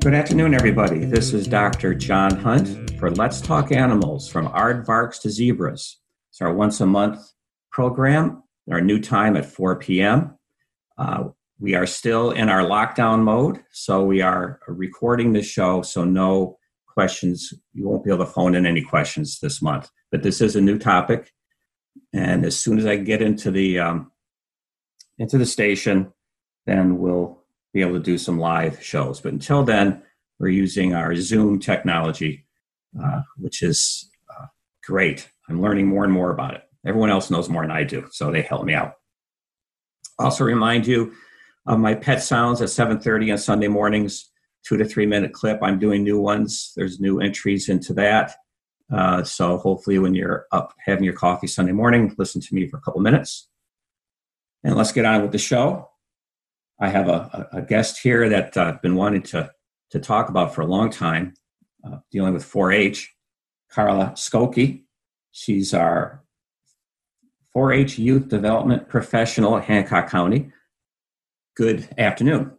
Good 0.00 0.14
afternoon, 0.14 0.54
everybody. 0.54 1.04
This 1.04 1.34
is 1.34 1.48
Dr. 1.48 1.92
John 1.92 2.36
Hunt 2.36 2.96
for 3.00 3.10
Let's 3.10 3.40
Talk 3.40 3.72
Animals 3.72 4.28
from 4.28 4.46
aardvarks 4.46 5.20
to 5.22 5.28
zebras. 5.28 5.98
It's 6.30 6.40
our 6.40 6.54
once 6.54 6.80
a 6.80 6.86
month 6.86 7.20
program, 7.72 8.44
our 8.70 8.80
new 8.80 9.00
time 9.00 9.36
at 9.36 9.44
4 9.44 9.74
p.m. 9.80 10.38
Uh, 10.96 11.24
we 11.58 11.74
are 11.74 11.84
still 11.84 12.30
in 12.30 12.48
our 12.48 12.62
lockdown 12.62 13.24
mode, 13.24 13.60
so 13.72 14.04
we 14.04 14.22
are 14.22 14.60
recording 14.68 15.32
the 15.32 15.42
show, 15.42 15.82
so 15.82 16.04
no 16.04 16.58
questions. 16.86 17.52
You 17.74 17.88
won't 17.88 18.04
be 18.04 18.12
able 18.12 18.24
to 18.24 18.30
phone 18.30 18.54
in 18.54 18.66
any 18.66 18.82
questions 18.82 19.40
this 19.40 19.60
month. 19.60 19.90
But 20.12 20.22
this 20.22 20.40
is 20.40 20.54
a 20.54 20.60
new 20.60 20.78
topic, 20.78 21.32
and 22.12 22.44
as 22.44 22.56
soon 22.56 22.78
as 22.78 22.86
I 22.86 22.96
get 22.96 23.20
into 23.20 23.50
the 23.50 23.80
um, 23.80 24.12
into 25.18 25.38
the 25.38 25.46
station, 25.46 26.12
then 26.66 26.98
we'll 26.98 27.37
be 27.78 27.82
able 27.82 27.98
to 27.98 28.04
do 28.04 28.18
some 28.18 28.38
live 28.38 28.82
shows. 28.82 29.20
But 29.20 29.32
until 29.32 29.62
then, 29.62 30.02
we're 30.40 30.48
using 30.48 30.94
our 30.94 31.14
Zoom 31.14 31.60
technology, 31.60 32.44
uh, 33.00 33.22
which 33.36 33.62
is 33.62 34.10
uh, 34.30 34.46
great. 34.84 35.30
I'm 35.48 35.62
learning 35.62 35.86
more 35.86 36.04
and 36.04 36.12
more 36.12 36.30
about 36.30 36.54
it. 36.54 36.62
Everyone 36.84 37.10
else 37.10 37.30
knows 37.30 37.48
more 37.48 37.62
than 37.62 37.70
I 37.70 37.84
do, 37.84 38.08
so 38.10 38.30
they 38.30 38.42
help 38.42 38.64
me 38.64 38.74
out. 38.74 38.94
Also, 40.18 40.44
remind 40.44 40.86
you 40.86 41.12
of 41.66 41.78
my 41.78 41.94
pet 41.94 42.22
sounds 42.22 42.60
at 42.60 42.68
7:30 42.68 43.32
on 43.32 43.38
Sunday 43.38 43.68
mornings, 43.68 44.30
two 44.64 44.76
to 44.76 44.84
three 44.84 45.06
minute 45.06 45.32
clip. 45.32 45.60
I'm 45.62 45.78
doing 45.78 46.02
new 46.02 46.20
ones. 46.20 46.72
There's 46.76 46.98
new 46.98 47.20
entries 47.20 47.68
into 47.68 47.92
that. 47.94 48.34
Uh, 48.92 49.22
so 49.22 49.58
hopefully, 49.58 49.98
when 49.98 50.14
you're 50.14 50.46
up 50.50 50.72
having 50.84 51.04
your 51.04 51.14
coffee 51.14 51.46
Sunday 51.46 51.72
morning, 51.72 52.14
listen 52.18 52.40
to 52.40 52.54
me 52.54 52.66
for 52.66 52.78
a 52.78 52.80
couple 52.80 53.00
minutes. 53.00 53.48
And 54.64 54.74
let's 54.74 54.92
get 54.92 55.04
on 55.04 55.22
with 55.22 55.32
the 55.32 55.38
show. 55.38 55.87
I 56.80 56.88
have 56.88 57.08
a, 57.08 57.48
a 57.52 57.62
guest 57.62 58.00
here 58.02 58.28
that 58.28 58.56
uh, 58.56 58.64
I've 58.64 58.82
been 58.82 58.94
wanting 58.94 59.22
to, 59.22 59.50
to 59.90 59.98
talk 59.98 60.28
about 60.28 60.54
for 60.54 60.60
a 60.60 60.66
long 60.66 60.90
time, 60.90 61.34
uh, 61.84 61.98
dealing 62.12 62.34
with 62.34 62.44
4 62.44 62.72
H, 62.72 63.12
Carla 63.70 64.12
Skokie. 64.14 64.84
She's 65.32 65.74
our 65.74 66.24
4 67.52 67.72
H 67.72 67.98
youth 67.98 68.28
development 68.28 68.88
professional 68.88 69.56
at 69.56 69.64
Hancock 69.64 70.08
County. 70.08 70.52
Good 71.56 71.88
afternoon. 71.98 72.52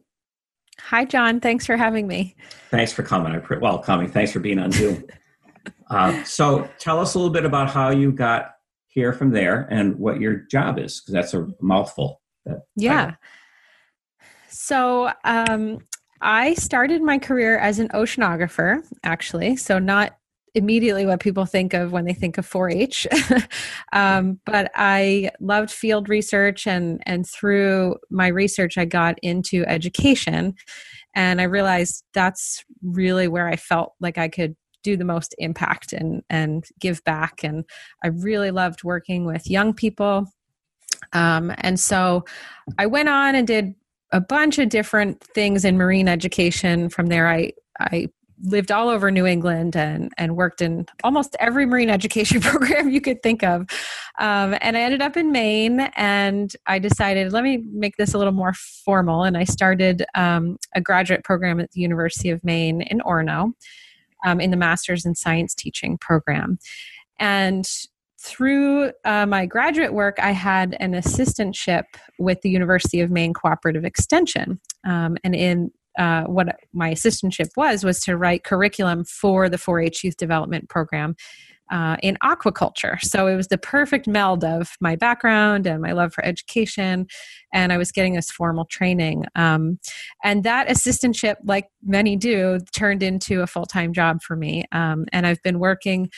Hi, 0.81 1.05
John. 1.05 1.39
Thanks 1.39 1.65
for 1.65 1.77
having 1.77 2.08
me. 2.08 2.36
Thanks 2.69 2.91
for 2.91 3.03
coming. 3.03 3.33
I 3.33 3.58
well 3.59 3.80
coming. 3.80 4.09
Thanks 4.09 4.31
for 4.31 4.39
being 4.39 4.59
on 4.59 4.71
Zoom. 4.71 5.05
uh, 5.89 6.23
so, 6.23 6.69
tell 6.80 6.99
us 6.99 7.15
a 7.15 7.17
little 7.19 7.33
bit 7.33 7.45
about 7.45 7.69
how 7.69 7.89
you 7.89 8.11
got 8.11 8.52
here 8.88 9.13
from 9.13 9.31
there 9.31 9.67
and 9.69 9.95
what 9.97 10.19
your 10.19 10.36
job 10.36 10.80
is, 10.80 10.99
because 10.99 11.13
that's 11.13 11.33
a 11.33 11.47
mouthful. 11.61 12.21
yeah. 12.75 13.03
Title. 13.05 13.17
So, 14.69 15.11
um, 15.23 15.79
I 16.21 16.53
started 16.53 17.01
my 17.01 17.17
career 17.17 17.57
as 17.57 17.79
an 17.79 17.87
oceanographer, 17.89 18.83
actually. 19.03 19.55
So, 19.55 19.79
not 19.79 20.15
immediately 20.53 21.07
what 21.07 21.21
people 21.21 21.47
think 21.47 21.73
of 21.73 21.91
when 21.91 22.05
they 22.05 22.13
think 22.13 22.37
of 22.37 22.47
4-H. 22.47 23.07
um, 23.93 24.39
but 24.45 24.69
I 24.75 25.31
loved 25.39 25.71
field 25.71 26.07
research, 26.07 26.67
and 26.67 27.01
and 27.07 27.27
through 27.27 27.95
my 28.11 28.27
research, 28.27 28.77
I 28.77 28.85
got 28.85 29.17
into 29.23 29.65
education, 29.65 30.53
and 31.15 31.41
I 31.41 31.45
realized 31.45 32.03
that's 32.13 32.63
really 32.83 33.27
where 33.27 33.47
I 33.47 33.55
felt 33.55 33.93
like 33.99 34.19
I 34.19 34.27
could 34.27 34.55
do 34.83 34.95
the 34.95 35.03
most 35.03 35.33
impact 35.39 35.93
and 35.93 36.21
and 36.29 36.63
give 36.79 37.03
back. 37.05 37.43
And 37.43 37.65
I 38.03 38.09
really 38.09 38.51
loved 38.51 38.83
working 38.83 39.25
with 39.25 39.49
young 39.49 39.73
people. 39.73 40.27
Um, 41.11 41.51
and 41.57 41.79
so 41.79 42.25
I 42.77 42.85
went 42.85 43.09
on 43.09 43.33
and 43.33 43.47
did 43.47 43.73
a 44.11 44.21
bunch 44.21 44.57
of 44.59 44.69
different 44.69 45.21
things 45.21 45.65
in 45.65 45.77
marine 45.77 46.07
education. 46.07 46.89
From 46.89 47.07
there, 47.07 47.27
I 47.27 47.52
I 47.79 48.09
lived 48.43 48.71
all 48.71 48.88
over 48.88 49.11
New 49.11 49.25
England 49.25 49.75
and 49.75 50.11
and 50.17 50.35
worked 50.35 50.61
in 50.61 50.85
almost 51.03 51.35
every 51.39 51.65
marine 51.65 51.89
education 51.99 52.42
program 52.42 52.89
you 52.89 53.02
could 53.02 53.21
think 53.21 53.43
of. 53.43 53.61
Um, 54.20 54.55
and 54.61 54.77
I 54.77 54.81
ended 54.81 55.02
up 55.02 55.17
in 55.17 55.31
Maine, 55.31 55.81
and 55.95 56.53
I 56.67 56.80
decided 56.80 57.33
let 57.33 57.43
me 57.43 57.64
make 57.71 57.97
this 57.97 58.14
a 58.14 58.17
little 58.17 58.33
more 58.33 58.53
formal. 58.53 59.23
And 59.23 59.37
I 59.37 59.43
started 59.43 60.05
um, 60.15 60.58
a 60.76 60.81
graduate 60.81 61.23
program 61.23 61.59
at 61.59 61.71
the 61.71 61.81
University 61.81 62.30
of 62.30 62.43
Maine 62.43 62.81
in 62.81 62.99
Orono, 62.99 63.53
um, 64.26 64.39
in 64.39 64.52
the 64.52 64.58
Masters 64.58 65.05
in 65.05 65.15
Science 65.15 65.53
Teaching 65.53 65.97
program. 65.97 66.59
And 67.20 67.70
through 68.21 68.91
uh, 69.05 69.25
my 69.25 69.45
graduate 69.45 69.93
work, 69.93 70.17
I 70.21 70.31
had 70.31 70.75
an 70.80 70.93
assistantship 70.93 71.83
with 72.17 72.41
the 72.41 72.49
University 72.49 72.99
of 72.99 73.09
Maine 73.09 73.33
Cooperative 73.33 73.85
Extension. 73.85 74.59
Um, 74.85 75.17
and 75.23 75.35
in 75.35 75.71
uh, 75.97 76.23
what 76.23 76.55
my 76.73 76.91
assistantship 76.91 77.49
was 77.58 77.83
was 77.83 77.99
to 78.02 78.15
write 78.15 78.43
curriculum 78.43 79.03
for 79.03 79.49
the 79.49 79.58
4-H 79.58 80.03
Youth 80.03 80.17
Development 80.17 80.69
Program 80.69 81.15
uh, 81.71 81.97
in 82.02 82.17
aquaculture. 82.23 82.99
So 83.02 83.27
it 83.27 83.35
was 83.35 83.47
the 83.47 83.58
perfect 83.58 84.08
meld 84.08 84.43
of 84.43 84.75
my 84.81 84.95
background 84.95 85.67
and 85.67 85.81
my 85.81 85.91
love 85.91 86.13
for 86.13 86.25
education, 86.25 87.08
and 87.53 87.71
I 87.71 87.77
was 87.77 87.91
getting 87.91 88.13
this 88.13 88.31
formal 88.31 88.65
training. 88.65 89.25
Um, 89.35 89.79
and 90.23 90.43
that 90.43 90.67
assistantship, 90.67 91.35
like 91.43 91.67
many 91.83 92.15
do, 92.15 92.59
turned 92.75 93.03
into 93.03 93.41
a 93.41 93.47
full 93.47 93.65
time 93.65 93.93
job 93.93 94.21
for 94.21 94.35
me. 94.35 94.65
Um, 94.71 95.05
and 95.11 95.27
I've 95.27 95.41
been 95.43 95.59
working. 95.59 96.09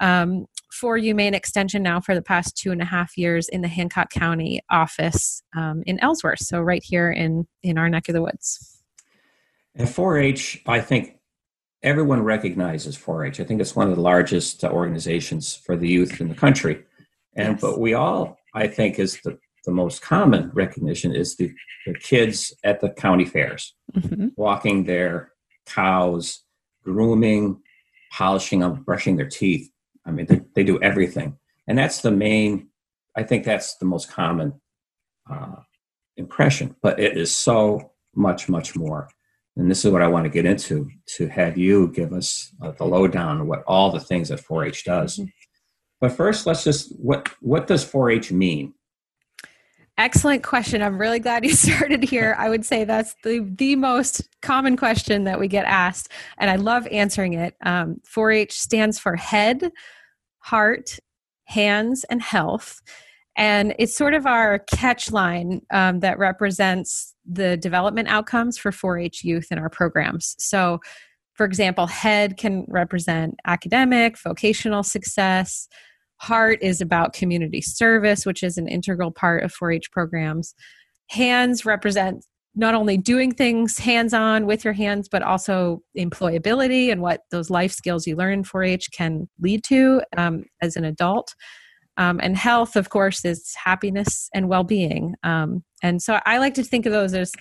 Um, 0.00 0.46
for 0.72 0.98
UMaine 0.98 1.34
Extension 1.34 1.82
now 1.82 2.00
for 2.00 2.14
the 2.14 2.22
past 2.22 2.56
two 2.56 2.70
and 2.70 2.80
a 2.80 2.84
half 2.84 3.18
years 3.18 3.48
in 3.48 3.60
the 3.60 3.68
Hancock 3.68 4.10
County 4.10 4.60
office 4.70 5.42
um, 5.56 5.82
in 5.84 5.98
Ellsworth, 6.00 6.38
so 6.38 6.60
right 6.60 6.82
here 6.82 7.10
in 7.10 7.46
in 7.62 7.76
our 7.76 7.88
neck 7.88 8.08
of 8.08 8.14
the 8.14 8.22
woods. 8.22 8.80
And 9.74 9.88
4-H, 9.88 10.62
I 10.66 10.80
think 10.80 11.16
everyone 11.82 12.22
recognizes 12.22 12.96
4-H. 12.96 13.40
I 13.40 13.44
think 13.44 13.60
it's 13.60 13.76
one 13.76 13.88
of 13.88 13.96
the 13.96 14.02
largest 14.02 14.62
organizations 14.64 15.54
for 15.54 15.76
the 15.76 15.88
youth 15.88 16.20
in 16.20 16.28
the 16.28 16.34
country. 16.34 16.84
And 17.36 17.52
yes. 17.52 17.60
but 17.60 17.80
we 17.80 17.94
all, 17.94 18.38
I 18.54 18.66
think, 18.66 18.98
is 18.98 19.20
the, 19.22 19.38
the 19.64 19.70
most 19.70 20.02
common 20.02 20.50
recognition 20.52 21.14
is 21.14 21.36
the, 21.36 21.52
the 21.86 21.94
kids 21.94 22.52
at 22.64 22.80
the 22.80 22.90
county 22.90 23.24
fairs, 23.24 23.74
mm-hmm. 23.94 24.28
walking 24.36 24.84
their 24.84 25.32
cows, 25.66 26.42
grooming, 26.82 27.60
polishing 28.12 28.60
them, 28.60 28.82
brushing 28.82 29.16
their 29.16 29.28
teeth. 29.28 29.70
I 30.06 30.10
mean, 30.10 30.26
they, 30.26 30.40
they 30.54 30.64
do 30.64 30.80
everything. 30.82 31.38
And 31.66 31.78
that's 31.78 32.00
the 32.00 32.10
main, 32.10 32.68
I 33.16 33.22
think 33.22 33.44
that's 33.44 33.76
the 33.76 33.86
most 33.86 34.10
common 34.10 34.60
uh, 35.30 35.56
impression, 36.16 36.76
but 36.82 36.98
it 36.98 37.16
is 37.16 37.34
so 37.34 37.92
much, 38.14 38.48
much 38.48 38.74
more 38.74 39.08
and 39.56 39.70
this 39.70 39.84
is 39.84 39.90
what 39.90 40.02
I 40.02 40.08
want 40.08 40.24
to 40.24 40.30
get 40.30 40.46
into 40.46 40.90
to 41.16 41.28
have 41.28 41.58
you 41.58 41.88
give 41.88 42.12
us 42.12 42.50
uh, 42.62 42.72
the 42.72 42.84
lowdown 42.84 43.40
of 43.40 43.46
what 43.46 43.62
all 43.66 43.90
the 43.90 44.00
things 44.00 44.28
that 44.28 44.40
4-H 44.40 44.84
does. 44.84 45.18
Mm-hmm. 45.18 45.28
But 46.00 46.12
first, 46.12 46.46
let's 46.46 46.64
just 46.64 46.98
what 46.98 47.28
what 47.40 47.66
does 47.66 47.84
4-H 47.84 48.32
mean? 48.32 48.72
Excellent 50.00 50.42
question. 50.42 50.80
I'm 50.80 50.98
really 50.98 51.18
glad 51.18 51.44
you 51.44 51.50
started 51.54 52.02
here. 52.02 52.34
I 52.38 52.48
would 52.48 52.64
say 52.64 52.84
that's 52.84 53.14
the 53.22 53.40
the 53.58 53.76
most 53.76 54.22
common 54.40 54.78
question 54.78 55.24
that 55.24 55.38
we 55.38 55.46
get 55.46 55.66
asked, 55.66 56.10
and 56.38 56.50
I 56.50 56.56
love 56.56 56.86
answering 56.86 57.34
it. 57.34 57.54
Um, 57.66 58.00
4-H 58.10 58.58
stands 58.58 58.98
for 58.98 59.14
head, 59.14 59.70
heart, 60.38 60.98
hands, 61.44 62.04
and 62.04 62.22
health. 62.22 62.80
And 63.36 63.74
it's 63.78 63.94
sort 63.94 64.14
of 64.14 64.24
our 64.24 64.60
catch 64.60 65.12
line 65.12 65.60
um, 65.70 66.00
that 66.00 66.18
represents 66.18 67.14
the 67.26 67.58
development 67.58 68.08
outcomes 68.08 68.56
for 68.56 68.72
4 68.72 68.98
H 68.98 69.22
youth 69.22 69.48
in 69.50 69.58
our 69.58 69.68
programs. 69.68 70.34
So, 70.38 70.80
for 71.34 71.44
example, 71.44 71.86
head 71.86 72.38
can 72.38 72.64
represent 72.68 73.34
academic, 73.46 74.18
vocational 74.18 74.82
success. 74.82 75.68
Heart 76.20 76.58
is 76.60 76.80
about 76.80 77.14
community 77.14 77.62
service, 77.62 78.26
which 78.26 78.42
is 78.42 78.58
an 78.58 78.68
integral 78.68 79.10
part 79.10 79.42
of 79.42 79.52
4 79.52 79.72
H 79.72 79.90
programs. 79.90 80.54
Hands 81.08 81.64
represent 81.64 82.24
not 82.54 82.74
only 82.74 82.96
doing 82.96 83.32
things 83.32 83.78
hands 83.78 84.12
on 84.12 84.44
with 84.44 84.64
your 84.64 84.74
hands, 84.74 85.08
but 85.08 85.22
also 85.22 85.82
employability 85.96 86.90
and 86.90 87.00
what 87.00 87.22
those 87.30 87.48
life 87.48 87.72
skills 87.72 88.06
you 88.06 88.16
learn 88.16 88.34
in 88.34 88.44
4 88.44 88.64
H 88.64 88.90
can 88.92 89.28
lead 89.40 89.64
to 89.64 90.02
um, 90.16 90.44
as 90.60 90.76
an 90.76 90.84
adult. 90.84 91.34
Um, 91.96 92.20
and 92.22 92.36
health, 92.36 92.76
of 92.76 92.90
course, 92.90 93.24
is 93.24 93.54
happiness 93.62 94.28
and 94.34 94.48
well 94.48 94.64
being. 94.64 95.14
Um, 95.22 95.64
and 95.82 96.02
so 96.02 96.20
I 96.26 96.38
like 96.38 96.54
to 96.54 96.64
think 96.64 96.86
of 96.86 96.92
those 96.92 97.14
as 97.14 97.32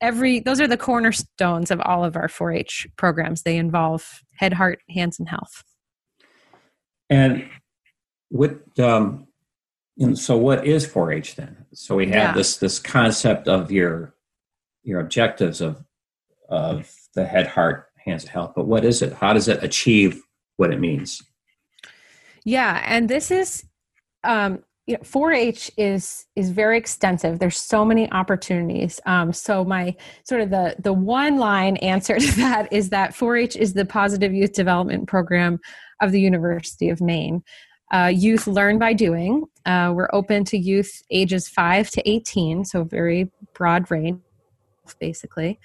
every, 0.00 0.38
those 0.38 0.60
are 0.60 0.68
the 0.68 0.76
cornerstones 0.76 1.70
of 1.72 1.80
all 1.80 2.04
of 2.04 2.16
our 2.16 2.28
4 2.28 2.52
H 2.52 2.86
programs. 2.96 3.42
They 3.42 3.56
involve 3.56 4.20
head, 4.36 4.52
heart, 4.52 4.80
hands, 4.88 5.18
and 5.18 5.28
health. 5.28 5.64
And 7.10 7.48
with, 8.34 8.78
um, 8.80 9.26
know, 9.96 10.14
so 10.14 10.36
what 10.36 10.66
is 10.66 10.86
4 10.86 11.12
H 11.12 11.36
then? 11.36 11.66
So 11.72 11.94
we 11.94 12.06
have 12.06 12.14
yeah. 12.14 12.32
this, 12.32 12.56
this 12.56 12.78
concept 12.78 13.48
of 13.48 13.70
your, 13.70 14.14
your 14.82 15.00
objectives 15.00 15.60
of, 15.60 15.84
of 16.48 16.92
the 17.14 17.24
head, 17.24 17.46
heart, 17.46 17.86
hands, 18.04 18.24
and 18.24 18.30
health, 18.30 18.52
but 18.54 18.66
what 18.66 18.84
is 18.84 19.02
it? 19.02 19.12
How 19.12 19.32
does 19.32 19.48
it 19.48 19.62
achieve 19.62 20.20
what 20.56 20.72
it 20.72 20.80
means? 20.80 21.22
Yeah, 22.44 22.82
and 22.86 23.08
this 23.08 23.30
is 23.30 23.64
um, 24.24 24.62
you 24.86 24.94
know, 24.94 25.00
4-H 25.00 25.70
is 25.78 26.26
is 26.36 26.50
very 26.50 26.76
extensive. 26.76 27.38
There's 27.38 27.56
so 27.56 27.84
many 27.84 28.10
opportunities. 28.12 29.00
Um, 29.06 29.32
so 29.32 29.64
my 29.64 29.96
sort 30.24 30.42
of 30.42 30.50
the 30.50 30.76
the 30.78 30.92
one 30.92 31.38
line 31.38 31.76
answer 31.78 32.18
to 32.18 32.36
that 32.36 32.72
is 32.72 32.90
that 32.90 33.12
4-H 33.12 33.56
is 33.56 33.72
the 33.72 33.86
positive 33.86 34.34
youth 34.34 34.52
development 34.52 35.08
program 35.08 35.58
of 36.02 36.12
the 36.12 36.20
University 36.20 36.90
of 36.90 37.00
Maine. 37.00 37.42
Uh, 37.94 38.08
youth 38.08 38.48
learn 38.48 38.76
by 38.76 38.92
doing. 38.92 39.44
Uh, 39.66 39.92
we're 39.94 40.10
open 40.12 40.44
to 40.44 40.58
youth 40.58 41.04
ages 41.10 41.48
5 41.48 41.90
to 41.90 42.10
18, 42.10 42.64
so 42.64 42.82
very 42.82 43.30
broad 43.52 43.88
range, 43.88 44.18
basically. 44.98 45.60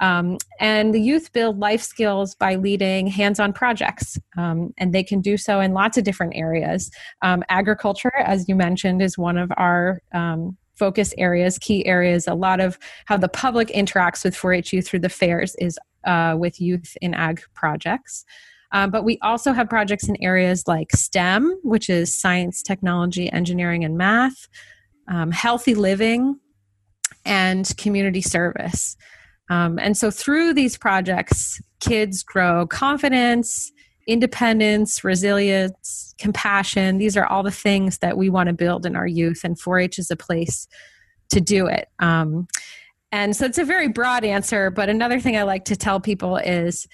Um, 0.00 0.38
and 0.58 0.94
the 0.94 1.00
youth 1.00 1.34
build 1.34 1.58
life 1.58 1.82
skills 1.82 2.34
by 2.34 2.54
leading 2.54 3.06
hands 3.06 3.38
on 3.38 3.52
projects, 3.52 4.18
um, 4.38 4.72
and 4.78 4.94
they 4.94 5.02
can 5.02 5.20
do 5.20 5.36
so 5.36 5.60
in 5.60 5.74
lots 5.74 5.98
of 5.98 6.04
different 6.04 6.34
areas. 6.34 6.90
Um, 7.20 7.44
agriculture, 7.50 8.14
as 8.16 8.48
you 8.48 8.54
mentioned, 8.54 9.02
is 9.02 9.18
one 9.18 9.36
of 9.36 9.52
our 9.58 10.00
um, 10.14 10.56
focus 10.76 11.12
areas, 11.18 11.58
key 11.58 11.84
areas. 11.84 12.26
A 12.26 12.34
lot 12.34 12.58
of 12.58 12.78
how 13.04 13.18
the 13.18 13.28
public 13.28 13.68
interacts 13.68 14.24
with 14.24 14.34
4 14.34 14.54
H 14.54 14.72
youth 14.72 14.88
through 14.88 15.00
the 15.00 15.10
fairs 15.10 15.54
is 15.56 15.78
uh, 16.04 16.36
with 16.38 16.58
youth 16.58 16.96
in 17.02 17.12
ag 17.12 17.42
projects. 17.52 18.24
Um, 18.72 18.90
but 18.90 19.04
we 19.04 19.18
also 19.22 19.52
have 19.52 19.68
projects 19.68 20.08
in 20.08 20.16
areas 20.22 20.64
like 20.66 20.92
STEM, 20.92 21.60
which 21.62 21.88
is 21.88 22.18
science, 22.18 22.62
technology, 22.62 23.30
engineering, 23.32 23.84
and 23.84 23.96
math, 23.96 24.48
um, 25.08 25.30
healthy 25.30 25.74
living, 25.74 26.38
and 27.24 27.76
community 27.76 28.22
service. 28.22 28.96
Um, 29.50 29.78
and 29.78 29.96
so 29.96 30.10
through 30.10 30.54
these 30.54 30.76
projects, 30.76 31.60
kids 31.80 32.22
grow 32.22 32.66
confidence, 32.66 33.70
independence, 34.06 35.04
resilience, 35.04 36.14
compassion. 36.18 36.98
These 36.98 37.16
are 37.16 37.26
all 37.26 37.42
the 37.42 37.50
things 37.50 37.98
that 37.98 38.16
we 38.16 38.28
want 38.28 38.48
to 38.48 38.52
build 38.52 38.86
in 38.86 38.96
our 38.96 39.06
youth, 39.06 39.42
and 39.44 39.58
4 39.58 39.80
H 39.80 39.98
is 39.98 40.10
a 40.10 40.16
place 40.16 40.66
to 41.30 41.40
do 41.40 41.66
it. 41.66 41.88
Um, 41.98 42.46
and 43.12 43.36
so 43.36 43.46
it's 43.46 43.58
a 43.58 43.64
very 43.64 43.88
broad 43.88 44.24
answer, 44.24 44.70
but 44.70 44.88
another 44.88 45.20
thing 45.20 45.36
I 45.36 45.42
like 45.42 45.64
to 45.66 45.76
tell 45.76 46.00
people 46.00 46.36
is 46.36 46.86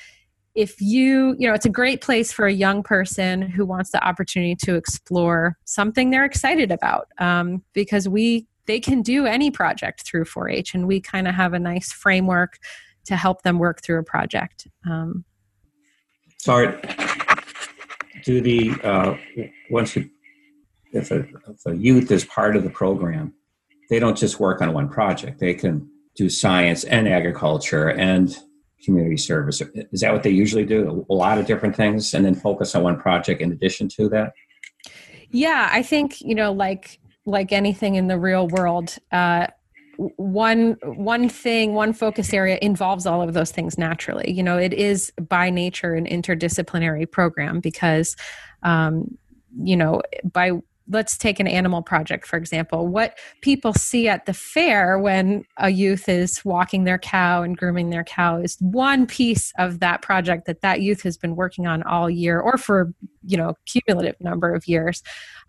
if 0.54 0.80
you, 0.80 1.34
you 1.38 1.48
know, 1.48 1.54
it's 1.54 1.66
a 1.66 1.70
great 1.70 2.00
place 2.00 2.32
for 2.32 2.46
a 2.46 2.52
young 2.52 2.82
person 2.82 3.42
who 3.42 3.64
wants 3.64 3.90
the 3.90 4.06
opportunity 4.06 4.54
to 4.64 4.74
explore 4.74 5.56
something 5.64 6.10
they're 6.10 6.24
excited 6.24 6.70
about 6.70 7.08
um, 7.18 7.62
because 7.72 8.08
we 8.08 8.46
they 8.66 8.78
can 8.78 9.02
do 9.02 9.26
any 9.26 9.50
project 9.50 10.06
through 10.06 10.24
4-H, 10.24 10.74
and 10.74 10.86
we 10.86 11.00
kind 11.00 11.26
of 11.26 11.34
have 11.34 11.52
a 11.52 11.58
nice 11.58 11.90
framework 11.92 12.58
to 13.06 13.16
help 13.16 13.42
them 13.42 13.58
work 13.58 13.82
through 13.82 13.98
a 13.98 14.04
project. 14.04 14.68
Um, 14.88 15.24
so, 16.38 16.78
do 18.24 18.40
the 18.40 18.70
uh, 18.84 19.16
once 19.70 19.96
you 19.96 20.08
if 20.92 21.10
a, 21.10 21.20
if 21.48 21.66
a 21.66 21.76
youth 21.76 22.10
is 22.10 22.24
part 22.24 22.54
of 22.54 22.62
the 22.62 22.70
program, 22.70 23.32
they 23.90 23.98
don't 23.98 24.16
just 24.16 24.38
work 24.38 24.60
on 24.60 24.72
one 24.72 24.88
project. 24.88 25.40
They 25.40 25.54
can 25.54 25.88
do 26.14 26.28
science 26.28 26.84
and 26.84 27.08
agriculture 27.08 27.90
and 27.90 28.36
community 28.84 29.16
service. 29.16 29.62
Is 29.92 30.00
that 30.00 30.12
what 30.12 30.22
they 30.22 30.30
usually 30.30 30.64
do? 30.64 31.06
A 31.08 31.14
lot 31.14 31.38
of 31.38 31.46
different 31.46 31.76
things, 31.76 32.14
and 32.14 32.24
then 32.24 32.34
focus 32.34 32.74
on 32.74 32.82
one 32.82 32.98
project 32.98 33.40
in 33.40 33.52
addition 33.52 33.88
to 33.90 34.08
that. 34.10 34.32
Yeah, 35.30 35.68
I 35.72 35.82
think 35.82 36.20
you 36.20 36.34
know, 36.34 36.52
like 36.52 36.98
like 37.24 37.52
anything 37.52 37.94
in 37.94 38.08
the 38.08 38.18
real 38.18 38.48
world, 38.48 38.96
uh, 39.12 39.46
one 40.16 40.76
one 40.82 41.28
thing 41.28 41.74
one 41.74 41.92
focus 41.92 42.32
area 42.32 42.58
involves 42.62 43.06
all 43.06 43.22
of 43.22 43.34
those 43.34 43.50
things 43.52 43.76
naturally 43.76 44.30
you 44.32 44.42
know 44.42 44.56
it 44.56 44.72
is 44.72 45.12
by 45.28 45.50
nature 45.50 45.94
an 45.94 46.06
interdisciplinary 46.06 47.08
program 47.08 47.60
because 47.60 48.16
um, 48.62 49.16
you 49.62 49.76
know 49.76 50.00
by 50.32 50.52
let's 50.88 51.16
take 51.16 51.40
an 51.40 51.46
animal 51.46 51.82
project 51.82 52.26
for 52.26 52.36
example. 52.36 52.86
What 52.86 53.18
people 53.40 53.72
see 53.72 54.08
at 54.08 54.26
the 54.26 54.34
fair 54.34 54.98
when 54.98 55.44
a 55.58 55.70
youth 55.70 56.08
is 56.08 56.44
walking 56.44 56.84
their 56.84 56.98
cow 56.98 57.42
and 57.42 57.56
grooming 57.56 57.90
their 57.90 58.04
cow 58.04 58.38
is 58.38 58.56
one 58.60 59.06
piece 59.06 59.52
of 59.58 59.80
that 59.80 60.02
project 60.02 60.46
that 60.46 60.60
that 60.62 60.80
youth 60.80 61.02
has 61.02 61.16
been 61.16 61.36
working 61.36 61.66
on 61.66 61.82
all 61.82 62.10
year 62.10 62.40
or 62.40 62.56
for 62.56 62.92
you 63.24 63.36
know 63.36 63.54
cumulative 63.66 64.16
number 64.20 64.54
of 64.54 64.66
years. 64.66 65.02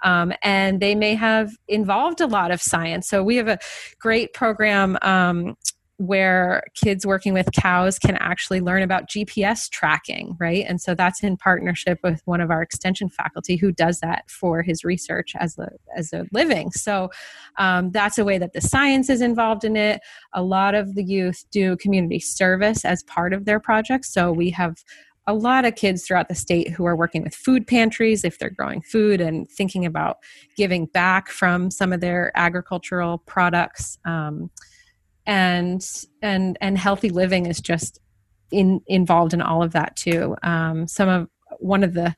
Um, 0.03 0.33
and 0.41 0.81
they 0.81 0.95
may 0.95 1.15
have 1.15 1.51
involved 1.67 2.21
a 2.21 2.27
lot 2.27 2.51
of 2.51 2.61
science. 2.61 3.07
So 3.07 3.23
we 3.23 3.37
have 3.37 3.47
a 3.47 3.59
great 3.99 4.33
program 4.33 4.97
um, 5.01 5.55
where 5.97 6.63
kids 6.73 7.05
working 7.05 7.33
with 7.33 7.51
cows 7.53 7.99
can 7.99 8.17
actually 8.17 8.61
learn 8.61 8.81
about 8.81 9.07
GPS 9.07 9.69
tracking, 9.69 10.35
right? 10.39 10.65
And 10.67 10.81
so 10.81 10.95
that's 10.95 11.23
in 11.23 11.37
partnership 11.37 11.99
with 12.03 12.21
one 12.25 12.41
of 12.41 12.49
our 12.49 12.61
extension 12.61 13.09
faculty 13.09 13.57
who 13.57 13.71
does 13.71 13.99
that 13.99 14.29
for 14.29 14.63
his 14.63 14.83
research 14.83 15.33
as 15.39 15.57
a 15.59 15.69
as 15.95 16.11
a 16.11 16.25
living. 16.31 16.71
So 16.71 17.09
um, 17.57 17.91
that's 17.91 18.17
a 18.17 18.25
way 18.25 18.37
that 18.39 18.53
the 18.53 18.61
science 18.61 19.09
is 19.09 19.21
involved 19.21 19.63
in 19.63 19.75
it. 19.75 20.01
A 20.33 20.43
lot 20.43 20.73
of 20.73 20.95
the 20.95 21.03
youth 21.03 21.45
do 21.51 21.77
community 21.77 22.19
service 22.19 22.83
as 22.85 23.03
part 23.03 23.33
of 23.33 23.45
their 23.45 23.59
projects. 23.59 24.11
So 24.11 24.31
we 24.31 24.49
have 24.49 24.83
a 25.25 25.33
lot 25.33 25.63
of 25.63 25.75
kids 25.75 26.05
throughout 26.05 26.27
the 26.27 26.35
state 26.35 26.69
who 26.69 26.85
are 26.85 26.95
working 26.95 27.23
with 27.23 27.33
food 27.33 27.65
pantries 27.65 28.25
if 28.25 28.39
they're 28.39 28.49
growing 28.49 28.81
food 28.81 29.21
and 29.21 29.49
thinking 29.49 29.85
about 29.85 30.17
giving 30.57 30.85
back 30.87 31.29
from 31.29 31.71
some 31.71 31.93
of 31.93 32.01
their 32.01 32.31
agricultural 32.35 33.19
products. 33.19 33.97
Um, 34.05 34.49
and 35.25 35.85
and 36.21 36.57
and 36.61 36.77
healthy 36.77 37.09
living 37.09 37.45
is 37.45 37.59
just 37.59 37.99
in 38.51 38.81
involved 38.87 39.33
in 39.33 39.41
all 39.41 39.63
of 39.63 39.73
that 39.73 39.95
too. 39.95 40.35
Um, 40.43 40.87
some 40.87 41.09
of 41.09 41.27
one 41.59 41.83
of 41.83 41.93
the 41.93 42.15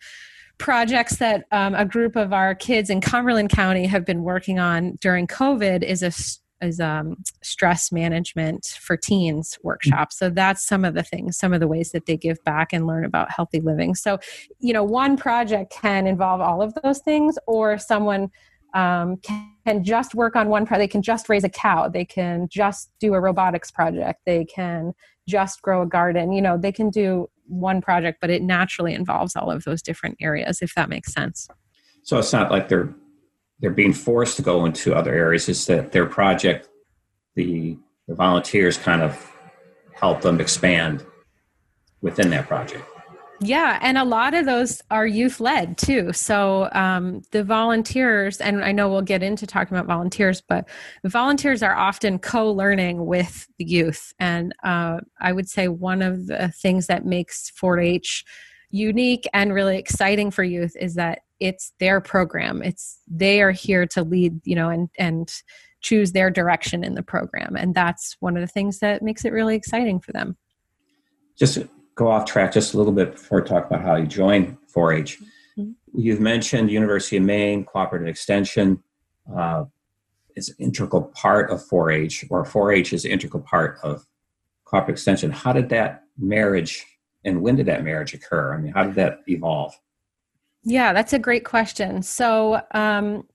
projects 0.57 1.17
that 1.17 1.45
um, 1.51 1.75
a 1.75 1.85
group 1.85 2.15
of 2.15 2.31
our 2.31 2.55
kids 2.55 2.89
in 2.89 3.01
cumberland 3.01 3.49
county 3.49 3.85
have 3.85 4.05
been 4.05 4.23
working 4.23 4.57
on 4.57 4.97
during 5.01 5.27
covid 5.27 5.83
is 5.83 6.01
a 6.01 6.11
is 6.61 6.79
um, 6.79 7.17
stress 7.43 7.91
management 7.91 8.77
for 8.79 8.95
teens 8.95 9.59
workshop. 9.61 10.13
So 10.13 10.29
that's 10.29 10.65
some 10.65 10.85
of 10.85 10.93
the 10.93 11.03
things 11.03 11.37
some 11.37 11.53
of 11.53 11.59
the 11.59 11.67
ways 11.67 11.91
that 11.91 12.05
they 12.05 12.17
give 12.17 12.43
back 12.43 12.71
and 12.73 12.87
learn 12.87 13.05
about 13.05 13.31
healthy 13.31 13.59
living. 13.59 13.95
So 13.95 14.19
you 14.59 14.73
know 14.73 14.83
one 14.83 15.17
project 15.17 15.71
can 15.71 16.07
involve 16.07 16.41
all 16.41 16.61
of 16.61 16.73
those 16.81 16.99
things 16.99 17.37
or 17.47 17.77
someone 17.77 18.31
um, 18.75 19.17
can 19.65 19.83
just 19.83 20.13
work 20.13 20.35
on 20.35 20.49
one 20.49 20.65
project. 20.65 20.81
They 20.81 20.91
can 20.91 21.01
just 21.01 21.29
raise 21.29 21.43
a 21.43 21.49
cow. 21.49 21.87
They 21.87 22.05
can 22.05 22.47
just 22.49 22.91
do 22.99 23.13
a 23.13 23.19
robotics 23.19 23.71
project. 23.71 24.19
They 24.25 24.45
can 24.45 24.93
just 25.27 25.61
grow 25.61 25.81
a 25.81 25.87
garden. 25.87 26.33
You 26.33 26.41
know, 26.41 26.57
they 26.57 26.73
can 26.73 26.89
do 26.89 27.29
one 27.47 27.81
project, 27.81 28.19
but 28.21 28.29
it 28.29 28.43
naturally 28.43 28.93
involves 28.93 29.35
all 29.35 29.49
of 29.49 29.63
those 29.63 29.81
different 29.81 30.17
areas, 30.21 30.61
if 30.61 30.75
that 30.75 30.89
makes 30.89 31.13
sense. 31.13 31.47
So 32.03 32.19
it's 32.19 32.33
not 32.33 32.51
like 32.51 32.69
they're 32.69 32.93
they're 33.61 33.71
being 33.71 33.93
forced 33.93 34.35
to 34.35 34.41
go 34.41 34.65
into 34.65 34.93
other 34.93 35.13
areas. 35.13 35.47
It's 35.47 35.65
that 35.65 35.93
their 35.93 36.05
project, 36.05 36.67
the 37.35 37.77
the 38.07 38.13
volunteers 38.13 38.77
kind 38.77 39.01
of 39.01 39.31
help 39.93 40.21
them 40.21 40.41
expand 40.41 41.05
within 42.01 42.29
that 42.31 42.47
project. 42.47 42.83
Yeah, 43.41 43.79
and 43.81 43.97
a 43.97 44.03
lot 44.03 44.33
of 44.33 44.45
those 44.45 44.81
are 44.89 45.05
youth 45.05 45.39
led 45.39 45.77
too. 45.77 46.13
So 46.13 46.69
um, 46.71 47.21
the 47.31 47.43
volunteers, 47.43 48.39
and 48.39 48.63
I 48.63 48.71
know 48.71 48.89
we'll 48.89 49.01
get 49.01 49.23
into 49.23 49.45
talking 49.45 49.75
about 49.75 49.87
volunteers, 49.87 50.41
but 50.41 50.67
volunteers 51.03 51.61
are 51.61 51.75
often 51.75 52.17
co 52.17 52.51
learning 52.51 53.05
with 53.05 53.47
the 53.57 53.65
youth. 53.65 54.13
And 54.19 54.53
uh, 54.63 54.99
I 55.19 55.33
would 55.33 55.49
say 55.49 55.67
one 55.67 56.01
of 56.01 56.27
the 56.27 56.49
things 56.49 56.87
that 56.87 57.05
makes 57.05 57.49
4 57.51 57.79
H 57.79 58.23
unique 58.71 59.27
and 59.33 59.53
really 59.53 59.77
exciting 59.77 60.31
for 60.31 60.43
youth 60.43 60.75
is 60.79 60.95
that 60.95 61.19
it's 61.39 61.73
their 61.79 61.99
program. 62.01 62.61
It's 62.63 62.99
they 63.07 63.41
are 63.41 63.51
here 63.51 63.85
to 63.87 64.03
lead, 64.03 64.39
you 64.45 64.55
know, 64.55 64.69
and 64.69 64.89
and 64.97 65.31
choose 65.81 66.13
their 66.13 66.31
direction 66.31 66.83
in 66.83 66.95
the 66.95 67.03
program, 67.03 67.55
and 67.55 67.75
that's 67.75 68.15
one 68.19 68.37
of 68.37 68.41
the 68.41 68.47
things 68.47 68.79
that 68.79 69.03
makes 69.03 69.25
it 69.25 69.33
really 69.33 69.55
exciting 69.55 69.99
for 69.99 70.13
them. 70.13 70.37
Just 71.37 71.57
go 71.95 72.09
off 72.09 72.25
track 72.25 72.53
just 72.53 72.73
a 72.73 72.77
little 72.77 72.93
bit 72.93 73.13
before 73.13 73.41
talk 73.41 73.65
about 73.65 73.81
how 73.81 73.95
you 73.95 74.05
join 74.05 74.57
4-H. 74.73 75.21
Mm-hmm. 75.57 75.71
You've 75.93 76.19
mentioned 76.19 76.69
University 76.69 77.17
of 77.17 77.23
Maine 77.23 77.63
Cooperative 77.63 78.07
Extension 78.07 78.83
uh, 79.35 79.65
is 80.35 80.49
an 80.49 80.55
integral 80.59 81.03
part 81.15 81.49
of 81.49 81.65
4-H, 81.67 82.25
or 82.29 82.43
4-H 82.43 82.93
is 82.93 83.05
an 83.05 83.11
integral 83.11 83.43
part 83.43 83.79
of 83.81 84.05
Cooperative 84.65 84.95
Extension. 84.95 85.31
How 85.31 85.53
did 85.53 85.69
that 85.69 86.03
marriage 86.17 86.85
and 87.25 87.41
when 87.41 87.55
did 87.55 87.65
that 87.65 87.83
marriage 87.83 88.13
occur? 88.13 88.53
I 88.53 88.57
mean, 88.57 88.71
how 88.71 88.83
did 88.83 88.95
that 88.95 89.21
evolve? 89.27 89.73
Yeah, 90.63 90.93
that's 90.93 91.13
a 91.13 91.19
great 91.19 91.43
question. 91.43 92.01
So, 92.01 92.61
um, 92.71 93.27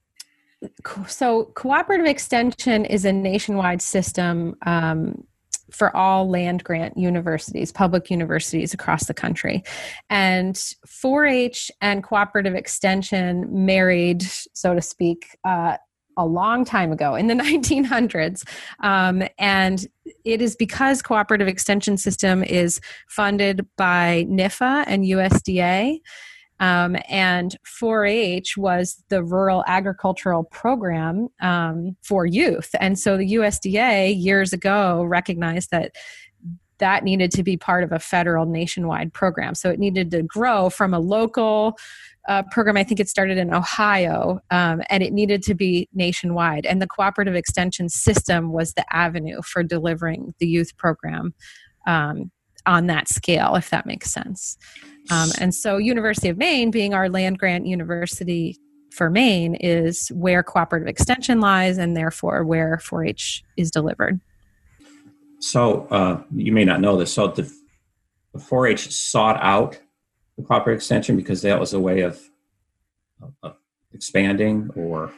so 1.07 1.45
cooperative 1.55 2.05
extension 2.05 2.85
is 2.85 3.05
a 3.05 3.11
nationwide 3.11 3.81
system 3.81 4.55
um, 4.65 5.25
for 5.71 5.95
all 5.95 6.29
land 6.29 6.63
grant 6.63 6.97
universities, 6.97 7.71
public 7.71 8.09
universities 8.09 8.73
across 8.73 9.05
the 9.05 9.13
country. 9.13 9.63
And 10.09 10.61
4 10.85 11.25
H 11.25 11.71
and 11.81 12.03
cooperative 12.03 12.55
extension 12.55 13.47
married, 13.49 14.23
so 14.53 14.73
to 14.75 14.81
speak, 14.81 15.37
uh, 15.45 15.77
a 16.17 16.25
long 16.25 16.65
time 16.65 16.91
ago 16.91 17.15
in 17.15 17.27
the 17.27 17.33
1900s. 17.35 18.43
Um, 18.81 19.23
and 19.37 19.85
it 20.25 20.41
is 20.41 20.55
because 20.55 21.01
cooperative 21.01 21.47
extension 21.47 21.97
system 21.97 22.43
is 22.43 22.79
funded 23.07 23.65
by 23.77 24.25
NIFA 24.29 24.83
and 24.87 25.03
USDA 25.05 25.99
Um, 26.61 26.95
and 27.09 27.57
4 27.65 28.05
H 28.05 28.55
was 28.55 29.03
the 29.09 29.23
rural 29.23 29.63
agricultural 29.67 30.43
program 30.45 31.27
um, 31.41 31.97
for 32.03 32.25
youth. 32.25 32.69
And 32.79 32.97
so 32.97 33.17
the 33.17 33.33
USDA 33.33 34.15
years 34.17 34.53
ago 34.53 35.03
recognized 35.03 35.71
that 35.71 35.93
that 36.77 37.03
needed 37.03 37.31
to 37.31 37.43
be 37.43 37.57
part 37.57 37.83
of 37.83 37.91
a 37.91 37.99
federal 37.99 38.45
nationwide 38.45 39.13
program. 39.13 39.55
So 39.55 39.69
it 39.69 39.79
needed 39.79 40.11
to 40.11 40.23
grow 40.23 40.69
from 40.69 40.93
a 40.93 40.99
local 40.99 41.77
uh, 42.27 42.43
program. 42.51 42.77
I 42.77 42.83
think 42.83 42.99
it 42.99 43.09
started 43.09 43.37
in 43.37 43.53
Ohio, 43.53 44.39
um, 44.51 44.81
and 44.89 45.01
it 45.01 45.13
needed 45.13 45.43
to 45.43 45.55
be 45.55 45.89
nationwide. 45.93 46.65
And 46.65 46.81
the 46.81 46.87
cooperative 46.87 47.35
extension 47.35 47.87
system 47.89 48.51
was 48.51 48.73
the 48.73 48.85
avenue 48.93 49.41
for 49.43 49.63
delivering 49.63 50.33
the 50.39 50.47
youth 50.47 50.75
program 50.77 51.33
um, 51.87 52.31
on 52.65 52.87
that 52.87 53.07
scale, 53.07 53.55
if 53.55 53.69
that 53.69 53.85
makes 53.85 54.11
sense. 54.11 54.57
Um, 55.09 55.29
and 55.39 55.53
so, 55.53 55.77
University 55.77 56.29
of 56.29 56.37
Maine, 56.37 56.71
being 56.71 56.93
our 56.93 57.09
land 57.09 57.39
grant 57.39 57.65
university 57.65 58.57
for 58.91 59.09
Maine, 59.09 59.55
is 59.55 60.09
where 60.09 60.43
cooperative 60.43 60.87
extension 60.87 61.39
lies, 61.39 61.77
and 61.77 61.97
therefore 61.97 62.43
where 62.43 62.77
4-H 62.77 63.43
is 63.57 63.71
delivered. 63.71 64.19
So, 65.39 65.87
uh, 65.87 66.21
you 66.35 66.51
may 66.51 66.65
not 66.65 66.81
know 66.81 66.97
this. 66.97 67.13
So, 67.13 67.27
the 67.27 67.51
4-H 68.37 68.91
sought 68.93 69.41
out 69.41 69.79
the 70.37 70.43
cooperative 70.43 70.77
extension 70.77 71.15
because 71.15 71.41
that 71.41 71.59
was 71.59 71.73
a 71.73 71.79
way 71.79 72.01
of, 72.01 72.21
of 73.43 73.55
expanding 73.93 74.69
or 74.75 75.11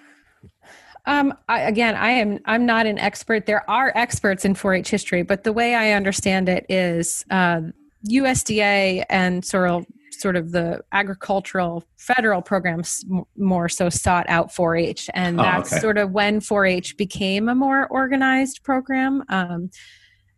um, 1.06 1.34
I, 1.50 1.62
again, 1.62 1.96
I 1.96 2.12
am 2.12 2.40
I'm 2.46 2.66
not 2.66 2.86
an 2.86 2.98
expert. 2.98 3.46
There 3.46 3.70
are 3.70 3.92
experts 3.96 4.46
in 4.46 4.54
4-H 4.54 4.90
history, 4.90 5.22
but 5.24 5.44
the 5.44 5.52
way 5.52 5.76
I 5.76 5.92
understand 5.92 6.48
it 6.48 6.66
is 6.70 7.26
uh, 7.30 7.62
USDA 8.10 9.04
and 9.10 9.44
sort 9.44 9.70
of 9.70 9.86
sort 10.12 10.36
of 10.36 10.52
the 10.52 10.82
agricultural 10.92 11.84
federal 11.98 12.42
programs 12.42 13.04
more 13.36 13.68
so 13.68 13.90
sought 13.90 14.26
out 14.30 14.50
4-H, 14.50 15.10
and 15.14 15.40
oh, 15.40 15.44
that's 15.44 15.74
okay. 15.74 15.82
sort 15.82 15.98
of 15.98 16.12
when 16.12 16.40
4-H 16.40 16.96
became 16.98 17.50
a 17.50 17.56
more 17.56 17.88
organized 17.88 18.64
program. 18.64 19.24
Um, 19.28 19.70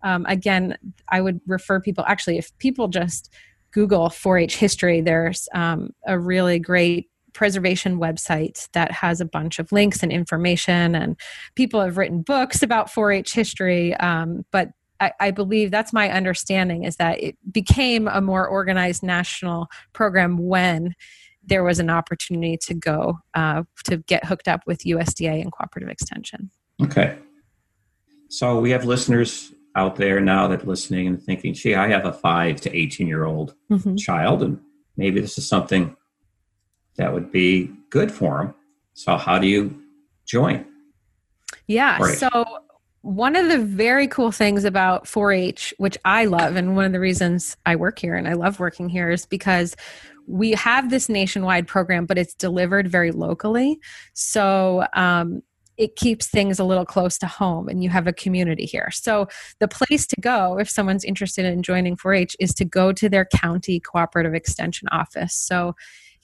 um, 0.01 0.25
again, 0.27 0.77
I 1.09 1.21
would 1.21 1.41
refer 1.45 1.79
people 1.79 2.03
actually 2.07 2.37
if 2.37 2.55
people 2.57 2.87
just 2.87 3.31
Google 3.71 4.07
4-H 4.07 4.55
history, 4.55 5.01
there's 5.01 5.47
um, 5.53 5.91
a 6.07 6.17
really 6.17 6.59
great 6.59 7.09
preservation 7.35 7.99
website 7.99 8.67
that 8.71 8.91
has 8.91 9.21
a 9.21 9.25
bunch 9.25 9.59
of 9.59 9.71
links 9.71 10.01
and 10.01 10.11
information, 10.11 10.95
and 10.95 11.15
people 11.55 11.81
have 11.81 11.97
written 11.97 12.23
books 12.23 12.63
about 12.63 12.87
4-H 12.87 13.33
history. 13.33 13.93
Um, 13.97 14.45
but 14.51 14.69
I, 14.99 15.11
I, 15.19 15.31
believe 15.31 15.71
that's 15.71 15.91
my 15.91 16.09
understanding 16.09 16.85
is 16.85 16.95
that 16.95 17.21
it 17.21 17.37
became 17.51 18.07
a 18.07 18.21
more 18.21 18.47
organized 18.47 19.03
national 19.03 19.67
program 19.91 20.37
when 20.37 20.95
there 21.43 21.63
was 21.63 21.79
an 21.79 21.89
opportunity 21.89 22.57
to 22.57 22.73
go 22.73 23.19
uh, 23.33 23.63
to 23.83 23.97
get 23.97 24.25
hooked 24.25 24.47
up 24.47 24.61
with 24.65 24.79
USDA 24.85 25.41
and 25.41 25.51
cooperative 25.51 25.89
extension. 25.89 26.49
Okay. 26.81 27.17
So 28.29 28.59
we 28.59 28.71
have 28.71 28.85
listeners 28.85 29.51
out 29.75 29.97
there 29.97 30.21
now 30.21 30.47
that 30.47 30.65
listening 30.65 31.07
and 31.07 31.21
thinking, 31.21 31.53
gee, 31.53 31.75
I 31.75 31.89
have 31.89 32.05
a 32.05 32.13
five 32.13 32.61
to 32.61 32.75
18 32.75 33.05
year 33.07 33.25
old 33.25 33.53
mm-hmm. 33.69 33.97
child, 33.97 34.41
and 34.41 34.59
maybe 34.95 35.19
this 35.19 35.37
is 35.37 35.47
something 35.47 35.95
that 36.97 37.13
would 37.13 37.31
be 37.31 37.71
good 37.89 38.11
for 38.11 38.37
them. 38.37 38.55
So, 38.93 39.17
how 39.17 39.39
do 39.39 39.47
you 39.47 39.81
join? 40.25 40.65
Yeah. 41.67 41.99
So, 42.13 42.29
one 43.01 43.35
of 43.35 43.49
the 43.49 43.59
very 43.59 44.07
cool 44.07 44.31
things 44.31 44.63
about 44.63 45.07
4 45.07 45.31
H, 45.31 45.73
which 45.77 45.97
I 46.05 46.25
love, 46.25 46.55
and 46.55 46.75
one 46.75 46.85
of 46.85 46.91
the 46.91 46.99
reasons 46.99 47.55
I 47.65 47.75
work 47.75 47.99
here 47.99 48.15
and 48.15 48.27
I 48.27 48.33
love 48.33 48.59
working 48.59 48.89
here 48.89 49.11
is 49.11 49.25
because 49.25 49.75
we 50.27 50.51
have 50.53 50.89
this 50.89 51.07
nationwide 51.07 51.67
program, 51.67 52.05
but 52.05 52.17
it's 52.17 52.33
delivered 52.33 52.87
very 52.87 53.11
locally. 53.11 53.79
So, 54.13 54.87
um, 54.93 55.43
it 55.77 55.97
keeps 55.97 56.27
things 56.27 56.57
a 56.57 56.63
little 56.63 56.85
close 56.85 57.17
to 57.17 57.27
home 57.27 57.67
and 57.67 57.83
you 57.83 57.89
have 57.89 58.07
a 58.07 58.13
community 58.13 58.65
here. 58.65 58.89
So, 58.91 59.27
the 59.59 59.67
place 59.67 60.07
to 60.07 60.21
go 60.21 60.57
if 60.57 60.69
someone's 60.69 61.03
interested 61.03 61.45
in 61.45 61.63
joining 61.63 61.97
4 61.97 62.13
H 62.13 62.37
is 62.39 62.53
to 62.55 62.65
go 62.65 62.93
to 62.93 63.09
their 63.09 63.25
county 63.25 63.79
cooperative 63.79 64.33
extension 64.33 64.87
office. 64.91 65.35
So, 65.35 65.75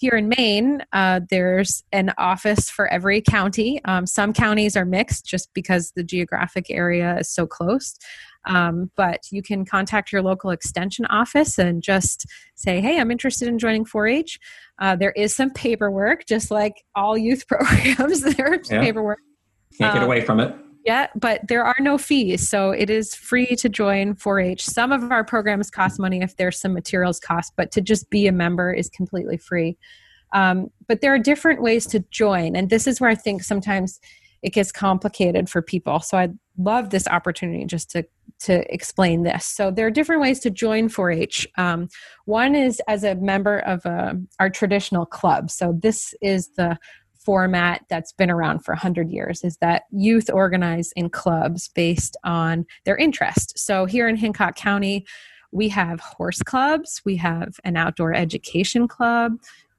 here 0.02 0.16
in 0.16 0.30
Maine, 0.36 0.82
uh, 0.94 1.20
there's 1.30 1.84
an 1.92 2.12
office 2.18 2.72
for 2.72 2.92
every 2.92 3.22
county. 3.22 3.80
Um, 3.86 4.08
some 4.08 4.34
counties 4.34 4.76
are 4.76 4.84
mixed 4.84 5.28
just 5.28 5.54
because 5.54 5.92
the 5.96 6.04
geographic 6.04 6.72
area 6.72 7.20
is 7.20 7.30
so 7.30 7.46
close. 7.46 8.00
Um, 8.48 8.90
but 8.98 9.20
you 9.30 9.44
can 9.44 9.64
contact 9.64 10.12
your 10.12 10.24
local 10.24 10.50
extension 10.50 11.06
office 11.06 11.60
and 11.60 11.84
just 11.84 12.26
say, 12.56 12.82
hey, 12.82 13.00
I'm 13.00 13.12
interested 13.12 13.48
in 13.48 13.60
joining 13.60 13.86
4 13.86 14.08
H. 14.08 14.40
Uh, 14.80 14.96
there 14.96 15.12
is 15.12 15.36
some 15.36 15.52
paperwork, 15.52 16.26
just 16.26 16.50
like 16.50 16.84
all 16.96 17.16
youth 17.16 17.48
programs, 17.48 18.22
there's 18.36 18.72
yeah. 18.72 18.82
paperwork. 18.82 19.20
Can't 19.78 19.94
get 19.94 20.02
um, 20.02 20.10
away 20.10 20.22
from 20.22 20.40
it. 20.40 20.56
Yeah, 20.84 21.08
but 21.16 21.48
there 21.48 21.64
are 21.64 21.76
no 21.80 21.98
fees. 21.98 22.50
So 22.50 22.72
it 22.72 22.90
is 22.90 23.14
free 23.14 23.56
to 23.58 23.70
join 23.70 24.16
4 24.16 24.40
H. 24.40 24.66
Some 24.66 24.92
of 24.92 25.12
our 25.12 25.24
programs 25.24 25.70
cost 25.70 26.00
money 26.00 26.22
if 26.22 26.38
there's 26.38 26.60
some 26.60 26.74
materials 26.74 27.20
cost, 27.20 27.54
but 27.56 27.72
to 27.74 27.82
just 27.82 28.10
be 28.10 28.26
a 28.28 28.32
member 28.32 28.74
is 28.74 28.90
completely 28.90 29.38
free. 29.38 29.78
Um, 30.34 30.72
but 30.88 31.02
there 31.02 31.14
are 31.14 31.20
different 31.20 31.62
ways 31.62 31.86
to 31.88 32.00
join. 32.10 32.56
And 32.56 32.70
this 32.70 32.88
is 32.88 33.00
where 33.00 33.10
I 33.10 33.16
think 33.16 33.44
sometimes 33.44 34.00
it 34.42 34.54
gets 34.54 34.72
complicated 34.72 35.50
for 35.50 35.62
people. 35.62 36.00
So 36.00 36.18
I 36.18 36.30
love 36.58 36.90
this 36.90 37.08
opportunity 37.08 37.66
just 37.66 37.92
to 37.92 38.06
to 38.40 38.74
explain 38.74 39.22
this. 39.22 39.46
So 39.46 39.70
there 39.70 39.86
are 39.86 39.92
different 39.92 40.20
ways 40.20 40.40
to 40.40 40.50
join 40.50 40.90
4-H. 40.90 41.48
Um, 41.60 41.90
one 42.26 42.56
is 42.56 42.82
as 42.88 43.04
a 43.04 43.14
member 43.14 43.60
of 43.60 43.86
a, 43.86 43.90
uh, 43.90 44.14
our 44.40 44.50
traditional 44.50 45.06
club. 45.06 45.52
So 45.52 45.78
this 45.80 46.16
is 46.24 46.50
the 46.58 46.78
format 47.24 47.86
that's 47.90 48.12
been 48.14 48.32
around 48.32 48.60
for 48.66 48.74
100 48.74 49.12
years 49.12 49.44
is 49.44 49.58
that 49.58 49.84
youth 49.92 50.30
organize 50.32 50.92
in 50.96 51.10
clubs 51.10 51.70
based 51.70 52.18
on 52.24 52.66
their 52.86 52.98
interest. 52.98 53.58
So 53.58 53.86
here 53.86 54.08
in 54.08 54.16
Hancock 54.16 54.56
County, 54.56 55.06
we 55.52 55.70
have 55.70 56.00
horse 56.00 56.42
clubs, 56.42 57.02
we 57.06 57.18
have 57.18 57.60
an 57.64 57.76
outdoor 57.76 58.14
education 58.14 58.88
club, 58.88 59.34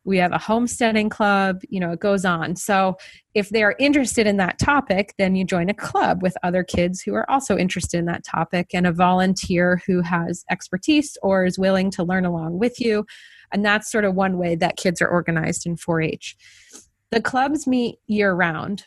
we 0.05 0.19
have 0.19 0.33
a 0.33 0.39
homesteading 0.39 1.09
club, 1.09 1.61
you 1.69 1.79
know, 1.79 1.93
it 1.93 2.01
goes 2.01 2.25
on. 2.25 2.57
So 2.57 2.97
if 3.35 3.51
they're 3.51 3.77
interested 3.79 4.27
in 4.27 4.37
that 4.39 4.59
topic, 4.59 5.15
then 5.17 5.37
you 5.37 5.45
join 5.45 5.69
a 5.69 5.75
club 5.75 6.23
with 6.23 6.37
other 6.43 6.65
kids 6.65 7.01
who 7.01 7.15
are 7.15 7.31
also 7.31 7.57
interested 7.57 7.99
in 7.99 8.07
that 8.07 8.25
topic 8.25 8.71
and 8.75 8.87
a 8.87 8.93
volunteer 8.93 9.81
who 9.87 10.03
has 10.03 10.45
expertise 10.51 11.17
or 11.23 11.47
is 11.47 11.59
willing 11.59 11.91
to 11.93 12.03
learn 12.03 12.25
along 12.25 12.59
with 12.59 12.81
you. 12.81 13.07
And 13.53 13.65
that's 13.65 13.91
sort 13.91 14.05
of 14.05 14.15
one 14.15 14.39
way 14.39 14.57
that 14.57 14.77
kids 14.77 15.01
are 15.01 15.09
organized 15.09 15.67
in 15.67 15.77
4 15.77 16.03
H. 16.03 16.37
The 17.13 17.21
clubs 17.21 17.67
meet 17.67 17.99
year 18.07 18.33
round. 18.33 18.87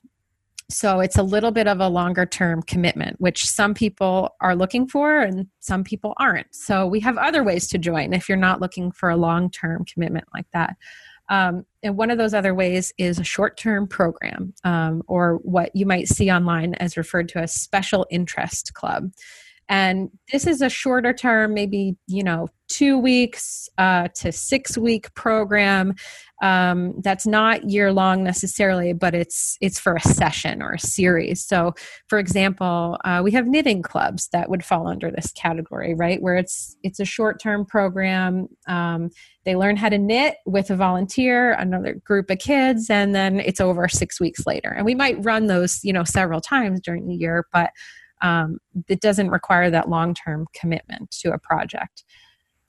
So 0.68 1.00
it's 1.00 1.18
a 1.18 1.24
little 1.24 1.52
bit 1.52 1.68
of 1.68 1.80
a 1.80 1.88
longer 1.88 2.26
term 2.26 2.64
commitment, 2.64 3.22
which 3.22 3.46
some 3.46 3.76
people 3.76 4.36
are 4.42 4.56
looking 4.56 4.88
for 4.88 5.22
and 5.22 5.46
some 5.60 5.84
people 5.84 6.16
aren't. 6.18 6.48
So 6.52 6.88
we 6.88 7.00
have 7.02 7.18
other 7.18 7.44
ways 7.44 7.68
to 7.68 7.78
join 7.78 8.14
if 8.14 8.28
you're 8.28 8.36
not 8.36 8.62
looking 8.62 8.92
for 8.92 9.10
a 9.10 9.16
long 9.16 9.52
term 9.52 9.86
commitment 9.86 10.26
like 10.34 10.48
that. 10.54 10.76
Um, 11.30 11.66
and 11.84 11.98
one 11.98 12.10
of 12.10 12.18
those 12.18 12.34
other 12.34 12.56
ways 12.56 12.92
is 12.98 13.20
a 13.20 13.24
short 13.24 13.58
term 13.58 13.88
program 13.88 14.56
um, 14.64 15.04
or 15.08 15.36
what 15.44 15.76
you 15.76 15.86
might 15.86 16.08
see 16.08 16.32
online 16.32 16.74
as 16.76 16.98
referred 16.98 17.30
to 17.30 17.40
as 17.40 17.54
special 17.54 18.08
interest 18.10 18.74
club. 18.74 19.12
And 19.68 20.10
this 20.32 20.46
is 20.46 20.62
a 20.62 20.70
shorter 20.70 21.14
term, 21.14 21.54
maybe, 21.54 21.98
you 22.08 22.24
know, 22.24 22.48
two 22.68 22.98
weeks 22.98 23.70
uh, 23.78 24.08
to 24.16 24.32
six 24.32 24.78
week 24.78 25.14
program 25.14 25.94
um, 26.42 26.94
that's 27.02 27.26
not 27.26 27.70
year 27.70 27.94
long 27.94 28.24
necessarily 28.24 28.92
but 28.92 29.16
it's 29.16 29.58
it's 29.62 29.80
for 29.80 29.96
a 29.96 30.02
session 30.02 30.62
or 30.62 30.74
a 30.74 30.80
series. 30.80 31.44
So 31.46 31.74
for 32.08 32.18
example 32.18 32.98
uh, 33.06 33.22
we 33.24 33.32
have 33.32 33.48
knitting 33.48 33.82
clubs 33.82 34.30
that 34.34 34.50
would 34.50 34.66
fall 34.66 34.88
under 34.88 35.12
this 35.12 35.32
category 35.32 35.94
right? 35.94 36.22
Where 36.22 36.36
it's 36.36 36.76
it's 36.84 37.00
a 37.00 37.06
short 37.06 37.40
term 37.40 37.66
program 37.66 38.48
um, 38.68 39.10
they 39.46 39.56
learn 39.56 39.78
how 39.78 39.90
to 39.90 40.00
knit 40.00 40.38
with 40.46 40.72
a 40.72 40.76
volunteer 40.76 41.54
another 41.54 41.94
group 42.04 42.30
of 42.32 42.40
kids 42.40 42.90
and 42.90 43.14
then 43.14 43.40
it's 43.40 43.62
over 43.62 43.88
six 43.88 44.20
weeks 44.20 44.46
later. 44.48 44.70
And 44.70 44.86
we 44.86 44.96
might 44.96 45.24
run 45.24 45.48
those 45.48 45.80
you 45.84 45.94
know 45.94 46.04
several 46.04 46.42
times 46.42 46.82
during 46.82 47.08
the 47.08 47.16
year 47.16 47.46
but 47.54 47.70
um, 48.26 48.58
doesn't 49.02 49.30
require 49.30 49.70
that 49.70 49.90
long 49.90 50.14
term 50.14 50.48
commitment 50.54 51.12
to 51.12 51.32
a 51.32 51.40
project 51.40 52.04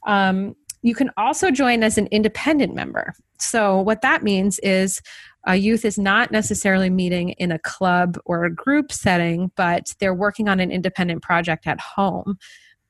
um, 0.06 0.54
you 0.82 0.94
can 0.94 1.10
also 1.16 1.50
join 1.50 1.82
as 1.82 1.98
an 1.98 2.06
independent 2.12 2.74
member. 2.74 3.12
So, 3.38 3.80
what 3.80 4.02
that 4.02 4.22
means 4.22 4.58
is 4.60 5.00
a 5.46 5.56
youth 5.56 5.84
is 5.84 5.98
not 5.98 6.30
necessarily 6.30 6.90
meeting 6.90 7.30
in 7.30 7.52
a 7.52 7.58
club 7.58 8.18
or 8.24 8.44
a 8.44 8.54
group 8.54 8.92
setting, 8.92 9.50
but 9.56 9.92
they're 10.00 10.14
working 10.14 10.48
on 10.48 10.60
an 10.60 10.70
independent 10.70 11.22
project 11.22 11.66
at 11.66 11.80
home 11.80 12.38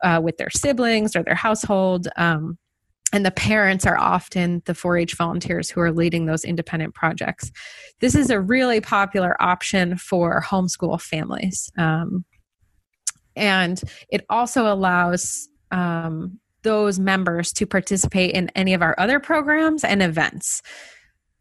uh, 0.04 0.20
with 0.23 0.37
their 0.37 0.50
siblings 0.50 1.16
or 1.16 1.23
their 1.23 1.35
household. 1.35 2.08
Um, 2.16 2.58
and 3.12 3.25
the 3.25 3.30
parents 3.30 3.87
are 3.87 3.96
often 3.96 4.62
the 4.66 4.75
4 4.75 4.99
H 4.99 5.14
volunteers 5.14 5.70
who 5.70 5.80
are 5.80 5.92
leading 5.92 6.26
those 6.26 6.44
independent 6.44 6.94
projects. 6.94 7.50
This 8.00 8.14
is 8.14 8.30
a 8.30 8.40
really 8.40 8.80
popular 8.80 9.40
option 9.40 9.96
for 9.96 10.42
homeschool 10.42 11.00
families. 11.00 11.70
Um, 11.78 12.25
and 13.37 13.81
it 14.09 14.25
also 14.28 14.73
allows 14.73 15.49
um, 15.71 16.38
those 16.62 16.99
members 16.99 17.52
to 17.52 17.66
participate 17.66 18.33
in 18.33 18.50
any 18.57 18.75
of 18.75 18.83
our 18.83 18.95
other 18.99 19.21
programs 19.21 19.85
and 19.85 20.02
events. 20.02 20.62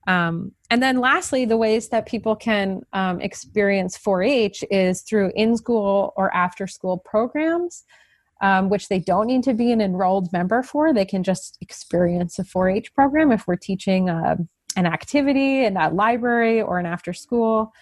Um, 0.08 0.52
and 0.70 0.84
then 0.84 1.00
lastly, 1.00 1.46
the 1.46 1.58
ways 1.58 1.90
that 1.90 2.06
people 2.06 2.36
can 2.36 2.82
um, 2.94 3.20
experience 3.22 3.98
4 3.98 4.24
H 4.24 4.64
is 4.70 5.02
through 5.02 5.32
in 5.36 5.58
school 5.58 6.14
or 6.16 6.34
after 6.34 6.68
school 6.68 6.98
programs, 6.98 7.84
um, 8.42 8.70
which 8.70 8.88
they 8.88 9.00
don't 9.00 9.28
need 9.28 9.44
to 9.44 9.54
be 9.54 9.72
an 9.72 9.82
enrolled 9.82 10.32
member 10.32 10.62
for. 10.62 10.94
They 10.94 11.06
can 11.06 11.24
just 11.24 11.58
experience 11.62 12.38
a 12.38 12.44
4 12.44 12.70
H 12.70 12.94
program 12.94 13.32
if 13.32 13.48
we're 13.48 13.56
teaching 13.56 14.10
uh, 14.10 14.36
an 14.75 14.86
activity 14.86 15.66
in 15.66 15.74
that 15.74 15.96
library 15.96 16.62
or 16.62 16.78
an 16.78 16.86
after 16.86 17.14
school. 17.14 17.74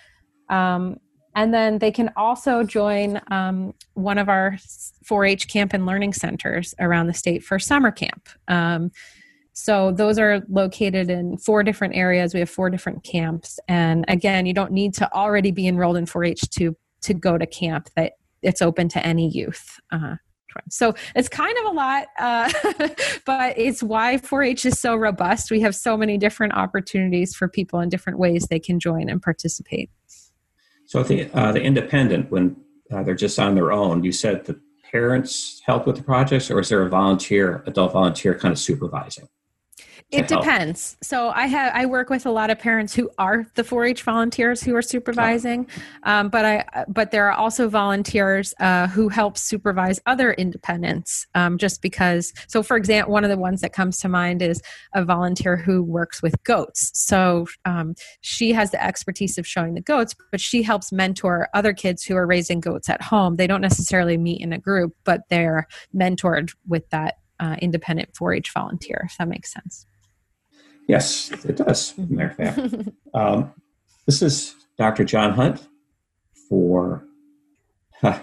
Um, 0.50 0.98
and 1.36 1.54
then 1.54 1.80
they 1.80 1.92
can 1.92 2.12
also 2.16 2.64
join 2.64 3.22
um, 3.32 3.74
one 3.94 4.18
of 4.18 4.30
our 4.30 4.58
4 5.04 5.26
H 5.26 5.48
camp 5.48 5.74
and 5.74 5.86
learning 5.86 6.14
centers 6.14 6.74
around 6.80 7.08
the 7.08 7.14
state 7.14 7.44
for 7.44 7.60
summer 7.60 7.92
camp. 7.92 8.30
Um, 8.48 8.92
so 9.54 9.92
those 9.92 10.18
are 10.18 10.42
located 10.50 11.10
in 11.10 11.38
four 11.38 11.64
different 11.64 11.96
areas. 11.96 12.34
We 12.34 12.40
have 12.40 12.50
four 12.50 12.70
different 12.70 13.04
camps. 13.04 13.60
And 13.68 14.04
again, 14.08 14.46
you 14.46 14.54
don't 14.54 14.72
need 14.72 14.96
to 14.96 15.14
already 15.14 15.52
be 15.52 15.68
enrolled 15.68 15.98
in 15.98 16.06
4 16.06 16.24
H 16.24 16.42
to, 16.52 16.76
to 17.02 17.14
go 17.14 17.38
to 17.38 17.46
camp, 17.46 17.90
that 17.96 18.14
it's 18.42 18.62
open 18.62 18.90
to 18.90 19.06
any 19.06 19.30
youth. 19.30 19.80
Uh, 19.92 20.16
so 20.70 20.94
it's 21.16 21.30
kind 21.30 21.56
of 21.60 21.66
a 21.66 21.76
lot, 21.76 22.08
uh, 22.20 22.52
but 23.26 23.58
it's 23.58 23.82
why 23.82 24.18
4 24.18 24.44
H 24.44 24.66
is 24.66 24.80
so 24.80 24.96
robust. 24.96 25.52
We 25.52 25.62
have 25.62 25.76
so 25.76 25.98
many 25.98 26.18
different 26.18 26.54
opportunities 26.54 27.36
for 27.36 27.48
people 27.48 27.80
in 27.80 27.90
different 27.90 28.20
ways 28.20 28.48
they 28.48 28.60
can 28.60 28.80
join 28.80 29.10
and 29.10 29.22
participate. 29.22 29.90
So 30.94 31.02
the 31.02 31.28
uh, 31.34 31.52
the 31.52 31.60
independent 31.60 32.30
when 32.30 32.56
uh, 32.92 33.02
they're 33.02 33.16
just 33.16 33.40
on 33.40 33.56
their 33.56 33.72
own, 33.72 34.04
you 34.04 34.12
said 34.12 34.46
the 34.46 34.62
parents 34.92 35.60
help 35.66 35.88
with 35.88 35.96
the 35.96 36.04
projects, 36.04 36.52
or 36.52 36.60
is 36.60 36.70
there 36.70 36.84
a 36.84 36.88
volunteer, 36.88 37.64
adult 37.66 37.94
volunteer, 37.94 38.38
kind 38.38 38.52
of 38.52 38.60
supervising? 38.60 39.28
It 40.14 40.28
depends. 40.28 40.98
So 41.02 41.30
i 41.30 41.48
have 41.48 41.72
i 41.76 41.86
work 41.86 42.10
with 42.10 42.26
a 42.26 42.32
lot 42.32 42.50
of 42.50 42.60
parents 42.60 42.94
who 42.94 43.10
are 43.18 43.46
the 43.56 43.64
4-h 43.64 44.04
volunteers 44.04 44.62
who 44.62 44.76
are 44.76 44.82
supervising 44.82 45.68
um, 46.04 46.30
but 46.30 46.46
i 46.46 46.86
but 46.88 47.12
there 47.12 47.26
are 47.30 47.34
also 47.34 47.68
volunteers 47.70 48.54
uh, 48.60 48.88
who 48.88 49.10
help 49.10 49.38
supervise 49.38 50.00
other 50.06 50.34
independents 50.34 51.28
um, 51.36 51.58
just 51.58 51.82
because 51.82 52.34
so 52.48 52.64
for 52.64 52.78
example 52.78 53.12
one 53.12 53.24
of 53.24 53.30
the 53.30 53.38
ones 53.38 53.62
that 53.62 53.74
comes 53.74 53.98
to 54.00 54.10
mind 54.10 54.42
is 54.42 54.62
a 54.94 55.04
volunteer 55.04 55.58
who 55.58 55.84
works 55.84 56.22
with 56.22 56.42
goats. 56.44 56.92
So 56.94 57.48
um, 57.66 57.96
she 58.22 58.52
has 58.54 58.72
the 58.72 58.84
expertise 58.84 59.38
of 59.38 59.48
showing 59.48 59.74
the 59.74 59.82
goats 59.82 60.16
but 60.32 60.42
she 60.42 60.64
helps 60.64 60.92
mentor 60.92 61.50
other 61.54 61.74
kids 61.74 62.04
who 62.04 62.16
are 62.16 62.28
raising 62.28 62.60
goats 62.60 62.90
at 62.90 63.02
home. 63.02 63.36
They 63.36 63.48
don't 63.48 63.62
necessarily 63.62 64.18
meet 64.18 64.42
in 64.42 64.54
a 64.54 64.60
group 64.60 64.96
but 65.04 65.22
they're 65.30 65.68
mentored 65.96 66.54
with 66.68 66.90
that 66.90 67.18
uh, 67.40 67.56
independent 67.62 68.14
4-h 68.14 68.52
volunteer 68.54 69.04
if 69.06 69.18
that 69.18 69.28
makes 69.28 69.52
sense 69.52 69.86
Yes, 70.88 71.32
it 71.46 71.58
does. 71.58 71.98
Matter 71.98 72.30
of 72.30 72.36
fact, 72.36 72.90
um, 73.14 73.54
this 74.06 74.22
is 74.22 74.56
Dr. 74.78 75.04
John 75.04 75.34
Hunt 75.34 75.68
for 76.50 77.06
huh, 78.02 78.20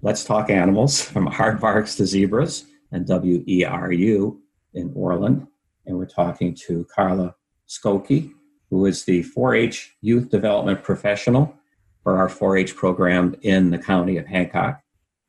Let's 0.00 0.24
Talk 0.24 0.50
Animals 0.50 1.00
from 1.00 1.28
Aardvarks 1.28 1.96
to 1.96 2.06
Zebras 2.06 2.64
and 2.92 3.06
WERU 3.06 4.38
in 4.74 4.92
Orland. 4.94 5.46
And 5.86 5.98
we're 5.98 6.06
talking 6.06 6.54
to 6.66 6.86
Carla 6.94 7.34
Skokie, 7.68 8.32
who 8.70 8.86
is 8.86 9.04
the 9.04 9.22
4 9.22 9.54
H 9.54 9.94
youth 10.00 10.30
development 10.30 10.82
professional 10.82 11.54
for 12.02 12.16
our 12.16 12.28
4 12.28 12.56
H 12.56 12.74
program 12.76 13.34
in 13.42 13.70
the 13.70 13.78
county 13.78 14.16
of 14.16 14.26
Hancock. 14.26 14.80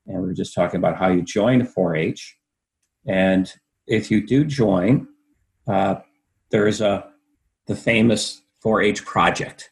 And 0.07 0.23
we 0.23 0.29
are 0.29 0.33
just 0.33 0.53
talking 0.53 0.77
about 0.77 0.97
how 0.97 1.09
you 1.09 1.21
join 1.21 1.65
4 1.65 1.95
H. 1.95 2.37
And 3.05 3.51
if 3.87 4.11
you 4.11 4.25
do 4.25 4.45
join, 4.45 5.07
uh, 5.67 5.95
there's 6.51 6.81
a 6.81 7.07
the 7.67 7.75
famous 7.75 8.41
4-H 8.63 9.05
project, 9.05 9.71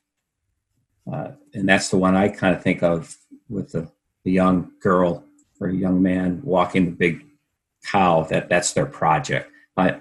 uh, 1.12 1.32
and 1.54 1.68
that's 1.68 1.90
the 1.90 1.98
one 1.98 2.16
I 2.16 2.30
kind 2.30 2.56
of 2.56 2.62
think 2.62 2.84
of 2.84 3.16
with 3.50 3.72
the, 3.72 3.90
the 4.24 4.32
young 4.32 4.72
girl 4.82 5.24
or 5.60 5.70
young 5.70 6.02
man 6.02 6.42
walking 6.44 6.86
the 6.86 6.92
big 6.92 7.26
cow. 7.86 8.24
That 8.24 8.50
that's 8.50 8.74
their 8.74 8.86
project. 8.86 9.52
I 9.76 9.98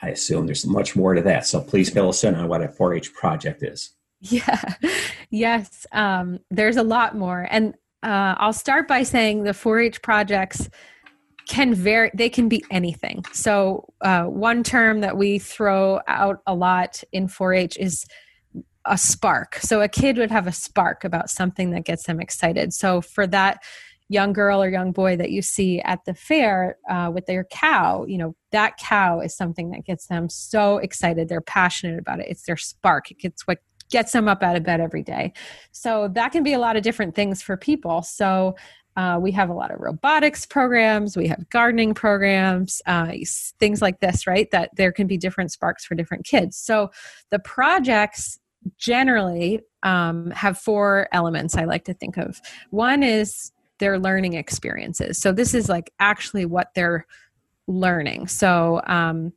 I 0.00 0.10
assume 0.10 0.46
there's 0.46 0.66
much 0.66 0.94
more 0.94 1.14
to 1.14 1.22
that. 1.22 1.46
So 1.46 1.60
please 1.60 1.90
fill 1.90 2.10
us 2.10 2.22
in 2.22 2.34
on 2.34 2.48
what 2.48 2.62
a 2.62 2.68
4-H 2.68 3.14
project 3.14 3.62
is. 3.62 3.92
Yeah, 4.20 4.74
yes, 5.30 5.86
um, 5.92 6.40
there's 6.50 6.76
a 6.76 6.82
lot 6.82 7.16
more, 7.16 7.46
and 7.50 7.74
uh, 8.02 8.34
I'll 8.38 8.52
start 8.52 8.86
by 8.88 9.02
saying 9.02 9.44
the 9.44 9.52
4-H 9.52 10.02
projects 10.02 10.68
can 11.46 11.74
vary 11.74 12.10
they 12.14 12.28
can 12.28 12.48
be 12.48 12.64
anything. 12.70 13.24
So 13.32 13.92
uh, 14.00 14.24
one 14.24 14.62
term 14.62 15.00
that 15.00 15.16
we 15.16 15.38
throw 15.38 16.00
out 16.08 16.42
a 16.46 16.54
lot 16.54 17.02
in 17.12 17.28
4-h 17.28 17.76
is 17.78 18.04
a 18.84 18.98
spark. 18.98 19.56
So 19.56 19.80
a 19.80 19.88
kid 19.88 20.16
would 20.18 20.30
have 20.30 20.46
a 20.46 20.52
spark 20.52 21.04
about 21.04 21.30
something 21.30 21.70
that 21.70 21.84
gets 21.84 22.04
them 22.04 22.20
excited. 22.20 22.72
So 22.72 23.00
for 23.00 23.26
that 23.28 23.62
young 24.08 24.32
girl 24.32 24.62
or 24.62 24.68
young 24.68 24.92
boy 24.92 25.16
that 25.16 25.30
you 25.30 25.42
see 25.42 25.80
at 25.80 26.04
the 26.04 26.14
fair 26.14 26.76
uh, 26.88 27.10
with 27.12 27.26
their 27.26 27.42
cow 27.42 28.04
you 28.06 28.16
know 28.16 28.36
that 28.52 28.76
cow 28.76 29.18
is 29.18 29.36
something 29.36 29.70
that 29.70 29.84
gets 29.84 30.06
them 30.06 30.28
so 30.28 30.78
excited. 30.78 31.28
They're 31.28 31.40
passionate 31.40 31.98
about 31.98 32.20
it. 32.20 32.26
It's 32.28 32.44
their 32.44 32.56
spark. 32.56 33.10
It 33.10 33.18
gets 33.18 33.46
what 33.46 33.58
gets 33.90 34.12
them 34.12 34.28
up 34.28 34.42
out 34.42 34.56
of 34.56 34.64
bed 34.64 34.80
every 34.80 35.02
day. 35.02 35.32
So 35.72 36.08
that 36.14 36.32
can 36.32 36.42
be 36.42 36.54
a 36.54 36.58
lot 36.58 36.76
of 36.76 36.82
different 36.82 37.14
things 37.14 37.42
for 37.42 37.56
people. 37.56 38.02
So 38.02 38.56
uh, 38.96 39.18
we 39.20 39.30
have 39.32 39.50
a 39.50 39.54
lot 39.54 39.70
of 39.70 39.80
robotics 39.80 40.46
programs, 40.46 41.16
we 41.16 41.28
have 41.28 41.48
gardening 41.50 41.92
programs, 41.94 42.80
uh, 42.86 43.12
things 43.58 43.82
like 43.82 44.00
this, 44.00 44.26
right? 44.26 44.50
That 44.50 44.70
there 44.76 44.92
can 44.92 45.06
be 45.06 45.18
different 45.18 45.52
sparks 45.52 45.84
for 45.84 45.94
different 45.94 46.24
kids. 46.24 46.56
So 46.56 46.90
the 47.30 47.38
projects 47.38 48.38
generally 48.78 49.60
um, 49.82 50.30
have 50.30 50.58
four 50.58 51.08
elements 51.12 51.56
I 51.56 51.64
like 51.64 51.84
to 51.84 51.94
think 51.94 52.16
of. 52.16 52.40
One 52.70 53.02
is 53.02 53.52
their 53.78 53.98
learning 53.98 54.32
experiences. 54.34 55.18
So 55.18 55.32
this 55.32 55.54
is 55.54 55.68
like 55.68 55.92
actually 56.00 56.46
what 56.46 56.70
they're 56.74 57.06
learning. 57.66 58.28
So 58.28 58.80
um, 58.86 59.32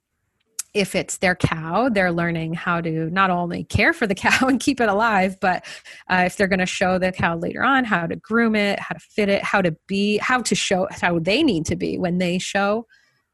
if 0.74 0.96
it's 0.96 1.18
their 1.18 1.36
cow, 1.36 1.90
they're 1.90 2.12
learning 2.12 2.54
how 2.54 2.80
to 2.82 3.10
not 3.10 3.30
only 3.30 3.64
care 3.64 3.94
for 3.94 4.06
the 4.06 4.16
cow 4.16 4.48
and 4.48 4.60
keep 4.60 4.80
it 4.80 4.90
alive, 4.90 5.38
but 5.40 5.66
uh, 6.10 6.24
if 6.26 6.38
they're 6.38 6.48
going 6.48 6.60
to 6.60 6.66
show 6.66 7.00
the 7.00 7.12
cow 7.12 7.36
later 7.36 7.64
on 7.64 7.84
how 7.84 8.06
to 8.06 8.16
groom 8.16 8.56
it, 8.56 8.80
how 8.80 8.94
to 8.94 9.00
fit 9.00 9.30
it, 9.30 9.44
how 9.44 9.62
to 9.62 9.76
be, 9.88 10.18
how 10.18 10.42
to 10.42 10.56
show 10.56 10.88
how 10.92 11.20
they 11.20 11.44
need 11.44 11.66
to 11.66 11.76
be 11.76 11.98
when 11.98 12.18
they 12.18 12.38
show 12.38 12.86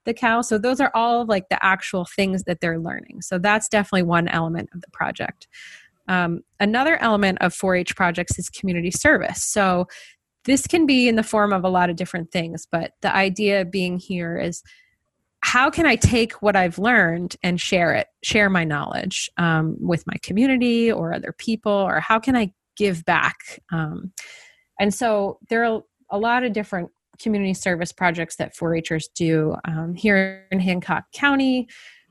the 0.05 0.13
cow. 0.13 0.41
So 0.41 0.57
those 0.57 0.79
are 0.79 0.91
all 0.93 1.25
like 1.25 1.49
the 1.49 1.63
actual 1.63 2.05
things 2.05 2.43
that 2.43 2.61
they're 2.61 2.79
learning. 2.79 3.21
So 3.21 3.39
that's 3.39 3.67
definitely 3.67 4.03
one 4.03 4.27
element 4.27 4.69
of 4.73 4.81
the 4.81 4.91
project. 4.91 5.47
Um, 6.07 6.41
another 6.59 6.97
element 7.01 7.39
of 7.41 7.53
4 7.53 7.75
H 7.75 7.95
projects 7.95 8.37
is 8.37 8.49
community 8.49 8.91
service. 8.91 9.43
So 9.43 9.87
this 10.45 10.67
can 10.67 10.85
be 10.85 11.07
in 11.07 11.15
the 11.15 11.23
form 11.23 11.51
of 11.51 11.63
a 11.63 11.69
lot 11.69 11.89
of 11.89 11.95
different 11.95 12.31
things, 12.31 12.67
but 12.71 12.91
the 13.01 13.13
idea 13.13 13.65
being 13.65 13.97
here 13.97 14.37
is 14.37 14.61
how 15.45 15.69
can 15.69 15.85
I 15.85 15.95
take 15.95 16.33
what 16.41 16.55
I've 16.55 16.79
learned 16.79 17.35
and 17.43 17.61
share 17.61 17.93
it, 17.93 18.07
share 18.23 18.49
my 18.49 18.63
knowledge 18.63 19.29
um, 19.37 19.77
with 19.79 20.03
my 20.07 20.15
community 20.23 20.91
or 20.91 21.13
other 21.13 21.31
people, 21.31 21.71
or 21.71 21.99
how 21.99 22.17
can 22.17 22.35
I 22.35 22.51
give 22.75 23.05
back? 23.05 23.61
Um, 23.71 24.11
and 24.79 24.91
so 24.91 25.37
there 25.49 25.63
are 25.63 25.83
a 26.09 26.17
lot 26.17 26.43
of 26.43 26.51
different 26.51 26.89
community 27.21 27.53
service 27.53 27.91
projects 27.91 28.37
that 28.37 28.57
4-Hers 28.57 29.07
do 29.13 29.55
um, 29.65 29.93
here 29.93 30.47
in 30.49 30.59
Hancock 30.59 31.03
County. 31.13 31.67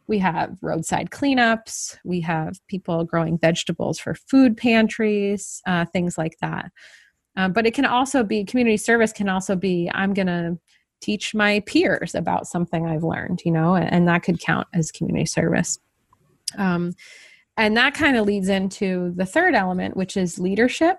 We 0.07 0.21
have 0.21 0.57
roadside 0.63 1.11
cleanups. 1.11 1.99
We 2.05 2.21
have 2.21 2.61
people 2.69 3.03
growing 3.03 3.37
vegetables 3.37 3.99
for 3.99 4.15
food 4.15 4.57
pantries, 4.57 5.61
uh, 5.67 5.87
things 5.87 6.17
like 6.17 6.39
that. 6.41 6.71
Uh, 7.37 7.49
but 7.49 7.67
it 7.67 7.75
can 7.75 7.85
also 7.85 8.23
be 8.23 8.45
community 8.45 8.77
service. 8.77 9.13
Can 9.13 9.29
also 9.29 9.57
be 9.57 9.91
I'm 9.93 10.15
going 10.15 10.29
to 10.29 10.57
teach 11.05 11.35
my 11.35 11.61
peers 11.67 12.15
about 12.15 12.47
something 12.47 12.87
I've 12.87 13.05
learned, 13.05 13.43
you 13.45 13.53
know, 13.53 13.75
and, 13.75 13.93
and 13.93 14.09
that 14.09 14.23
could 14.23 14.41
count 14.41 14.67
as 14.73 14.91
community 14.91 15.27
service. 15.27 15.79
Um, 16.57 16.95
and 17.59 17.77
that 17.77 17.93
kind 17.93 18.17
of 18.17 18.27
leads 18.27 18.49
into 18.49 19.13
the 19.15 19.27
third 19.27 19.55
element, 19.55 19.97
which 19.97 20.17
is 20.17 20.39
leadership. 20.39 20.97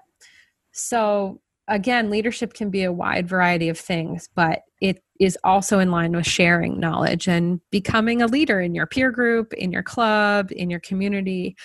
So, 0.71 1.41
again, 1.67 2.11
leadership 2.11 2.53
can 2.53 2.69
be 2.69 2.83
a 2.83 2.93
wide 2.93 3.27
variety 3.27 3.67
of 3.67 3.79
things, 3.79 4.29
but 4.35 4.61
it 4.79 5.01
is 5.19 5.37
also 5.43 5.79
in 5.79 5.89
line 5.89 6.11
with 6.11 6.27
sharing 6.27 6.79
knowledge 6.79 7.27
and 7.27 7.59
becoming 7.71 8.21
a 8.21 8.27
leader 8.27 8.61
in 8.61 8.75
your 8.75 8.85
peer 8.85 9.09
group, 9.09 9.53
in 9.53 9.71
your 9.71 9.83
club, 9.83 10.51
in 10.51 10.69
your 10.69 10.81
community. 10.81 11.55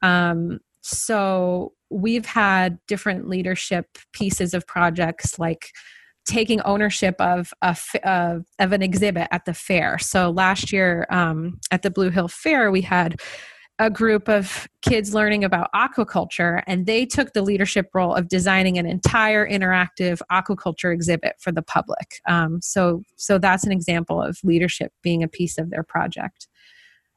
Um, 0.00 0.60
so, 0.80 1.74
we've 1.90 2.26
had 2.26 2.78
different 2.88 3.28
leadership 3.28 3.86
pieces 4.12 4.54
of 4.54 4.66
projects 4.66 5.38
like 5.38 5.70
taking 6.30 6.60
ownership 6.62 7.16
of 7.20 7.52
a, 7.60 7.76
of, 8.04 8.44
of 8.58 8.72
an 8.72 8.82
exhibit 8.82 9.26
at 9.30 9.44
the 9.44 9.52
fair. 9.52 9.98
So 9.98 10.30
last 10.30 10.72
year 10.72 11.06
um, 11.10 11.58
at 11.70 11.82
the 11.82 11.90
Blue 11.90 12.10
Hill 12.10 12.28
Fair, 12.28 12.70
we 12.70 12.80
had 12.80 13.20
a 13.80 13.90
group 13.90 14.28
of 14.28 14.68
kids 14.82 15.14
learning 15.14 15.42
about 15.42 15.70
aquaculture, 15.74 16.62
and 16.66 16.86
they 16.86 17.04
took 17.06 17.32
the 17.32 17.42
leadership 17.42 17.88
role 17.94 18.14
of 18.14 18.28
designing 18.28 18.78
an 18.78 18.86
entire 18.86 19.48
interactive 19.48 20.20
aquaculture 20.30 20.92
exhibit 20.92 21.34
for 21.40 21.50
the 21.50 21.62
public. 21.62 22.20
Um, 22.28 22.60
so, 22.62 23.02
so 23.16 23.38
that's 23.38 23.64
an 23.64 23.72
example 23.72 24.22
of 24.22 24.38
leadership 24.44 24.92
being 25.02 25.22
a 25.22 25.28
piece 25.28 25.58
of 25.58 25.70
their 25.70 25.82
project. 25.82 26.46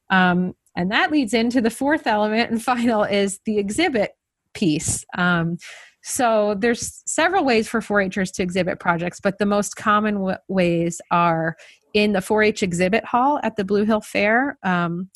Um, 0.09 0.53
and 0.75 0.89
that 0.91 1.11
leads 1.11 1.33
into 1.33 1.61
the 1.61 1.69
fourth 1.69 2.07
element 2.07 2.49
and 2.49 2.63
final 2.73 3.03
is 3.03 3.39
the 3.45 3.59
exhibit 3.59 4.13
piece. 4.53 5.05
Um, 5.17 5.57
so 6.03 6.55
there's 6.55 7.01
several 7.05 7.45
ways 7.45 7.69
for 7.69 7.79
4-Hers 7.79 8.31
to 8.31 8.43
exhibit 8.43 8.79
projects, 8.79 9.21
but 9.21 9.39
the 9.39 9.45
most 9.45 9.77
common 9.77 10.15
w- 10.15 10.37
ways 10.49 10.99
are 11.11 11.55
in 11.93 12.11
the 12.11 12.19
4-H 12.19 12.61
exhibit 12.61 13.05
hall 13.05 13.39
at 13.41 13.55
the 13.55 13.63
Blue 13.63 13.85
Hill 13.85 14.01
Fair. 14.01 14.57
Um, 14.63 15.09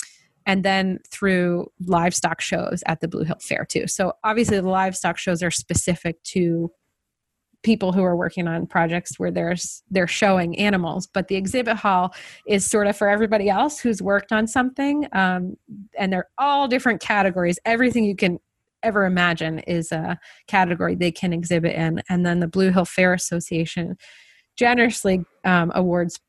and 0.45 0.63
then 0.63 0.99
through 1.11 1.69
livestock 1.85 2.39
shows 2.39 2.81
at 2.85 3.01
the 3.01 3.07
Blue 3.09 3.25
Hill 3.25 3.37
Fair 3.41 3.65
too. 3.65 3.85
So 3.87 4.13
obviously 4.23 4.61
the 4.61 4.69
livestock 4.69 5.17
shows 5.17 5.43
are 5.43 5.51
specific 5.51 6.23
to 6.23 6.71
people 7.63 7.91
who 7.91 8.03
are 8.03 8.15
working 8.15 8.47
on 8.47 8.65
projects 8.65 9.19
where 9.19 9.31
there's 9.31 9.83
they're 9.89 10.07
showing 10.07 10.57
animals 10.57 11.07
but 11.07 11.27
the 11.27 11.35
exhibit 11.35 11.75
hall 11.75 12.13
is 12.45 12.65
sort 12.65 12.87
of 12.87 12.95
for 12.95 13.09
everybody 13.09 13.49
else 13.49 13.79
who's 13.79 13.99
worked 14.01 14.31
on 14.31 14.47
something 14.47 15.07
um, 15.11 15.57
and 15.97 16.13
they're 16.13 16.29
all 16.37 16.67
different 16.67 17.01
categories 17.01 17.57
everything 17.65 18.03
you 18.03 18.15
can 18.15 18.39
ever 18.83 19.05
imagine 19.05 19.59
is 19.59 19.91
a 19.91 20.19
category 20.47 20.95
they 20.95 21.11
can 21.11 21.33
exhibit 21.33 21.75
in 21.75 22.01
and 22.09 22.25
then 22.25 22.39
the 22.39 22.47
blue 22.47 22.71
hill 22.71 22.85
fair 22.85 23.13
association 23.13 23.97
generously 24.55 25.23
um, 25.45 25.71
awards 25.75 26.19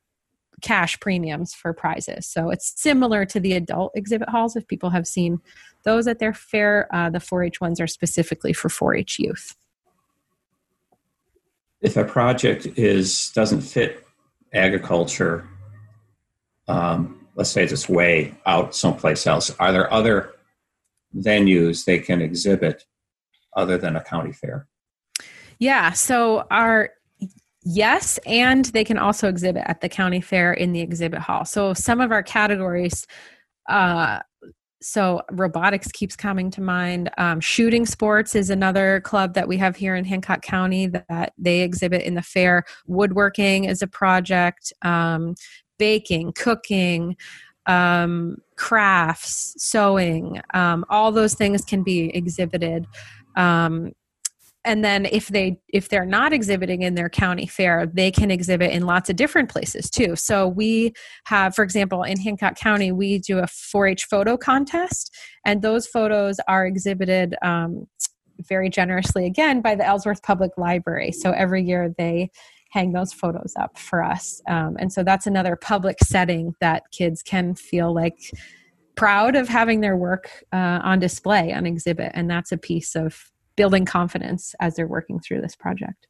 cash 0.60 0.98
premiums 1.00 1.54
for 1.54 1.72
prizes. 1.72 2.26
So 2.26 2.50
it's 2.50 2.80
similar 2.80 3.24
to 3.26 3.40
the 3.40 3.52
adult 3.52 3.92
exhibit 3.94 4.28
halls. 4.28 4.56
If 4.56 4.66
people 4.66 4.90
have 4.90 5.06
seen 5.06 5.40
those 5.84 6.06
at 6.06 6.18
their 6.18 6.34
fair, 6.34 6.88
uh, 6.92 7.10
the 7.10 7.20
4 7.20 7.44
H 7.44 7.60
ones 7.60 7.80
are 7.80 7.86
specifically 7.86 8.52
for 8.52 8.68
4 8.68 8.96
H 8.96 9.18
youth. 9.18 9.54
If 11.80 11.96
a 11.96 12.04
project 12.04 12.66
is 12.76 13.30
doesn't 13.30 13.60
fit 13.60 14.04
agriculture, 14.52 15.48
um, 16.66 17.26
let's 17.36 17.50
say 17.50 17.62
it's 17.62 17.88
way 17.88 18.34
out 18.46 18.74
someplace 18.74 19.26
else, 19.26 19.54
are 19.60 19.70
there 19.70 19.92
other 19.92 20.34
venues 21.16 21.84
they 21.84 21.98
can 21.98 22.20
exhibit 22.20 22.84
other 23.56 23.78
than 23.78 23.96
a 23.96 24.02
county 24.02 24.32
fair? 24.32 24.66
Yeah, 25.58 25.92
so 25.92 26.46
our 26.50 26.90
Yes, 27.70 28.18
and 28.24 28.64
they 28.66 28.82
can 28.82 28.96
also 28.96 29.28
exhibit 29.28 29.64
at 29.66 29.82
the 29.82 29.90
county 29.90 30.22
fair 30.22 30.54
in 30.54 30.72
the 30.72 30.80
exhibit 30.80 31.18
hall. 31.18 31.44
So 31.44 31.74
some 31.74 32.00
of 32.00 32.12
our 32.12 32.22
categories, 32.22 33.06
uh, 33.68 34.20
so 34.80 35.20
robotics 35.32 35.88
keeps 35.92 36.16
coming 36.16 36.50
to 36.52 36.62
mind. 36.62 37.10
Um, 37.18 37.40
shooting 37.40 37.84
sports 37.84 38.34
is 38.34 38.48
another 38.48 39.02
club 39.02 39.34
that 39.34 39.48
we 39.48 39.58
have 39.58 39.76
here 39.76 39.96
in 39.96 40.06
Hancock 40.06 40.40
County 40.40 40.86
that 40.86 41.34
they 41.36 41.60
exhibit 41.60 42.02
in 42.02 42.14
the 42.14 42.22
fair. 42.22 42.64
Woodworking 42.86 43.64
is 43.64 43.82
a 43.82 43.86
project. 43.86 44.72
Um, 44.80 45.34
baking, 45.78 46.32
cooking, 46.32 47.16
um, 47.66 48.38
crafts, 48.58 49.54
sewing, 49.56 50.40
um, 50.52 50.84
all 50.90 51.12
those 51.12 51.34
things 51.34 51.64
can 51.64 51.82
be 51.82 52.14
exhibited. 52.14 52.86
Um, 53.36 53.92
and 54.64 54.84
then 54.84 55.06
if 55.06 55.28
they 55.28 55.58
if 55.68 55.88
they're 55.88 56.04
not 56.04 56.32
exhibiting 56.32 56.82
in 56.82 56.94
their 56.94 57.08
county 57.08 57.46
fair 57.46 57.86
they 57.86 58.10
can 58.10 58.30
exhibit 58.30 58.72
in 58.72 58.84
lots 58.84 59.08
of 59.08 59.14
different 59.16 59.48
places 59.48 59.88
too 59.88 60.16
so 60.16 60.48
we 60.48 60.92
have 61.24 61.54
for 61.54 61.62
example 61.62 62.02
in 62.02 62.18
hancock 62.18 62.56
county 62.56 62.90
we 62.90 63.18
do 63.20 63.38
a 63.38 63.44
4-h 63.44 64.04
photo 64.04 64.36
contest 64.36 65.16
and 65.46 65.62
those 65.62 65.86
photos 65.86 66.38
are 66.48 66.66
exhibited 66.66 67.36
um, 67.42 67.86
very 68.48 68.68
generously 68.68 69.26
again 69.26 69.60
by 69.60 69.76
the 69.76 69.86
ellsworth 69.86 70.22
public 70.22 70.50
library 70.58 71.12
so 71.12 71.30
every 71.30 71.62
year 71.62 71.94
they 71.96 72.28
hang 72.68 72.92
those 72.92 73.12
photos 73.12 73.54
up 73.58 73.78
for 73.78 74.02
us 74.02 74.40
um, 74.48 74.76
and 74.78 74.92
so 74.92 75.02
that's 75.02 75.26
another 75.26 75.56
public 75.56 75.98
setting 76.02 76.54
that 76.60 76.82
kids 76.90 77.22
can 77.22 77.54
feel 77.54 77.94
like 77.94 78.18
proud 78.94 79.36
of 79.36 79.48
having 79.48 79.80
their 79.80 79.96
work 79.96 80.44
uh, 80.52 80.80
on 80.82 80.98
display 80.98 81.52
on 81.52 81.66
exhibit 81.66 82.10
and 82.14 82.30
that's 82.30 82.52
a 82.52 82.58
piece 82.58 82.94
of 82.94 83.30
building 83.58 83.84
confidence 83.84 84.54
as 84.60 84.76
they're 84.76 84.86
working 84.86 85.18
through 85.18 85.40
this 85.40 85.56
project. 85.56 86.06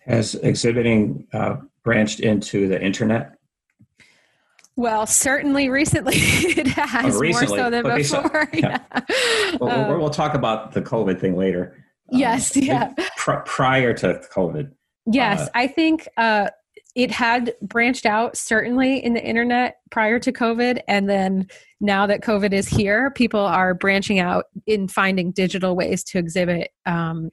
Has 0.00 0.34
exhibiting 0.36 1.26
uh, 1.32 1.56
branched 1.82 2.20
into 2.20 2.68
the 2.68 2.80
internet? 2.80 3.32
Well, 4.76 5.06
certainly 5.06 5.70
recently 5.70 6.14
it 6.18 6.66
has 6.66 7.16
oh, 7.16 7.18
recently, 7.18 7.48
more 7.48 7.64
so 7.64 7.70
than 7.70 7.96
before. 7.96 8.50
yeah. 8.52 8.78
yeah. 8.92 9.56
Well, 9.58 9.92
um, 9.92 9.98
we'll 9.98 10.10
talk 10.10 10.34
about 10.34 10.72
the 10.72 10.82
COVID 10.82 11.18
thing 11.18 11.36
later. 11.36 11.82
Yes, 12.10 12.54
um, 12.54 12.62
yeah. 12.62 12.94
Pr- 13.16 13.40
prior 13.46 13.94
to 13.94 14.20
COVID. 14.30 14.70
Yes, 15.06 15.42
uh, 15.42 15.50
I 15.54 15.66
think 15.66 16.08
uh, 16.16 16.48
it 16.94 17.10
had 17.10 17.54
branched 17.60 18.06
out 18.06 18.36
certainly 18.36 19.02
in 19.04 19.14
the 19.14 19.24
internet 19.24 19.78
prior 19.90 20.18
to 20.20 20.32
COVID. 20.32 20.80
And 20.86 21.08
then 21.08 21.48
now 21.80 22.06
that 22.06 22.22
COVID 22.22 22.52
is 22.52 22.68
here, 22.68 23.10
people 23.10 23.40
are 23.40 23.74
branching 23.74 24.20
out 24.20 24.44
in 24.66 24.86
finding 24.86 25.32
digital 25.32 25.74
ways 25.74 26.04
to 26.04 26.18
exhibit 26.18 26.70
um, 26.86 27.30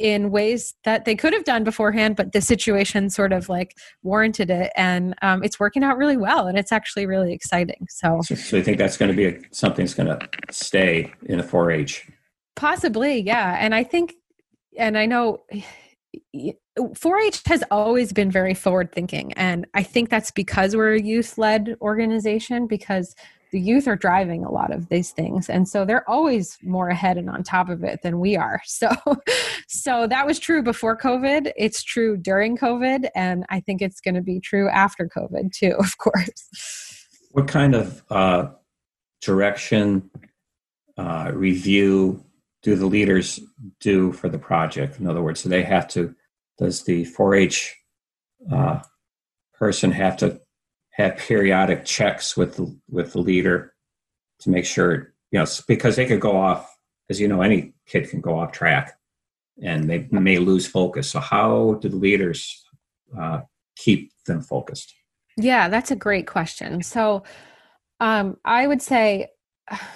in 0.00 0.32
ways 0.32 0.74
that 0.84 1.04
they 1.04 1.14
could 1.14 1.32
have 1.32 1.44
done 1.44 1.62
beforehand, 1.62 2.16
but 2.16 2.32
the 2.32 2.40
situation 2.40 3.08
sort 3.08 3.32
of 3.32 3.48
like 3.48 3.76
warranted 4.02 4.50
it. 4.50 4.72
And 4.76 5.14
um, 5.22 5.44
it's 5.44 5.60
working 5.60 5.84
out 5.84 5.96
really 5.96 6.16
well. 6.16 6.48
And 6.48 6.58
it's 6.58 6.72
actually 6.72 7.06
really 7.06 7.32
exciting. 7.32 7.86
So, 7.88 8.20
so, 8.22 8.56
you 8.56 8.64
think 8.64 8.78
that's 8.78 8.96
going 8.96 9.12
to 9.12 9.16
be 9.16 9.26
a, 9.26 9.40
something 9.52 9.84
that's 9.84 9.94
going 9.94 10.08
to 10.08 10.28
stay 10.50 11.12
in 11.26 11.38
the 11.38 11.44
4 11.44 11.70
H? 11.70 12.10
Possibly, 12.56 13.20
yeah. 13.20 13.56
And 13.60 13.76
I 13.76 13.84
think, 13.84 14.14
and 14.76 14.98
I 14.98 15.06
know 15.06 15.44
4-H 16.78 17.42
has 17.46 17.62
always 17.70 18.12
been 18.12 18.30
very 18.30 18.54
forward 18.54 18.90
thinking 18.92 19.32
and 19.34 19.66
I 19.74 19.82
think 19.82 20.10
that's 20.10 20.30
because 20.30 20.74
we're 20.74 20.94
a 20.94 21.00
youth 21.00 21.38
led 21.38 21.76
organization 21.80 22.66
because 22.66 23.14
the 23.52 23.60
youth 23.60 23.86
are 23.86 23.94
driving 23.94 24.44
a 24.44 24.50
lot 24.50 24.72
of 24.72 24.88
these 24.88 25.12
things 25.12 25.48
and 25.48 25.68
so 25.68 25.84
they're 25.84 26.08
always 26.10 26.58
more 26.62 26.88
ahead 26.88 27.16
and 27.16 27.30
on 27.30 27.44
top 27.44 27.68
of 27.68 27.84
it 27.84 28.02
than 28.02 28.18
we 28.18 28.36
are. 28.36 28.60
So 28.66 28.90
so 29.68 30.06
that 30.08 30.26
was 30.26 30.38
true 30.40 30.62
before 30.62 30.96
covid. 30.96 31.52
It's 31.56 31.82
true 31.82 32.16
during 32.16 32.56
covid 32.56 33.08
and 33.14 33.44
i 33.50 33.60
think 33.60 33.80
it's 33.80 34.00
going 34.00 34.16
to 34.16 34.22
be 34.22 34.40
true 34.40 34.68
after 34.68 35.08
covid 35.08 35.52
too 35.52 35.76
of 35.78 35.96
course. 35.98 36.48
What 37.30 37.46
kind 37.46 37.74
of 37.74 38.02
uh, 38.10 38.48
direction 39.20 40.10
uh, 40.96 41.30
review 41.32 42.24
do 42.62 42.74
the 42.74 42.86
leaders 42.86 43.40
do 43.80 44.12
for 44.12 44.28
the 44.28 44.38
project? 44.38 44.98
In 44.98 45.06
other 45.06 45.22
words 45.22 45.44
do 45.44 45.48
they 45.48 45.62
have 45.62 45.86
to 45.88 46.14
does 46.58 46.84
the 46.84 47.04
4-H 47.04 47.76
uh, 48.52 48.80
person 49.54 49.90
have 49.92 50.16
to 50.18 50.40
have 50.92 51.16
periodic 51.16 51.84
checks 51.84 52.36
with 52.36 52.56
the, 52.56 52.78
with 52.88 53.12
the 53.12 53.20
leader 53.20 53.74
to 54.40 54.50
make 54.50 54.64
sure 54.64 55.14
you 55.30 55.38
know 55.38 55.46
because 55.66 55.96
they 55.96 56.06
could 56.06 56.20
go 56.20 56.36
off 56.36 56.76
as 57.10 57.20
you 57.20 57.28
know 57.28 57.42
any 57.42 57.74
kid 57.86 58.08
can 58.08 58.20
go 58.20 58.38
off 58.38 58.52
track 58.52 58.98
and 59.62 59.88
they 59.88 60.08
may 60.10 60.38
lose 60.38 60.66
focus. 60.66 61.10
So 61.10 61.20
how 61.20 61.78
do 61.80 61.88
the 61.88 61.96
leaders 61.96 62.64
uh, 63.16 63.42
keep 63.76 64.12
them 64.26 64.42
focused? 64.42 64.92
Yeah 65.36 65.68
that's 65.68 65.90
a 65.90 65.96
great 65.96 66.26
question. 66.26 66.82
So 66.82 67.24
um, 68.00 68.36
i 68.44 68.66
would 68.66 68.82
say 68.82 69.28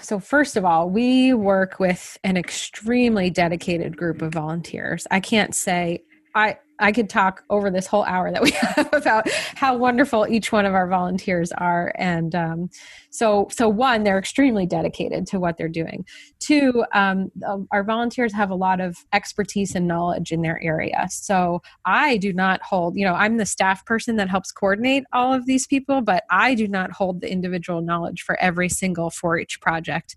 so 0.01 0.19
first 0.19 0.57
of 0.57 0.65
all 0.65 0.89
we 0.89 1.35
work 1.35 1.79
with 1.79 2.17
an 2.25 2.37
extremely 2.37 3.29
dedicated 3.31 3.97
group 3.97 4.23
of 4.23 4.33
volunteers. 4.33 5.07
I 5.11 5.21
can't 5.21 5.55
say 5.55 6.03
I 6.35 6.59
I 6.81 6.93
could 6.93 7.11
talk 7.11 7.43
over 7.51 7.71
this 7.71 7.89
whole 7.89 8.05
hour 8.05 8.31
that 8.31 8.43
we 8.43 8.51
have 8.77 8.89
about 8.93 9.29
how 9.57 9.77
wonderful 9.77 10.27
each 10.29 10.53
one 10.53 10.65
of 10.65 10.75
our 10.75 10.89
volunteers 10.89 11.51
are, 11.53 11.93
and 11.97 12.35
um, 12.35 12.71
so 13.11 13.49
so 13.51 13.69
one, 13.69 14.05
they're 14.05 14.19
extremely 14.19 14.67
dedicated 14.67 15.27
to 15.29 15.41
what 15.41 15.57
they're 15.57 15.69
doing. 15.69 16.05
Two, 16.39 16.85
um, 16.95 17.31
our 17.73 17.83
volunteers 17.83 18.33
have 18.33 18.51
a 18.51 18.55
lot 18.55 18.81
of 18.81 18.97
expertise 19.13 19.75
and 19.75 19.89
knowledge 19.89 20.31
in 20.31 20.43
their 20.43 20.63
area. 20.63 21.07
So 21.11 21.63
I 21.85 22.17
do 22.17 22.33
not 22.33 22.63
hold, 22.63 22.97
you 22.97 23.05
know, 23.05 23.15
I'm 23.15 23.39
the 23.39 23.47
staff 23.47 23.85
person 23.85 24.17
that 24.17 24.29
helps 24.29 24.53
coordinate 24.53 25.05
all 25.13 25.33
of 25.33 25.47
these 25.47 25.67
people, 25.67 26.01
but 26.01 26.25
I 26.31 26.55
do 26.55 26.69
not 26.69 26.93
hold 26.93 27.21
the 27.21 27.31
individual 27.31 27.81
knowledge 27.81 28.23
for 28.23 28.39
every 28.41 28.69
single 28.69 29.11
4-H 29.11 29.61
project 29.61 30.17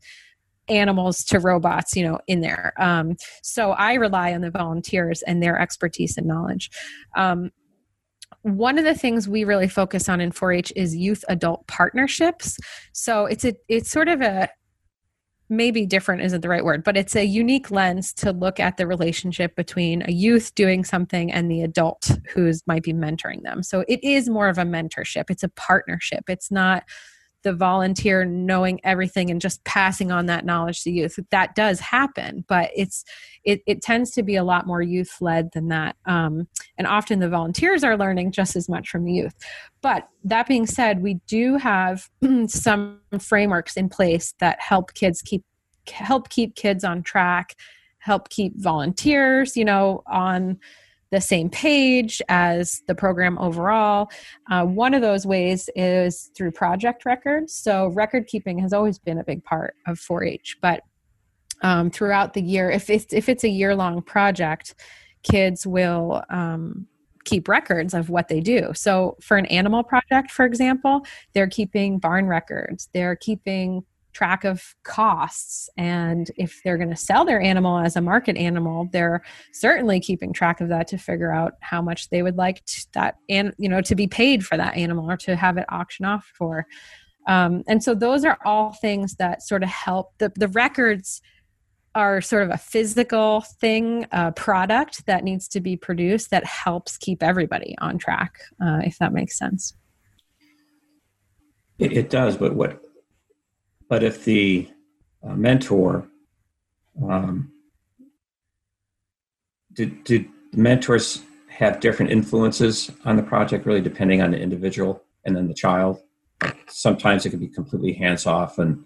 animals 0.69 1.24
to 1.26 1.39
robots 1.39 1.95
you 1.95 2.04
know 2.04 2.19
in 2.28 2.41
there. 2.41 2.74
Um, 2.78 3.15
so 3.43 3.71
i 3.71 3.93
rely 3.93 4.34
on 4.34 4.41
the 4.41 4.52
volunteers 4.52 5.21
and 5.24 5.41
their 5.41 5.60
expertise 5.60 6.17
and 6.17 6.28
knowledge. 6.28 6.69
Um, 7.15 7.52
one 8.43 8.80
of 8.80 8.86
the 8.86 8.95
things 8.95 9.28
we 9.28 9.43
really 9.43 9.67
focus 9.67 10.10
on 10.10 10.19
in 10.19 10.32
4-h 10.32 10.74
is 10.76 10.95
youth 10.95 11.24
adult 11.30 11.67
partnerships. 11.67 12.58
So 12.93 13.26
it's 13.26 13.45
a 13.45 13.54
it's 13.67 13.91
sort 13.91 14.08
of 14.08 14.21
a 14.21 14.50
maybe 15.50 15.86
different 15.86 16.21
isn't 16.21 16.39
the 16.39 16.47
right 16.47 16.63
word 16.63 16.82
but 16.82 16.95
it's 16.95 17.13
a 17.13 17.26
unique 17.26 17.69
lens 17.71 18.13
to 18.13 18.32
look 18.32 18.58
at 18.58 18.78
the 18.78 18.88
relationship 18.88 19.54
between 19.58 20.02
a 20.08 20.12
youth 20.12 20.56
doing 20.56 20.82
something 20.86 21.30
and 21.30 21.52
the 21.52 21.62
adult 21.62 22.10
who's 22.34 22.62
might 22.67 22.84
be 22.84 22.93
mentoring 22.93 23.43
them. 23.43 23.62
So 23.62 23.84
it 23.89 24.02
is 24.02 24.30
more 24.30 24.47
of 24.47 24.58
a 24.58 24.63
mentorship. 24.63 25.26
It's 25.30 25.43
a 25.43 25.50
partnership. 25.50 26.24
It's 26.30 26.50
not 26.52 26.84
the 27.43 27.54
volunteer 27.54 28.25
knowing 28.25 28.80
everything 28.84 29.30
and 29.30 29.41
just 29.41 29.63
passing 29.63 30.12
on 30.12 30.27
that 30.27 30.45
knowledge 30.45 30.84
to 30.84 30.91
youth. 30.91 31.19
That 31.32 31.56
does 31.56 31.80
happen 31.80 32.45
but 32.47 32.69
it's 32.75 33.04
it, 33.43 33.62
it 33.65 33.82
tends 33.82 34.12
to 34.12 34.23
be 34.23 34.36
a 34.36 34.43
lot 34.43 34.67
more 34.67 34.82
youth 34.82 35.17
led 35.19 35.51
than 35.54 35.69
that. 35.69 35.95
Um, 36.06 36.47
and 36.77 36.86
often 36.86 37.19
the 37.19 37.30
volunteers 37.30 37.84
are 37.84 37.97
learning 37.97 38.32
just 38.32 38.56
as 38.56 38.69
much 38.69 38.89
from 38.89 39.04
the 39.04 39.13
youth. 39.13 39.34
But 39.82 40.08
that 40.23 40.47
being 40.47 40.67
said 40.67 41.01
we 41.01 41.15
do 41.27 41.58
have 41.58 42.10
some 42.47 42.99
frameworks 43.19 43.77
in 43.77 43.89
place 43.89 44.34
that 44.39 44.60
help 44.60 44.93
kids 44.93 45.21
keep 45.21 45.43
help 45.88 46.30
keep 46.30 46.56
kids 46.56 46.84
on 46.84 47.01
track 47.01 47.56
help 47.97 48.30
keep 48.30 48.54
volunteers 48.56 49.58
you 49.58 49.65
know 49.65 50.04
on 50.06 50.60
the 51.12 51.21
same 51.21 51.50
page 51.50 52.21
as 52.30 52.82
the 52.88 52.95
program 52.95 53.38
overall. 53.38 54.10
Uh, 54.50 54.65
one 54.65 54.93
of 54.93 55.02
those 55.02 55.26
ways 55.26 55.69
is 55.76 56.32
through 56.36 56.52
project 56.52 57.06
records. 57.06 57.54
So, 57.54 57.88
record 57.88 58.28
keeping 58.28 58.58
has 58.60 58.74
always 58.74 58.97
been 58.97 59.19
a 59.19 59.24
big 59.24 59.43
part 59.43 59.76
of 59.86 60.00
4 60.00 60.24
H, 60.24 60.58
but 60.62 60.82
um, 61.62 61.91
throughout 61.91 62.34
the 62.34 62.41
year, 62.41 62.71
if 62.71 62.89
it's, 62.89 63.13
if 63.13 63.30
it's 63.30 63.43
a 63.43 63.50
year 63.50 63.76
long 63.76 64.02
project, 64.02 64.74
kids 65.24 65.67
will 65.67 66.24
um, 66.30 66.88
keep 67.26 67.47
records 67.47 67.93
of 67.93 68.10
what 68.10 68.30
they 68.30 68.39
do. 68.39 68.71
So, 68.74 69.17
for 69.21 69.38
an 69.38 69.45
animal 69.47 69.84
project, 69.84 70.32
for 70.32 70.45
example, 70.45 71.06
they're 71.34 71.50
keeping 71.50 72.00
barn 72.00 72.28
records, 72.28 72.89
they're 72.93 73.17
keeping 73.17 73.84
track 74.13 74.43
of 74.43 74.76
costs. 74.84 75.69
And 75.78 76.30
if 76.38 76.62
they're 76.63 76.78
going 76.78 76.89
to 76.89 76.95
sell 76.95 77.26
their 77.26 77.41
animal 77.41 77.80
as 77.80 77.95
a 77.95 78.02
market 78.02 78.38
animal 78.38 78.89
they're 78.91 79.21
certainly 79.54 80.00
keeping 80.00 80.34
track 80.34 80.62
of 80.62 80.69
that 80.69 80.88
to 80.88 80.97
figure 80.97 81.34
out 81.34 81.54
how 81.62 81.82
much 81.82 82.10
they 82.10 82.21
would 82.21 82.38
like 82.38 82.63
to, 82.65 82.88
that 82.93 83.15
and 83.30 83.54
you 83.58 83.69
know 83.69 83.82
to 83.82 83.95
be 83.95 84.08
paid 84.08 84.45
for 84.45 84.58
that 84.58 84.76
animal 84.76 85.10
or 85.10 85.17
to 85.17 85.36
have 85.36 85.58
it 85.58 85.65
auction 85.69 86.06
off 86.06 86.32
for. 86.38 86.65
Um, 87.28 87.63
and 87.67 87.84
so 87.84 87.93
those 87.93 88.26
are 88.26 88.38
all 88.45 88.74
things 88.74 89.15
that 89.15 89.43
sort 89.43 89.63
of 89.63 89.69
help. 89.69 90.17
The, 90.17 90.32
the 90.36 90.47
records 90.47 91.21
are 91.93 92.21
sort 92.21 92.43
of 92.43 92.50
a 92.50 92.58
physical 92.58 93.41
thing 93.60 94.08
a 94.12 94.32
product 94.32 95.06
that 95.08 95.24
needs 95.24 95.47
to 95.50 95.60
be 95.60 95.76
produced 95.76 96.32
that 96.32 96.45
helps 96.45 96.97
keep 96.97 97.21
everybody 97.21 97.76
on 97.80 97.97
track 97.97 98.39
uh, 98.63 98.80
if 98.84 98.97
that 99.00 99.12
makes 99.12 99.38
sense. 99.38 99.76
It, 101.80 101.91
it 101.91 102.10
does 102.10 102.38
but 102.38 102.56
what 102.56 102.82
but 103.91 104.04
if 104.04 104.23
the 104.23 104.69
uh, 105.21 105.34
mentor, 105.36 106.08
um, 107.04 107.51
did, 109.73 110.01
did 110.06 110.27
mentors 110.54 111.21
have 111.49 111.82
different 111.82 112.10
influences 112.10 112.89
on 113.04 113.17
the 113.17 113.21
project, 113.21 113.65
really 113.65 113.82
depending 113.82 114.21
on 114.21 114.32
the 114.32 114.39
individual 114.39 115.04
and 115.25 115.36
then 115.36 115.49
the 115.49 115.54
child? 115.54 115.99
Sometimes 116.69 117.25
it 117.25 117.32
can 117.32 117.39
be 117.39 117.49
completely 117.49 117.91
hands 117.91 118.25
off, 118.25 118.60
and 118.60 118.82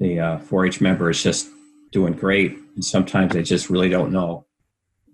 the 0.00 0.18
uh, 0.18 0.38
4 0.38 0.66
H 0.66 0.80
member 0.80 1.08
is 1.08 1.22
just 1.22 1.46
doing 1.92 2.14
great. 2.14 2.58
And 2.74 2.84
sometimes 2.84 3.32
they 3.32 3.44
just 3.44 3.70
really 3.70 3.90
don't 3.90 4.10
know. 4.10 4.44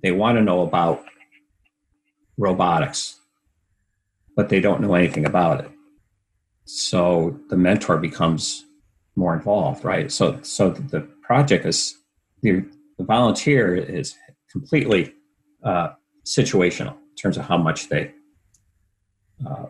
They 0.02 0.10
want 0.10 0.38
to 0.38 0.42
know 0.42 0.62
about 0.62 1.04
robotics, 2.38 3.20
but 4.34 4.48
they 4.48 4.60
don't 4.60 4.80
know 4.80 4.94
anything 4.94 5.26
about 5.26 5.66
it. 5.66 5.70
So 6.64 7.38
the 7.50 7.58
mentor 7.58 7.98
becomes 7.98 8.64
more 9.20 9.34
involved, 9.34 9.84
right? 9.84 10.10
So, 10.10 10.40
so 10.42 10.70
the 10.70 11.02
project 11.22 11.66
is 11.66 11.96
the, 12.42 12.64
the 12.98 13.04
volunteer 13.04 13.76
is 13.76 14.16
completely 14.50 15.14
uh, 15.62 15.90
situational 16.24 16.94
in 16.94 17.16
terms 17.16 17.36
of 17.36 17.44
how 17.44 17.58
much 17.58 17.88
they 17.90 18.12
uh, 19.46 19.66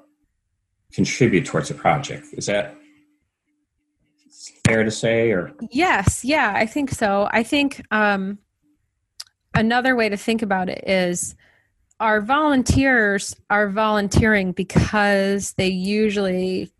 contribute 0.92 1.44
towards 1.44 1.68
the 1.68 1.74
project. 1.74 2.26
Is 2.32 2.46
that 2.46 2.76
fair 4.66 4.84
to 4.84 4.90
say? 4.90 5.32
Or 5.32 5.52
yes, 5.70 6.24
yeah, 6.24 6.52
I 6.54 6.66
think 6.66 6.90
so. 6.90 7.28
I 7.32 7.42
think 7.42 7.84
um, 7.90 8.38
another 9.54 9.96
way 9.96 10.08
to 10.08 10.16
think 10.16 10.42
about 10.42 10.68
it 10.68 10.84
is 10.86 11.34
our 11.98 12.20
volunteers 12.20 13.34
are 13.50 13.68
volunteering 13.68 14.52
because 14.52 15.54
they 15.54 15.68
usually 15.68 16.72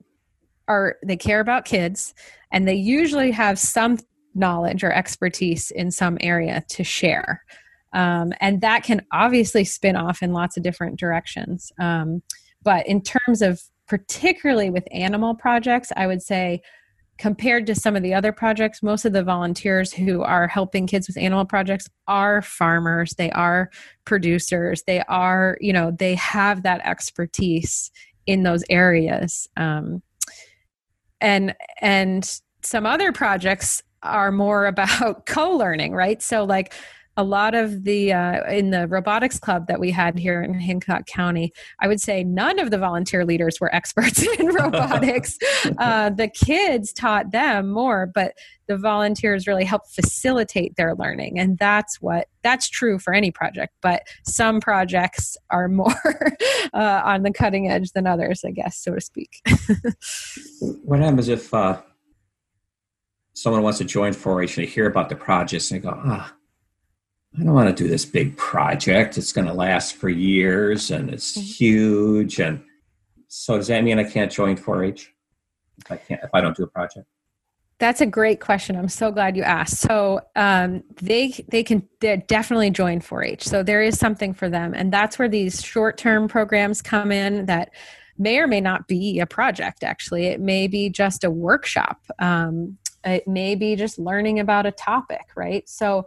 are 0.69 0.97
they 1.05 1.17
care 1.17 1.41
about 1.41 1.65
kids 1.65 2.15
and 2.53 2.67
they 2.67 2.75
usually 2.75 3.31
have 3.31 3.59
some 3.59 3.99
knowledge 4.35 4.85
or 4.85 4.93
expertise 4.93 5.71
in 5.71 5.91
some 5.91 6.19
area 6.21 6.65
to 6.69 6.85
share. 6.85 7.43
Um, 7.93 8.33
and 8.41 8.61
that 8.61 8.85
can 8.85 9.05
obviously 9.13 9.65
spin 9.65 9.97
off 9.97 10.23
in 10.23 10.33
lots 10.33 10.57
of 10.57 10.63
different 10.63 10.99
directions. 10.99 11.73
Um, 11.81 12.23
but 12.63 12.87
in 12.87 13.03
terms 13.03 13.43
of 13.43 13.61
particularly 13.89 14.71
with 14.71 14.87
animal 14.93 15.35
projects, 15.35 15.91
I 15.97 16.07
would 16.07 16.23
say 16.23 16.63
compared 17.19 17.67
to 17.67 17.75
some 17.75 17.97
of 17.97 18.03
the 18.03 18.15
other 18.15 18.33
projects, 18.33 18.83
most 18.83 19.05
of 19.05 19.13
the 19.13 19.23
volunteers 19.23 19.93
who 19.93 20.23
are 20.23 20.49
helping 20.49 20.87
kids 20.87 21.07
with 21.07 21.19
animal 21.19 21.45
projects 21.45 21.87
are 22.09 22.41
farmers, 22.41 23.15
they 23.15 23.31
are 23.33 23.69
producers, 24.07 24.85
they 24.87 25.03
are, 25.03 25.59
you 25.61 25.73
know, 25.73 25.91
they 25.91 26.15
have 26.15 26.63
that 26.63 26.81
expertise 26.83 27.91
in 28.27 28.43
those 28.43 28.65
areas. 28.71 29.49
Um, 29.57 30.03
and 31.21 31.55
and 31.81 32.41
some 32.63 32.87
other 32.87 33.13
projects 33.13 33.83
are 34.03 34.33
more 34.33 34.67
about 34.67 35.27
co-learning 35.27 35.93
right? 35.93 36.23
So 36.23 36.45
like 36.45 36.73
a 37.21 37.23
lot 37.23 37.55
of 37.55 37.85
the 37.85 38.15
uh, 38.15 38.51
in 38.51 38.71
the 38.71 38.89
robotics 38.89 39.39
club 39.39 39.67
that 39.67 39.79
we 39.79 39.91
had 39.91 40.19
here 40.19 40.41
in 40.43 40.55
hancock 40.55 41.05
county 41.05 41.53
i 41.81 41.87
would 41.87 42.01
say 42.01 42.25
none 42.25 42.59
of 42.59 42.71
the 42.71 42.79
volunteer 42.79 43.27
leaders 43.27 43.61
were 43.61 43.73
experts 43.75 44.23
in 44.39 44.47
robotics. 44.47 45.39
Uh, 45.79 46.11
the 46.11 46.29
kids 46.29 46.93
taught 46.93 47.31
them 47.33 47.71
more 47.71 48.11
but 48.15 48.33
the 48.67 48.77
volunteers 48.77 49.47
really 49.47 49.65
helped 49.65 49.91
facilitate 49.91 50.75
their 50.77 50.95
learning 50.95 51.39
and 51.39 51.59
that's 51.59 52.01
what 52.01 52.29
that's 52.43 52.69
true 52.69 52.99
for 52.99 53.13
any 53.13 53.31
project 53.31 53.75
but 53.83 54.03
some 54.25 54.61
projects 54.61 55.37
are 55.51 55.69
more 55.69 55.95
uh, 56.75 57.03
on 57.05 57.23
the 57.23 57.33
cutting 57.33 57.69
edge 57.69 57.93
than 57.93 58.07
others 58.07 58.43
i 58.45 58.51
guess 58.51 58.77
so 58.77 58.95
to 58.95 59.01
speak. 59.01 59.43
What 60.85 61.01
happens 61.01 61.29
if 61.29 61.53
uh, 61.53 61.81
someone 63.35 63.63
wants 63.63 63.79
to 63.79 63.85
join 63.85 64.13
4-h 64.13 64.57
and 64.57 64.67
they 64.67 64.71
hear 64.71 64.87
about 64.87 65.09
the 65.09 65.17
projects 65.17 65.71
and 65.71 65.83
they 65.83 65.89
go 65.89 66.01
ah 66.05 66.35
I 67.39 67.45
don't 67.45 67.55
want 67.55 67.75
to 67.75 67.83
do 67.83 67.89
this 67.89 68.05
big 68.05 68.37
project. 68.37 69.17
It's 69.17 69.33
going 69.33 69.47
to 69.47 69.53
last 69.53 69.95
for 69.95 70.09
years 70.09 70.91
and 70.91 71.11
it's 71.11 71.37
mm-hmm. 71.37 71.47
huge. 71.47 72.41
And 72.41 72.63
so 73.29 73.57
does 73.57 73.69
that 73.69 73.85
mean 73.85 73.99
I 73.99 74.05
can't 74.05 74.33
join 74.33 74.57
4-H 74.57 75.13
if 75.79 75.93
I 75.93 75.97
can't 75.97 76.21
if 76.23 76.31
I 76.35 76.41
don't 76.41 76.57
do 76.57 76.65
a 76.65 76.67
project? 76.67 77.07
That's 77.79 78.03
a 78.03 78.07
great 78.07 78.41
question. 78.41 78.77
I'm 78.77 78.89
so 78.89 79.11
glad 79.11 79.37
you 79.37 79.43
asked. 79.43 79.79
So 79.79 80.21
um, 80.37 80.83
they 81.01 81.31
they 81.49 81.63
can 81.63 81.89
definitely 82.01 82.71
join 82.71 83.01
4-H. 83.01 83.49
So 83.49 83.63
there 83.63 83.83
is 83.83 83.99
something 83.99 84.35
for 84.35 84.51
them, 84.51 84.75
and 84.75 84.93
that's 84.93 85.19
where 85.19 85.31
these 85.31 85.63
short 85.63 85.97
term 85.97 86.29
programs 86.29 86.83
come 86.83 87.11
in 87.11 87.47
that 87.47 87.71
may 88.19 88.39
or 88.39 88.47
may 88.47 88.61
not 88.61 88.87
be 88.87 89.19
a 89.19 89.25
project. 89.25 89.83
Actually, 89.83 90.27
it 90.27 90.41
may 90.41 90.67
be 90.69 90.91
just 90.91 91.25
a 91.25 91.31
workshop. 91.31 92.01
Um, 92.19 92.77
it 93.03 93.27
may 93.27 93.55
be 93.55 93.77
just 93.77 93.99
learning 93.99 94.41
about 94.41 94.67
a 94.67 94.73
topic, 94.73 95.29
right? 95.35 95.67
So 95.67 96.05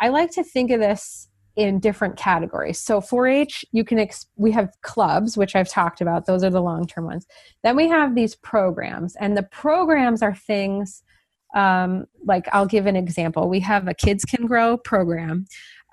I 0.00 0.08
like 0.08 0.30
to 0.32 0.44
think 0.44 0.70
of 0.70 0.80
this 0.80 1.28
in 1.56 1.78
different 1.78 2.16
categories. 2.16 2.80
So 2.80 3.00
4-H, 3.00 3.64
you 3.72 3.84
can 3.84 3.98
ex- 3.98 4.26
we 4.36 4.50
have 4.52 4.70
clubs, 4.82 5.36
which 5.36 5.54
I've 5.54 5.68
talked 5.68 6.00
about. 6.00 6.26
Those 6.26 6.42
are 6.42 6.50
the 6.50 6.60
long-term 6.60 7.04
ones. 7.04 7.26
Then 7.62 7.76
we 7.76 7.88
have 7.88 8.14
these 8.14 8.34
programs, 8.34 9.14
and 9.16 9.36
the 9.36 9.44
programs 9.44 10.22
are 10.22 10.34
things 10.34 11.02
um, 11.54 12.06
like 12.26 12.48
I'll 12.52 12.66
give 12.66 12.86
an 12.86 12.96
example. 12.96 13.48
We 13.48 13.60
have 13.60 13.86
a 13.86 13.94
Kids 13.94 14.24
Can 14.24 14.46
Grow 14.46 14.76
program. 14.76 15.46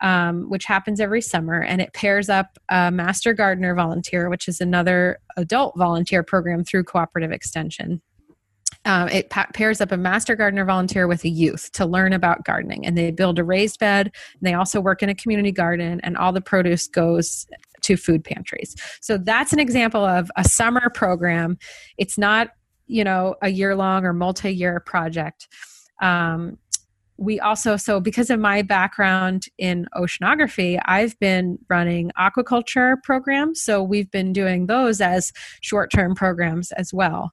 Um, 0.03 0.49
which 0.49 0.65
happens 0.65 0.99
every 0.99 1.21
summer, 1.21 1.61
and 1.61 1.79
it 1.79 1.93
pairs 1.93 2.27
up 2.27 2.57
a 2.69 2.89
Master 2.89 3.33
Gardener 3.33 3.75
volunteer, 3.75 4.31
which 4.31 4.47
is 4.47 4.59
another 4.59 5.19
adult 5.37 5.77
volunteer 5.77 6.23
program 6.23 6.63
through 6.63 6.85
Cooperative 6.85 7.31
Extension 7.31 8.01
um, 8.85 9.09
it 9.09 9.29
pa- 9.29 9.47
pairs 9.53 9.79
up 9.81 9.91
a 9.91 9.97
master 9.97 10.35
gardener 10.35 10.65
volunteer 10.65 11.07
with 11.07 11.23
a 11.23 11.29
youth 11.29 11.71
to 11.73 11.85
learn 11.85 12.13
about 12.13 12.43
gardening 12.45 12.85
and 12.85 12.97
they 12.97 13.11
build 13.11 13.37
a 13.37 13.43
raised 13.43 13.79
bed 13.79 14.07
and 14.07 14.41
they 14.41 14.53
also 14.53 14.81
work 14.81 15.03
in 15.03 15.09
a 15.09 15.15
community 15.15 15.51
garden 15.51 15.99
and 16.03 16.17
all 16.17 16.33
the 16.33 16.41
produce 16.41 16.87
goes 16.87 17.45
to 17.81 17.97
food 17.97 18.23
pantries. 18.23 18.75
So 19.01 19.17
that's 19.17 19.53
an 19.53 19.59
example 19.59 20.03
of 20.03 20.31
a 20.35 20.43
summer 20.43 20.89
program. 20.89 21.57
It's 21.97 22.17
not 22.17 22.49
you 22.87 23.03
know 23.03 23.35
a 23.41 23.49
year 23.49 23.75
long 23.75 24.05
or 24.05 24.13
multi-year 24.13 24.81
project. 24.81 25.47
Um, 26.01 26.57
we 27.17 27.39
also 27.39 27.77
so 27.77 27.99
because 27.99 28.29
of 28.29 28.39
my 28.39 28.63
background 28.63 29.45
in 29.59 29.85
oceanography 29.95 30.81
i've 30.85 31.17
been 31.19 31.59
running 31.69 32.11
aquaculture 32.17 32.95
programs. 33.03 33.61
So 33.61 33.83
we've 33.83 34.09
been 34.09 34.33
doing 34.33 34.65
those 34.65 35.01
as 35.01 35.31
short-term 35.61 36.15
programs 36.15 36.71
as 36.73 36.91
well. 36.93 37.31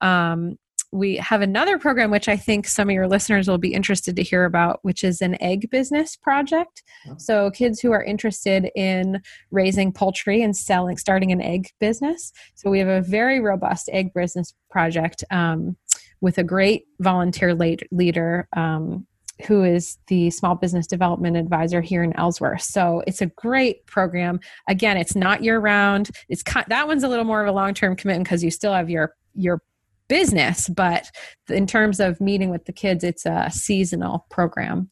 Um, 0.00 0.56
we 0.92 1.16
have 1.16 1.42
another 1.42 1.78
program 1.78 2.10
which 2.10 2.28
I 2.28 2.36
think 2.36 2.66
some 2.66 2.88
of 2.88 2.94
your 2.94 3.08
listeners 3.08 3.48
will 3.48 3.58
be 3.58 3.72
interested 3.72 4.16
to 4.16 4.22
hear 4.22 4.44
about, 4.44 4.78
which 4.82 5.04
is 5.04 5.20
an 5.20 5.40
egg 5.42 5.70
business 5.70 6.16
project. 6.16 6.82
Oh. 7.08 7.14
So, 7.18 7.50
kids 7.50 7.80
who 7.80 7.92
are 7.92 8.02
interested 8.02 8.70
in 8.74 9.20
raising 9.50 9.92
poultry 9.92 10.42
and 10.42 10.56
selling, 10.56 10.96
starting 10.96 11.32
an 11.32 11.42
egg 11.42 11.70
business. 11.80 12.32
So, 12.54 12.70
we 12.70 12.78
have 12.78 12.88
a 12.88 13.02
very 13.02 13.40
robust 13.40 13.88
egg 13.92 14.12
business 14.14 14.54
project 14.70 15.24
um, 15.30 15.76
with 16.20 16.38
a 16.38 16.44
great 16.44 16.84
volunteer 17.00 17.54
leader. 17.54 18.48
Um, 18.56 19.06
who 19.46 19.64
is 19.64 19.98
the 20.06 20.30
small 20.30 20.54
business 20.54 20.86
development 20.86 21.36
advisor 21.36 21.82
here 21.82 22.02
in 22.02 22.16
Ellsworth. 22.16 22.62
So 22.62 23.02
it's 23.06 23.20
a 23.20 23.26
great 23.26 23.86
program. 23.86 24.40
Again, 24.66 24.96
it's 24.96 25.14
not 25.14 25.44
year 25.44 25.58
round. 25.58 26.10
It's 26.28 26.42
that 26.68 26.86
one's 26.86 27.04
a 27.04 27.08
little 27.08 27.24
more 27.24 27.42
of 27.42 27.48
a 27.48 27.52
long 27.52 27.74
term 27.74 27.96
commitment 27.96 28.24
because 28.24 28.42
you 28.42 28.50
still 28.50 28.72
have 28.72 28.88
your 28.88 29.14
your 29.34 29.60
business, 30.08 30.68
but 30.68 31.10
in 31.48 31.66
terms 31.66 32.00
of 32.00 32.20
meeting 32.20 32.50
with 32.50 32.64
the 32.64 32.72
kids, 32.72 33.04
it's 33.04 33.26
a 33.26 33.50
seasonal 33.50 34.26
program. 34.30 34.90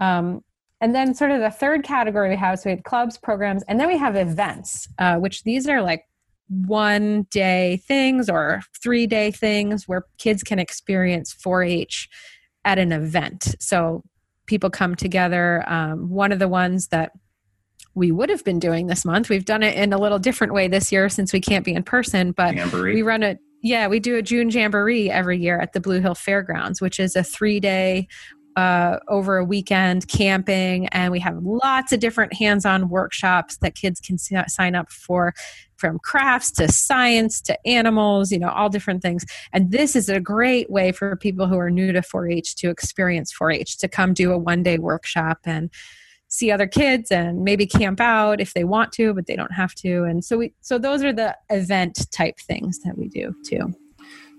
Um, 0.00 0.42
and 0.80 0.94
then, 0.94 1.14
sort 1.14 1.30
of 1.30 1.40
the 1.40 1.50
third 1.50 1.84
category 1.84 2.28
we 2.28 2.36
have 2.36 2.58
so 2.58 2.64
we 2.66 2.72
have 2.72 2.84
clubs, 2.84 3.16
programs, 3.16 3.62
and 3.66 3.80
then 3.80 3.88
we 3.88 3.96
have 3.96 4.14
events, 4.14 4.88
uh, 4.98 5.16
which 5.16 5.42
these 5.44 5.68
are 5.68 5.80
like 5.80 6.04
one 6.48 7.26
day 7.30 7.82
things 7.88 8.28
or 8.28 8.60
three 8.82 9.06
day 9.06 9.30
things 9.30 9.88
where 9.88 10.04
kids 10.18 10.42
can 10.42 10.58
experience 10.58 11.32
4 11.32 11.62
H 11.62 12.08
at 12.64 12.78
an 12.78 12.92
event. 12.92 13.54
So 13.58 14.02
people 14.46 14.70
come 14.70 14.94
together. 14.94 15.64
Um, 15.66 16.10
one 16.10 16.30
of 16.30 16.38
the 16.38 16.48
ones 16.48 16.88
that 16.88 17.12
we 17.94 18.12
would 18.12 18.28
have 18.28 18.44
been 18.44 18.58
doing 18.58 18.86
this 18.86 19.04
month, 19.04 19.28
we've 19.28 19.44
done 19.44 19.62
it 19.62 19.76
in 19.76 19.92
a 19.92 19.98
little 19.98 20.18
different 20.18 20.52
way 20.52 20.68
this 20.68 20.92
year 20.92 21.08
since 21.08 21.32
we 21.32 21.40
can't 21.40 21.64
be 21.64 21.72
in 21.72 21.82
person, 21.82 22.32
but 22.32 22.54
Jamboree. 22.54 22.94
we 22.94 23.02
run 23.02 23.22
a 23.22 23.38
yeah, 23.62 23.88
we 23.88 24.00
do 24.00 24.16
a 24.16 24.22
June 24.22 24.50
Jamboree 24.50 25.10
every 25.10 25.38
year 25.38 25.60
at 25.60 25.72
the 25.72 25.80
Blue 25.80 26.00
Hill 26.00 26.14
Fairgrounds, 26.14 26.80
which 26.80 27.00
is 27.00 27.16
a 27.16 27.22
three 27.22 27.60
day 27.60 28.08
uh, 28.56 28.98
over 29.08 29.36
a 29.36 29.44
weekend 29.44 30.08
camping, 30.08 30.88
and 30.88 31.12
we 31.12 31.20
have 31.20 31.36
lots 31.42 31.92
of 31.92 32.00
different 32.00 32.32
hands 32.32 32.64
on 32.64 32.88
workshops 32.88 33.58
that 33.58 33.74
kids 33.74 34.00
can 34.00 34.16
sign 34.18 34.74
up 34.74 34.90
for 34.90 35.34
from 35.76 35.98
crafts 35.98 36.50
to 36.50 36.72
science 36.72 37.42
to 37.42 37.58
animals, 37.66 38.32
you 38.32 38.38
know, 38.38 38.48
all 38.48 38.70
different 38.70 39.02
things. 39.02 39.26
And 39.52 39.70
this 39.70 39.94
is 39.94 40.08
a 40.08 40.20
great 40.20 40.70
way 40.70 40.90
for 40.90 41.16
people 41.16 41.46
who 41.46 41.58
are 41.58 41.70
new 41.70 41.92
to 41.92 42.00
4 42.00 42.30
H 42.30 42.56
to 42.56 42.70
experience 42.70 43.30
4 43.30 43.50
H, 43.50 43.76
to 43.78 43.88
come 43.88 44.14
do 44.14 44.32
a 44.32 44.38
one 44.38 44.62
day 44.62 44.78
workshop 44.78 45.40
and 45.44 45.70
see 46.28 46.50
other 46.50 46.66
kids 46.66 47.10
and 47.10 47.44
maybe 47.44 47.66
camp 47.66 48.00
out 48.00 48.40
if 48.40 48.54
they 48.54 48.64
want 48.64 48.92
to 48.92 49.14
but 49.14 49.26
they 49.26 49.36
don't 49.36 49.52
have 49.52 49.74
to. 49.76 50.04
And 50.04 50.24
so 50.24 50.38
we 50.38 50.54
so 50.60 50.78
those 50.78 51.02
are 51.02 51.12
the 51.12 51.36
event 51.50 52.10
type 52.12 52.38
things 52.38 52.80
that 52.80 52.96
we 52.98 53.08
do 53.08 53.34
too. 53.44 53.74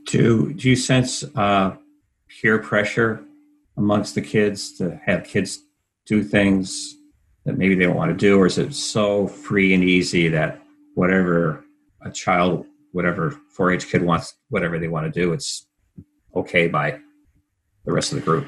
Do 0.06 0.54
do 0.54 0.70
you 0.70 0.76
sense 0.76 1.24
uh, 1.36 1.76
peer 2.28 2.60
pressure 2.60 3.24
amongst 3.78 4.16
the 4.16 4.22
kids 4.22 4.78
to 4.78 5.00
have 5.06 5.24
kids 5.24 5.60
do 6.06 6.24
things 6.24 6.96
that 7.46 7.58
maybe 7.58 7.76
they 7.76 7.86
don't 7.86 7.96
want 7.96 8.12
to 8.12 8.18
do? 8.18 8.40
Or 8.40 8.46
is 8.46 8.58
it 8.58 8.74
so 8.74 9.28
free 9.28 9.74
and 9.74 9.84
easy 9.84 10.30
that 10.30 10.62
whatever 10.96 11.64
a 12.02 12.12
child 12.12 12.66
whatever 12.92 13.40
4-h 13.56 13.90
kid 13.92 14.02
wants 14.02 14.34
whatever 14.50 14.80
they 14.80 14.88
want 14.88 15.06
to 15.06 15.20
do 15.20 15.34
it's 15.34 15.68
okay 16.36 16.68
by 16.68 17.00
the 17.86 17.92
rest 17.92 18.12
of 18.12 18.20
the 18.20 18.26
group 18.26 18.48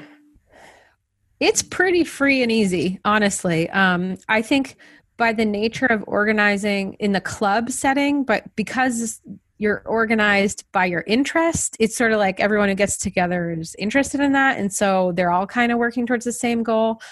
it's 1.40 1.62
pretty 1.62 2.04
free 2.04 2.42
and 2.42 2.52
easy, 2.52 3.00
honestly. 3.04 3.68
Um, 3.70 4.18
I 4.28 4.42
think 4.42 4.76
by 5.16 5.32
the 5.32 5.44
nature 5.44 5.86
of 5.86 6.04
organizing 6.06 6.94
in 6.94 7.12
the 7.12 7.20
club 7.20 7.70
setting, 7.70 8.24
but 8.24 8.44
because 8.56 9.20
you're 9.58 9.82
organized 9.84 10.64
by 10.72 10.86
your 10.86 11.04
interest, 11.06 11.76
it's 11.78 11.96
sort 11.96 12.12
of 12.12 12.18
like 12.18 12.40
everyone 12.40 12.70
who 12.70 12.74
gets 12.74 12.96
together 12.96 13.50
is 13.50 13.74
interested 13.78 14.20
in 14.20 14.32
that. 14.32 14.58
And 14.58 14.72
so 14.72 15.12
they're 15.14 15.30
all 15.30 15.46
kind 15.46 15.70
of 15.70 15.78
working 15.78 16.06
towards 16.06 16.24
the 16.24 16.32
same 16.32 16.62
goal. 16.62 17.02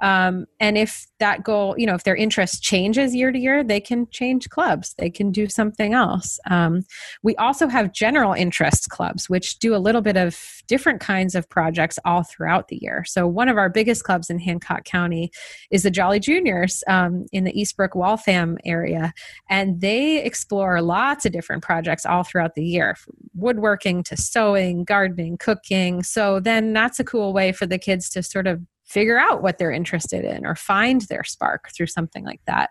Um, 0.00 0.46
and 0.60 0.76
if 0.76 1.06
that 1.18 1.42
goal, 1.42 1.74
you 1.78 1.86
know, 1.86 1.94
if 1.94 2.04
their 2.04 2.16
interest 2.16 2.62
changes 2.62 3.14
year 3.14 3.32
to 3.32 3.38
year, 3.38 3.64
they 3.64 3.80
can 3.80 4.06
change 4.10 4.48
clubs. 4.50 4.94
They 4.98 5.10
can 5.10 5.30
do 5.32 5.48
something 5.48 5.94
else. 5.94 6.38
Um, 6.50 6.84
we 7.22 7.34
also 7.36 7.68
have 7.68 7.92
general 7.92 8.32
interest 8.32 8.90
clubs, 8.90 9.28
which 9.28 9.58
do 9.58 9.74
a 9.74 9.78
little 9.78 10.02
bit 10.02 10.16
of 10.16 10.38
different 10.66 11.00
kinds 11.00 11.34
of 11.34 11.48
projects 11.48 11.98
all 12.04 12.22
throughout 12.22 12.68
the 12.68 12.76
year. 12.76 13.04
So 13.06 13.26
one 13.26 13.48
of 13.48 13.56
our 13.56 13.68
biggest 13.68 14.04
clubs 14.04 14.30
in 14.30 14.38
Hancock 14.38 14.84
County 14.84 15.30
is 15.70 15.84
the 15.84 15.90
Jolly 15.90 16.20
Juniors 16.20 16.82
um, 16.88 17.26
in 17.32 17.44
the 17.44 17.52
Eastbrook 17.52 17.94
Waltham 17.94 18.58
area, 18.64 19.12
and 19.48 19.80
they 19.80 20.22
explore 20.22 20.82
lots 20.82 21.24
of 21.24 21.32
different 21.32 21.62
projects 21.62 22.04
all 22.04 22.22
throughout 22.22 22.54
the 22.54 22.64
year, 22.64 22.96
woodworking 23.34 24.02
to 24.04 24.16
sewing, 24.16 24.84
gardening, 24.84 25.38
cooking. 25.38 26.02
So 26.02 26.40
then 26.40 26.72
that's 26.72 27.00
a 27.00 27.04
cool 27.04 27.32
way 27.32 27.52
for 27.52 27.66
the 27.66 27.78
kids 27.78 28.08
to 28.10 28.22
sort 28.22 28.46
of 28.46 28.60
figure 28.86 29.18
out 29.18 29.42
what 29.42 29.58
they're 29.58 29.72
interested 29.72 30.24
in 30.24 30.46
or 30.46 30.54
find 30.54 31.02
their 31.02 31.24
spark 31.24 31.70
through 31.76 31.88
something 31.88 32.24
like 32.24 32.40
that. 32.46 32.70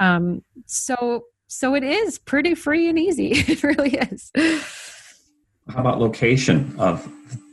Um, 0.00 0.42
so 0.66 1.24
so 1.46 1.74
it 1.74 1.84
is 1.84 2.18
pretty 2.18 2.54
free 2.54 2.88
and 2.88 2.98
easy. 2.98 3.32
It 3.48 3.62
really 3.62 3.96
is. 3.98 4.32
How 5.68 5.80
about 5.80 6.00
location 6.00 6.74
of 6.78 7.06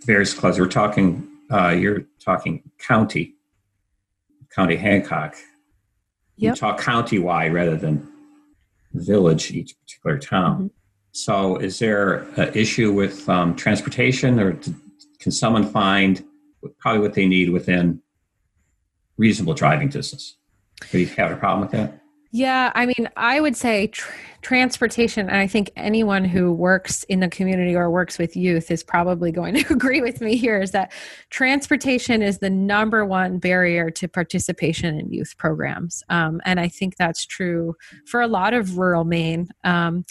various 0.05 0.33
clubs? 0.33 0.57
We're 0.57 0.67
talking 0.67 1.27
uh, 1.51 1.69
you're 1.69 2.05
talking 2.19 2.63
county 2.79 3.35
county 4.55 4.77
hancock. 4.77 5.35
Yep. 6.37 6.55
you 6.55 6.59
talk 6.59 6.79
county-wide 6.79 7.53
rather 7.53 7.75
than 7.75 8.07
village 8.93 9.51
each 9.51 9.75
particular 9.81 10.17
town. 10.17 10.55
Mm-hmm. 10.55 10.67
so 11.11 11.57
is 11.57 11.79
there 11.79 12.19
an 12.37 12.51
issue 12.55 12.93
with 12.93 13.27
um, 13.27 13.55
transportation 13.55 14.39
or 14.39 14.57
can 15.19 15.31
someone 15.33 15.67
find 15.67 16.23
probably 16.79 17.01
what 17.01 17.13
they 17.13 17.27
need 17.27 17.49
within 17.49 18.01
reasonable 19.17 19.53
driving 19.53 19.89
distance. 19.89 20.37
Do 20.91 20.99
you 20.99 21.07
have 21.07 21.31
a 21.31 21.35
problem 21.35 21.61
with 21.61 21.71
that? 21.71 22.01
Yeah, 22.31 22.71
I 22.75 22.85
mean, 22.85 23.09
I 23.17 23.41
would 23.41 23.57
say 23.57 23.87
tr- 23.87 24.11
transportation, 24.43 25.27
and 25.27 25.37
I 25.37 25.47
think 25.47 25.71
anyone 25.75 26.23
who 26.23 26.53
works 26.53 27.03
in 27.05 27.21
the 27.21 27.27
community 27.27 27.75
or 27.75 27.89
works 27.89 28.19
with 28.19 28.37
youth 28.37 28.69
is 28.69 28.83
probably 28.83 29.31
going 29.31 29.55
to 29.55 29.65
agree 29.73 29.99
with 29.99 30.21
me 30.21 30.37
here 30.37 30.61
is 30.61 30.69
that 30.71 30.91
transportation 31.31 32.21
is 32.21 32.37
the 32.37 32.49
number 32.49 33.03
one 33.03 33.39
barrier 33.39 33.89
to 33.91 34.07
participation 34.07 34.99
in 34.99 35.11
youth 35.11 35.35
programs. 35.37 36.03
Um, 36.09 36.39
and 36.45 36.59
I 36.59 36.67
think 36.67 36.97
that's 36.97 37.25
true 37.25 37.75
for 38.05 38.21
a 38.21 38.27
lot 38.27 38.53
of 38.53 38.77
rural 38.77 39.05
Maine. 39.05 39.49
Um, 39.63 40.05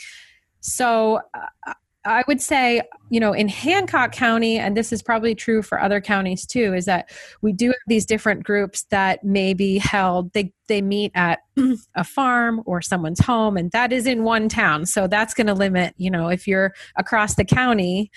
so 0.60 1.20
uh, 1.34 1.74
I 2.08 2.24
would 2.26 2.40
say, 2.40 2.80
you 3.10 3.20
know, 3.20 3.34
in 3.34 3.48
Hancock 3.48 4.12
County, 4.12 4.58
and 4.58 4.74
this 4.74 4.92
is 4.92 5.02
probably 5.02 5.34
true 5.34 5.60
for 5.62 5.78
other 5.80 6.00
counties 6.00 6.46
too, 6.46 6.72
is 6.72 6.86
that 6.86 7.10
we 7.42 7.52
do 7.52 7.66
have 7.66 7.76
these 7.86 8.06
different 8.06 8.44
groups 8.44 8.84
that 8.90 9.22
may 9.22 9.52
be 9.52 9.78
held, 9.78 10.32
they, 10.32 10.52
they 10.68 10.80
meet 10.80 11.12
at 11.14 11.40
a 11.94 12.04
farm 12.04 12.62
or 12.64 12.80
someone's 12.80 13.20
home, 13.20 13.58
and 13.58 13.70
that 13.72 13.92
is 13.92 14.06
in 14.06 14.24
one 14.24 14.48
town. 14.48 14.86
So 14.86 15.06
that's 15.06 15.34
going 15.34 15.48
to 15.48 15.54
limit, 15.54 15.94
you 15.98 16.10
know, 16.10 16.28
if 16.28 16.48
you're 16.48 16.72
across 16.96 17.34
the 17.34 17.44
county, 17.44 18.10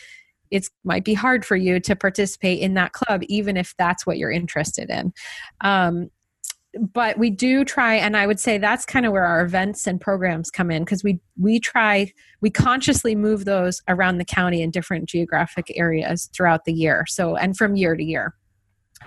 it 0.51 0.69
might 0.85 1.03
be 1.03 1.13
hard 1.13 1.45
for 1.45 1.57
you 1.57 1.79
to 1.81 1.95
participate 1.95 2.59
in 2.59 2.75
that 2.75 2.93
club, 2.93 3.23
even 3.27 3.57
if 3.57 3.73
that's 3.77 4.05
what 4.05 4.17
you're 4.17 4.31
interested 4.31 4.89
in. 4.89 5.13
Um, 5.61 6.09
but 6.79 7.17
we 7.17 7.29
do 7.29 7.65
try 7.65 7.95
and 7.95 8.15
i 8.15 8.25
would 8.25 8.39
say 8.39 8.57
that's 8.57 8.85
kind 8.85 9.05
of 9.05 9.11
where 9.11 9.25
our 9.25 9.43
events 9.43 9.87
and 9.87 9.99
programs 9.99 10.49
come 10.49 10.71
in 10.71 10.83
because 10.83 11.03
we 11.03 11.19
we 11.39 11.59
try 11.59 12.11
we 12.39 12.49
consciously 12.49 13.15
move 13.15 13.45
those 13.45 13.81
around 13.87 14.17
the 14.17 14.25
county 14.25 14.61
in 14.61 14.71
different 14.71 15.07
geographic 15.07 15.71
areas 15.75 16.29
throughout 16.33 16.65
the 16.65 16.73
year 16.73 17.05
so 17.07 17.35
and 17.35 17.57
from 17.57 17.75
year 17.75 17.95
to 17.95 18.03
year. 18.03 18.35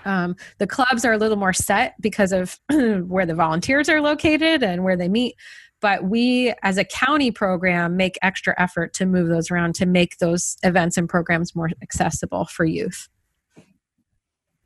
Um, 0.05 0.35
the 0.59 0.66
clubs 0.66 1.05
are 1.05 1.12
a 1.12 1.18
little 1.18 1.37
more 1.37 1.53
set 1.53 1.94
because 2.00 2.33
of 2.33 2.59
where 3.07 3.24
the 3.24 3.35
volunteers 3.35 3.88
are 3.88 4.03
located 4.03 4.62
and 4.62 4.83
where 4.83 4.96
they 4.96 5.09
meet 5.09 5.37
but 5.81 6.05
we 6.05 6.53
as 6.62 6.79
a 6.79 6.85
county 6.85 7.31
program 7.31 7.96
make 7.96 8.18
extra 8.22 8.55
effort 8.61 8.92
to 8.94 9.07
move 9.07 9.29
those 9.29 9.50
around 9.50 9.74
to 9.77 9.87
make 9.87 10.18
those 10.18 10.57
events 10.62 10.96
and 10.96 11.09
programs 11.09 11.55
more 11.55 11.70
accessible 11.83 12.46
for 12.46 12.64
youth. 12.64 13.09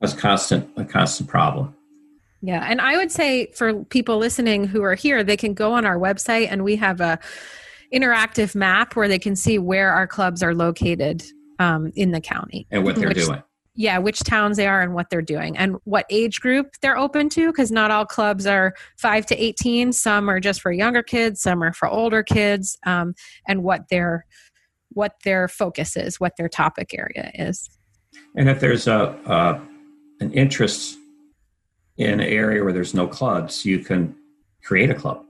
That's 0.00 0.14
constant 0.14 0.70
a 0.76 0.84
constant 0.84 1.28
problem 1.28 1.74
yeah. 2.40 2.64
And 2.68 2.80
I 2.80 2.96
would 2.96 3.10
say 3.10 3.50
for 3.52 3.84
people 3.84 4.18
listening 4.18 4.64
who 4.64 4.82
are 4.82 4.94
here, 4.94 5.24
they 5.24 5.36
can 5.36 5.54
go 5.54 5.72
on 5.72 5.84
our 5.84 5.98
website 5.98 6.48
and 6.50 6.62
we 6.62 6.76
have 6.76 7.00
a 7.00 7.18
interactive 7.92 8.54
map 8.54 8.94
where 8.96 9.08
they 9.08 9.18
can 9.18 9.34
see 9.34 9.58
where 9.58 9.92
our 9.92 10.06
clubs 10.06 10.42
are 10.42 10.54
located 10.54 11.24
um, 11.58 11.90
in 11.96 12.12
the 12.12 12.20
county 12.20 12.66
and 12.70 12.84
what 12.84 12.96
they're 12.96 13.08
which, 13.08 13.24
doing. 13.24 13.42
Yeah, 13.74 13.98
which 13.98 14.20
towns 14.20 14.56
they 14.56 14.66
are 14.66 14.82
and 14.82 14.94
what 14.94 15.10
they're 15.10 15.22
doing 15.22 15.56
and 15.56 15.76
what 15.84 16.04
age 16.10 16.40
group 16.40 16.74
they're 16.80 16.98
open 16.98 17.28
to 17.30 17.48
because 17.48 17.70
not 17.70 17.90
all 17.90 18.04
clubs 18.04 18.46
are 18.46 18.74
5 18.98 19.26
to 19.26 19.36
18. 19.36 19.92
Some 19.92 20.28
are 20.28 20.40
just 20.40 20.60
for 20.60 20.70
younger 20.70 21.02
kids, 21.02 21.40
some 21.40 21.62
are 21.62 21.72
for 21.72 21.88
older 21.88 22.22
kids, 22.22 22.76
um, 22.86 23.14
and 23.46 23.62
what 23.62 23.88
their 23.88 24.26
what 24.90 25.12
their 25.24 25.48
focus 25.48 25.96
is, 25.96 26.18
what 26.18 26.36
their 26.36 26.48
topic 26.48 26.92
area 26.94 27.30
is. 27.34 27.70
And 28.36 28.48
if 28.48 28.60
there's 28.60 28.86
a 28.86 29.10
uh, 29.26 29.60
an 30.20 30.32
interest 30.32 30.98
in 31.98 32.20
an 32.20 32.20
area 32.20 32.64
where 32.64 32.72
there's 32.72 32.94
no 32.94 33.06
clubs, 33.06 33.64
you 33.64 33.80
can 33.80 34.14
create 34.62 34.90
a 34.90 34.94
club. 34.94 35.24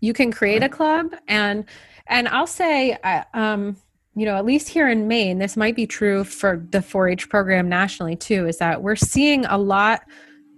You 0.00 0.12
can 0.12 0.30
create 0.30 0.62
a 0.62 0.68
club, 0.68 1.14
and 1.26 1.64
and 2.06 2.28
I'll 2.28 2.46
say, 2.46 2.92
uh, 3.02 3.24
um, 3.32 3.76
you 4.14 4.26
know, 4.26 4.36
at 4.36 4.44
least 4.44 4.68
here 4.68 4.88
in 4.88 5.08
Maine, 5.08 5.38
this 5.38 5.56
might 5.56 5.74
be 5.74 5.86
true 5.86 6.22
for 6.22 6.64
the 6.70 6.82
4 6.82 7.08
H 7.08 7.28
program 7.28 7.68
nationally 7.68 8.14
too, 8.14 8.46
is 8.46 8.58
that 8.58 8.82
we're 8.82 8.94
seeing 8.94 9.44
a 9.46 9.58
lot 9.58 10.02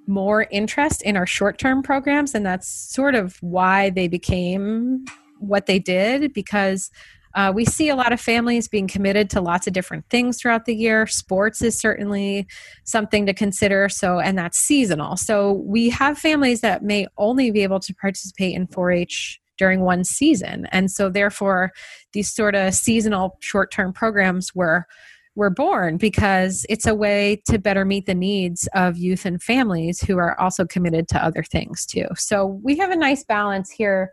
more 0.07 0.47
interest 0.51 1.03
in 1.03 1.17
our 1.17 1.27
short 1.27 1.59
term 1.59 1.83
programs. 1.83 2.35
And 2.35 2.45
that's 2.45 2.69
sort 2.69 3.15
of 3.15 3.37
why 3.41 3.91
they 3.91 4.09
became 4.09 5.05
what 5.39 5.67
they 5.67 5.79
did 5.79 6.33
because 6.33 6.91
uh, 7.37 7.53
we 7.55 7.67
see 7.67 7.91
a 7.91 7.95
lot 7.95 8.13
of 8.13 8.21
families 8.21 8.67
being 8.67 8.89
committed 8.89 9.29
to 9.31 9.43
lots 9.43 9.67
of 9.67 9.75
different 9.75 10.09
things 10.09 10.41
throughout 10.41 10.65
the 10.65 10.75
year. 10.75 11.07
Sports 11.07 11.61
is 11.61 11.79
certainly 11.79 12.47
something 12.85 13.27
to 13.27 13.35
consider. 13.35 13.91
So, 13.91 14.19
and 14.19 14.39
that's 14.39 14.59
seasonal. 14.59 15.17
So, 15.19 15.53
we 15.53 15.91
have 15.91 16.19
families 16.19 16.63
that 16.63 16.83
may 16.83 17.07
only 17.19 17.51
be 17.51 17.63
able 17.63 17.81
to 17.81 17.95
participate 17.95 18.57
in 18.57 18.67
4 18.69 18.91
H 18.91 19.39
during 19.59 19.83
one 19.83 20.03
season. 20.03 20.67
And 20.73 20.91
so, 20.91 21.11
therefore, 21.11 21.73
these 22.13 22.35
sort 22.35 22.55
of 22.55 22.75
seasonal 22.75 23.37
short 23.41 23.71
term 23.71 23.93
programs 23.93 24.55
were 24.55 24.87
were 25.35 25.51
born 25.51 25.99
because 25.99 26.65
it's 26.71 26.87
a 26.87 26.95
way 26.95 27.43
to 27.47 27.59
better 27.59 27.85
meet 27.85 28.07
the 28.07 28.15
needs 28.15 28.67
of 28.75 28.97
youth 28.97 29.27
and 29.27 29.43
families 29.43 30.01
who 30.01 30.17
are 30.17 30.41
also 30.41 30.65
committed 30.65 31.09
to 31.09 31.23
other 31.23 31.43
things 31.43 31.85
too. 31.85 32.07
So 32.17 32.59
we 32.65 32.79
have 32.79 32.91
a 32.91 32.97
nice 32.97 33.23
balance 33.23 33.71
here 33.71 34.11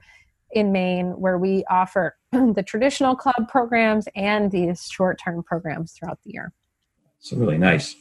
in 0.53 0.71
Maine 0.71 1.11
where 1.19 1.37
we 1.37 1.63
offer 1.69 2.15
the 2.31 2.63
traditional 2.65 3.15
club 3.15 3.47
programs 3.49 4.07
and 4.15 4.51
these 4.51 4.87
short 4.87 5.19
term 5.23 5.43
programs 5.43 5.91
throughout 5.93 6.19
the 6.23 6.31
year. 6.31 6.53
So, 7.19 7.37
really 7.37 7.57
nice. 7.57 7.95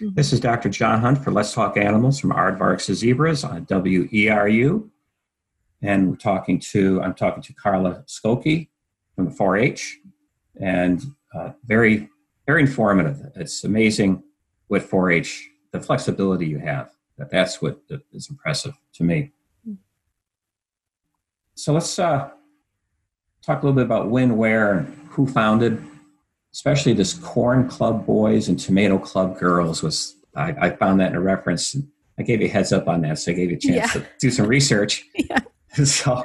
Mm-hmm. 0.00 0.14
This 0.14 0.32
is 0.32 0.40
Dr. 0.40 0.68
John 0.68 1.00
Hunt 1.00 1.22
for 1.22 1.30
Let's 1.30 1.54
Talk 1.54 1.76
Animals 1.76 2.18
from 2.18 2.30
Aardvarks 2.30 2.86
to 2.86 2.94
Zebras 2.94 3.44
on 3.44 3.64
WERU. 3.66 4.88
And 5.82 6.10
we're 6.10 6.16
talking 6.16 6.58
to, 6.60 7.00
I'm 7.02 7.14
talking 7.14 7.42
to 7.42 7.52
Carla 7.54 8.04
Skokie 8.06 8.68
from 9.14 9.26
the 9.26 9.30
4 9.30 9.56
H. 9.56 9.98
And 10.60 11.04
uh, 11.34 11.52
very, 11.64 12.08
very 12.46 12.62
informative. 12.62 13.30
It's 13.36 13.64
amazing 13.64 14.22
with 14.68 14.84
4 14.84 15.12
H, 15.12 15.48
the 15.72 15.80
flexibility 15.80 16.46
you 16.46 16.58
have. 16.58 16.90
That 17.18 17.30
That's 17.30 17.62
what 17.62 17.80
is 18.12 18.28
impressive 18.28 18.74
to 18.94 19.04
me. 19.04 19.32
So 21.56 21.72
let's 21.72 21.98
uh, 21.98 22.28
talk 23.42 23.62
a 23.62 23.66
little 23.66 23.74
bit 23.74 23.86
about 23.86 24.10
when, 24.10 24.36
where, 24.36 24.78
and 24.78 25.08
who 25.08 25.26
founded, 25.26 25.82
especially 26.52 26.92
this 26.92 27.14
Corn 27.14 27.66
Club 27.66 28.06
Boys 28.06 28.48
and 28.48 28.60
Tomato 28.60 28.98
Club 28.98 29.38
Girls. 29.38 29.82
Was 29.82 30.14
I, 30.36 30.54
I 30.60 30.70
found 30.70 31.00
that 31.00 31.10
in 31.10 31.16
a 31.16 31.20
reference. 31.20 31.74
I 32.18 32.22
gave 32.22 32.42
you 32.42 32.46
a 32.46 32.50
heads 32.50 32.72
up 32.72 32.88
on 32.88 33.00
that, 33.02 33.18
so 33.18 33.32
I 33.32 33.34
gave 33.34 33.50
you 33.50 33.56
a 33.56 33.58
chance 33.58 33.94
yeah. 33.94 34.00
to 34.02 34.06
do 34.20 34.30
some 34.30 34.46
research. 34.46 35.02
Yeah. 35.16 35.40
so, 35.84 36.24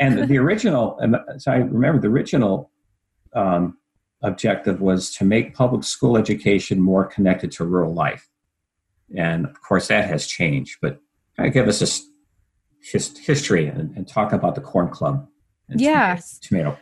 and 0.00 0.28
the 0.28 0.38
original, 0.38 0.98
so 1.38 1.52
I 1.52 1.56
remember 1.56 2.00
the 2.00 2.08
original 2.08 2.70
um, 3.34 3.76
objective 4.22 4.80
was 4.80 5.14
to 5.16 5.24
make 5.24 5.54
public 5.54 5.84
school 5.84 6.16
education 6.16 6.80
more 6.80 7.04
connected 7.04 7.52
to 7.52 7.64
rural 7.64 7.94
life. 7.94 8.28
And 9.16 9.44
of 9.46 9.60
course, 9.62 9.88
that 9.88 10.08
has 10.08 10.26
changed, 10.26 10.78
but 10.80 11.00
kind 11.36 11.46
of 11.46 11.54
give 11.54 11.68
us 11.68 11.82
a 11.82 12.09
his, 12.82 13.16
history 13.18 13.66
and, 13.66 13.96
and, 13.96 14.08
talk 14.08 14.32
about 14.32 14.54
the 14.54 14.60
Corn 14.60 14.88
Club. 14.88 15.26
Yes. 15.68 16.38
Tomato. 16.38 16.76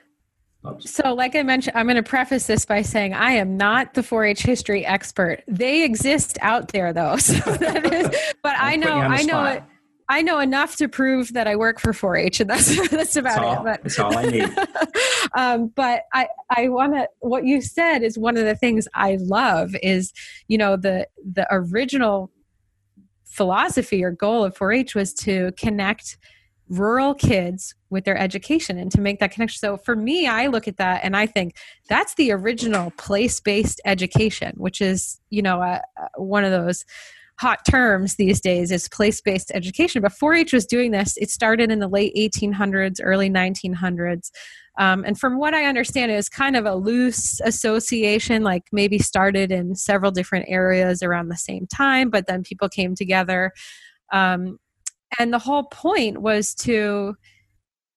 Clubs. 0.62 0.90
So, 0.90 1.14
like 1.14 1.36
I 1.36 1.42
mentioned, 1.42 1.76
I'm 1.76 1.86
going 1.86 1.96
to 1.96 2.02
preface 2.02 2.46
this 2.46 2.64
by 2.64 2.82
saying 2.82 3.14
I 3.14 3.32
am 3.32 3.56
not 3.56 3.94
the 3.94 4.00
4-H 4.00 4.42
history 4.42 4.84
expert. 4.84 5.42
They 5.46 5.84
exist 5.84 6.38
out 6.40 6.68
there, 6.68 6.92
though. 6.92 7.16
So 7.28 7.34
that 7.34 7.92
is, 7.92 8.08
but 8.42 8.56
I 8.58 8.76
know, 8.76 8.92
I 8.92 9.22
know 9.22 9.44
it. 9.44 9.62
I 10.10 10.22
know 10.22 10.38
enough 10.38 10.76
to 10.76 10.88
prove 10.88 11.34
that 11.34 11.46
I 11.46 11.54
work 11.56 11.78
for 11.78 11.92
4-H, 11.92 12.40
and 12.40 12.50
that's 12.50 12.88
that's 12.90 13.16
about 13.16 13.36
that's 13.36 13.38
all, 13.38 13.52
it. 13.52 13.64
But, 13.64 13.82
that's 13.82 13.98
all 13.98 14.16
I 14.16 14.24
need. 14.24 14.58
um, 15.36 15.72
but 15.74 16.02
I 16.14 16.28
I 16.50 16.68
want 16.68 16.94
to. 16.94 17.06
What 17.20 17.44
you 17.44 17.60
said 17.60 18.02
is 18.02 18.18
one 18.18 18.36
of 18.36 18.44
the 18.44 18.56
things 18.56 18.88
I 18.94 19.18
love. 19.20 19.76
Is 19.82 20.12
you 20.48 20.56
know 20.56 20.76
the 20.76 21.06
the 21.30 21.46
original 21.50 22.30
philosophy 23.28 24.02
or 24.02 24.10
goal 24.10 24.44
of 24.44 24.56
4-H 24.56 24.94
was 24.94 25.14
to 25.14 25.52
connect 25.58 26.16
rural 26.68 27.14
kids 27.14 27.74
with 27.88 28.04
their 28.04 28.18
education 28.18 28.78
and 28.78 28.90
to 28.92 29.00
make 29.00 29.20
that 29.20 29.30
connection. 29.30 29.58
So 29.58 29.76
for 29.78 29.96
me, 29.96 30.26
I 30.26 30.48
look 30.48 30.68
at 30.68 30.76
that 30.76 31.00
and 31.02 31.16
I 31.16 31.24
think 31.24 31.56
that's 31.88 32.14
the 32.16 32.30
original 32.32 32.90
place-based 32.98 33.80
education, 33.86 34.52
which 34.56 34.80
is, 34.80 35.18
you 35.30 35.40
know, 35.40 35.78
one 36.16 36.44
of 36.44 36.50
those 36.50 36.84
hot 37.40 37.60
terms 37.70 38.16
these 38.16 38.40
days 38.40 38.72
is 38.72 38.88
place-based 38.88 39.52
education. 39.54 40.02
But 40.02 40.12
4-H 40.12 40.52
was 40.52 40.66
doing 40.66 40.90
this. 40.90 41.16
It 41.16 41.30
started 41.30 41.70
in 41.70 41.78
the 41.78 41.88
late 41.88 42.14
1800s, 42.16 42.96
early 43.02 43.30
1900s. 43.30 44.30
Um, 44.78 45.04
and 45.04 45.18
from 45.18 45.38
what 45.38 45.54
I 45.54 45.64
understand, 45.64 46.12
it 46.12 46.16
was 46.16 46.28
kind 46.28 46.56
of 46.56 46.64
a 46.64 46.76
loose 46.76 47.40
association, 47.40 48.44
like 48.44 48.62
maybe 48.70 48.98
started 48.98 49.50
in 49.50 49.74
several 49.74 50.12
different 50.12 50.46
areas 50.48 51.02
around 51.02 51.28
the 51.28 51.36
same 51.36 51.66
time, 51.66 52.10
but 52.10 52.26
then 52.28 52.44
people 52.44 52.68
came 52.68 52.94
together. 52.94 53.52
Um, 54.12 54.58
and 55.18 55.32
the 55.32 55.38
whole 55.38 55.64
point 55.64 56.22
was 56.22 56.54
to, 56.56 57.16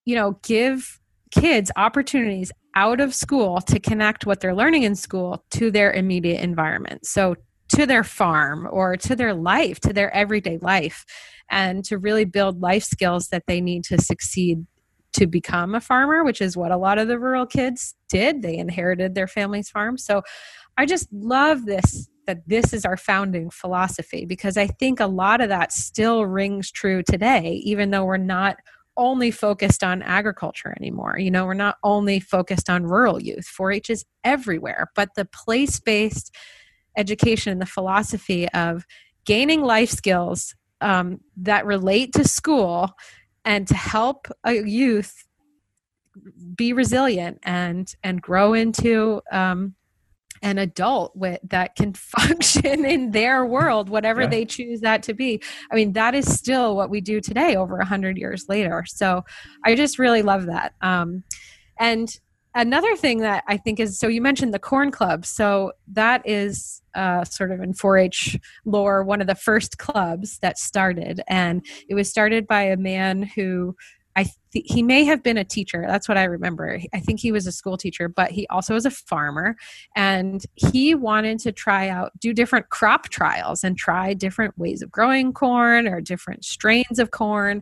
you 0.05 0.15
know, 0.15 0.39
give 0.43 0.99
kids 1.29 1.71
opportunities 1.75 2.51
out 2.75 2.99
of 2.99 3.13
school 3.13 3.61
to 3.61 3.79
connect 3.79 4.25
what 4.25 4.39
they're 4.39 4.55
learning 4.55 4.83
in 4.83 4.95
school 4.95 5.45
to 5.51 5.69
their 5.69 5.91
immediate 5.91 6.41
environment. 6.41 7.05
So, 7.05 7.35
to 7.75 7.85
their 7.85 8.03
farm 8.03 8.67
or 8.69 8.97
to 8.97 9.15
their 9.15 9.33
life, 9.33 9.79
to 9.79 9.93
their 9.93 10.13
everyday 10.13 10.57
life, 10.57 11.05
and 11.49 11.85
to 11.85 11.97
really 11.97 12.25
build 12.25 12.61
life 12.61 12.83
skills 12.83 13.27
that 13.29 13.43
they 13.47 13.61
need 13.61 13.85
to 13.85 13.97
succeed 13.97 14.65
to 15.13 15.27
become 15.27 15.75
a 15.75 15.81
farmer, 15.81 16.23
which 16.23 16.41
is 16.41 16.57
what 16.57 16.71
a 16.71 16.77
lot 16.77 16.97
of 16.97 17.07
the 17.07 17.19
rural 17.19 17.45
kids 17.45 17.95
did. 18.09 18.41
They 18.41 18.57
inherited 18.57 19.15
their 19.15 19.27
family's 19.27 19.69
farm. 19.69 19.97
So 19.97 20.21
I 20.77 20.85
just 20.85 21.11
love 21.11 21.65
this 21.65 22.07
that 22.27 22.47
this 22.47 22.71
is 22.71 22.85
our 22.85 22.97
founding 22.97 23.49
philosophy 23.49 24.25
because 24.25 24.55
I 24.55 24.67
think 24.67 24.99
a 24.99 25.07
lot 25.07 25.41
of 25.41 25.49
that 25.49 25.73
still 25.73 26.25
rings 26.25 26.71
true 26.71 27.01
today, 27.01 27.61
even 27.63 27.89
though 27.89 28.05
we're 28.05 28.17
not 28.17 28.57
only 28.95 29.31
focused 29.31 29.83
on 29.83 30.01
agriculture 30.01 30.73
anymore. 30.79 31.17
You 31.17 31.31
know, 31.31 31.45
we're 31.45 31.53
not 31.55 31.77
only 31.83 32.19
focused 32.19 32.69
on 32.69 32.83
rural 32.83 33.21
youth. 33.21 33.45
4 33.45 33.71
H 33.71 33.89
is 33.89 34.05
everywhere, 34.23 34.91
but 34.95 35.09
the 35.15 35.25
place 35.25 35.79
based 35.79 36.35
education 36.97 37.51
and 37.53 37.61
the 37.61 37.65
philosophy 37.65 38.47
of 38.49 38.85
gaining 39.25 39.61
life 39.61 39.89
skills 39.89 40.55
um, 40.81 41.19
that 41.37 41.65
relate 41.65 42.13
to 42.13 42.27
school 42.27 42.91
and 43.45 43.67
to 43.67 43.75
help 43.75 44.27
a 44.43 44.65
youth 44.65 45.25
be 46.55 46.73
resilient 46.73 47.39
and 47.43 47.95
and 48.03 48.21
grow 48.21 48.53
into 48.53 49.21
um, 49.31 49.75
an 50.43 50.57
adult 50.57 51.15
with, 51.15 51.39
that 51.43 51.75
can 51.75 51.93
function 51.93 52.85
in 52.85 53.11
their 53.11 53.45
world 53.45 53.89
whatever 53.89 54.21
yeah. 54.21 54.27
they 54.27 54.45
choose 54.45 54.81
that 54.81 55.03
to 55.03 55.13
be. 55.13 55.41
I 55.71 55.75
mean 55.75 55.93
that 55.93 56.15
is 56.15 56.31
still 56.31 56.75
what 56.75 56.89
we 56.89 57.01
do 57.01 57.21
today 57.21 57.55
over 57.55 57.77
a 57.77 57.85
hundred 57.85 58.17
years 58.17 58.45
later. 58.49 58.83
So 58.87 59.23
i 59.65 59.75
just 59.75 59.99
really 59.99 60.21
love 60.21 60.47
that. 60.47 60.73
Um, 60.81 61.23
and 61.79 62.19
another 62.55 62.95
thing 62.95 63.19
that 63.19 63.43
i 63.47 63.57
think 63.57 63.79
is 63.79 63.97
so 63.97 64.07
you 64.07 64.21
mentioned 64.21 64.53
the 64.53 64.59
corn 64.59 64.91
club. 64.91 65.25
So 65.25 65.73
that 65.87 66.21
is 66.25 66.81
uh, 66.95 67.23
sort 67.23 67.51
of 67.51 67.61
in 67.61 67.73
4-h 67.73 68.37
lore 68.65 69.03
one 69.03 69.21
of 69.21 69.27
the 69.27 69.35
first 69.35 69.77
clubs 69.77 70.39
that 70.39 70.57
started. 70.57 71.21
And 71.27 71.65
it 71.87 71.95
was 71.95 72.09
started 72.09 72.47
by 72.47 72.63
a 72.63 72.77
man 72.77 73.23
who 73.23 73.75
i 74.15 74.25
he 74.51 74.83
may 74.83 75.05
have 75.05 75.23
been 75.23 75.37
a 75.37 75.45
teacher. 75.45 75.85
That's 75.87 76.09
what 76.09 76.17
i 76.17 76.23
remember. 76.23 76.79
I 76.93 76.99
think 76.99 77.19
he 77.19 77.31
was 77.31 77.47
a 77.47 77.51
school 77.51 77.77
teacher 77.77 78.09
but 78.09 78.31
he 78.31 78.45
also 78.47 78.73
was 78.73 78.85
a 78.85 78.91
farmer. 78.91 79.55
And 79.95 80.43
he 80.55 80.95
wanted 80.95 81.39
to 81.39 81.51
try 81.51 81.87
out 81.87 82.11
do 82.19 82.33
different 82.33 82.69
crop 82.69 83.09
trials 83.09 83.63
and 83.63 83.77
try 83.77 84.13
different 84.13 84.57
ways 84.57 84.81
of 84.81 84.91
growing 84.91 85.31
corn 85.31 85.87
or 85.87 86.01
different 86.01 86.43
strains 86.43 86.99
of 86.99 87.11
corn. 87.11 87.61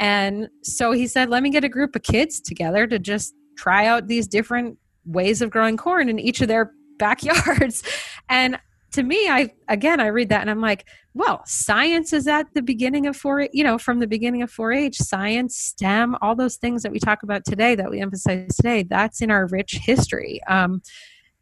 And 0.00 0.48
so 0.62 0.90
he 0.90 1.06
said 1.06 1.30
let 1.30 1.42
me 1.44 1.50
get 1.50 1.62
a 1.64 1.68
group 1.68 1.94
of 1.94 2.02
kids 2.02 2.40
together 2.40 2.86
to 2.88 2.98
just 2.98 3.34
try 3.56 3.86
out 3.86 4.06
these 4.06 4.26
different 4.26 4.78
ways 5.04 5.42
of 5.42 5.50
growing 5.50 5.76
corn 5.76 6.08
in 6.08 6.18
each 6.18 6.40
of 6.40 6.48
their 6.48 6.72
backyards. 6.98 7.82
And 8.28 8.58
to 8.92 9.02
me, 9.02 9.28
I 9.28 9.50
again 9.68 10.00
I 10.00 10.06
read 10.06 10.28
that 10.28 10.40
and 10.40 10.50
I'm 10.50 10.60
like, 10.60 10.86
well, 11.14 11.42
science 11.46 12.12
is 12.12 12.28
at 12.28 12.46
the 12.54 12.62
beginning 12.62 13.06
of 13.06 13.16
4 13.16 13.48
you 13.52 13.64
know, 13.64 13.78
from 13.78 13.98
the 13.98 14.06
beginning 14.06 14.42
of 14.42 14.52
4-H, 14.52 14.96
science, 14.96 15.56
STEM, 15.56 16.16
all 16.22 16.36
those 16.36 16.56
things 16.56 16.82
that 16.82 16.92
we 16.92 17.00
talk 17.00 17.22
about 17.24 17.44
today 17.44 17.74
that 17.74 17.90
we 17.90 18.00
emphasize 18.00 18.54
today, 18.54 18.84
that's 18.84 19.20
in 19.20 19.30
our 19.30 19.46
rich 19.48 19.80
history. 19.82 20.40
Um, 20.48 20.82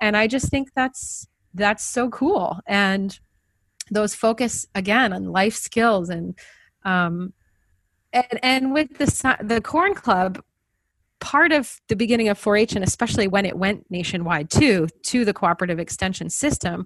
and 0.01 0.17
I 0.17 0.27
just 0.27 0.49
think 0.49 0.71
that's 0.75 1.29
that's 1.55 1.85
so 1.85 2.09
cool. 2.09 2.59
And 2.67 3.19
those 3.91 4.15
focus 4.15 4.67
again 4.75 5.13
on 5.13 5.33
life 5.33 5.55
skills 5.55 6.09
and 6.09 6.39
um, 6.85 7.33
and 8.13 8.41
and 8.43 8.73
with 8.73 8.97
the 8.99 9.37
the 9.43 9.61
corn 9.61 9.95
club 9.95 10.43
part 11.23 11.53
of 11.53 11.81
the 11.87 11.95
beginning 11.95 12.29
of 12.29 12.37
4-h 12.37 12.75
and 12.75 12.85
especially 12.85 13.29
when 13.29 13.47
it 13.47 13.57
went 13.57 13.89
nationwide 13.91 14.51
too 14.51 14.89
to 15.05 15.25
the 15.25 15.33
cooperative 15.33 15.79
extension 15.79 16.29
system 16.29 16.85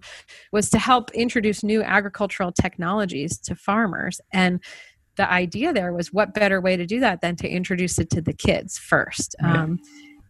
was 0.52 0.68
to 0.68 0.78
help 0.78 1.10
introduce 1.12 1.64
new 1.64 1.82
agricultural 1.82 2.52
technologies 2.52 3.38
to 3.38 3.54
farmers 3.54 4.20
and 4.34 4.62
the 5.16 5.28
idea 5.32 5.72
there 5.72 5.94
was 5.94 6.12
what 6.12 6.34
better 6.34 6.60
way 6.60 6.76
to 6.76 6.84
do 6.84 7.00
that 7.00 7.22
than 7.22 7.34
to 7.34 7.48
introduce 7.48 7.98
it 7.98 8.10
to 8.10 8.20
the 8.20 8.34
kids 8.34 8.76
first 8.76 9.34
right. 9.42 9.56
um, 9.56 9.78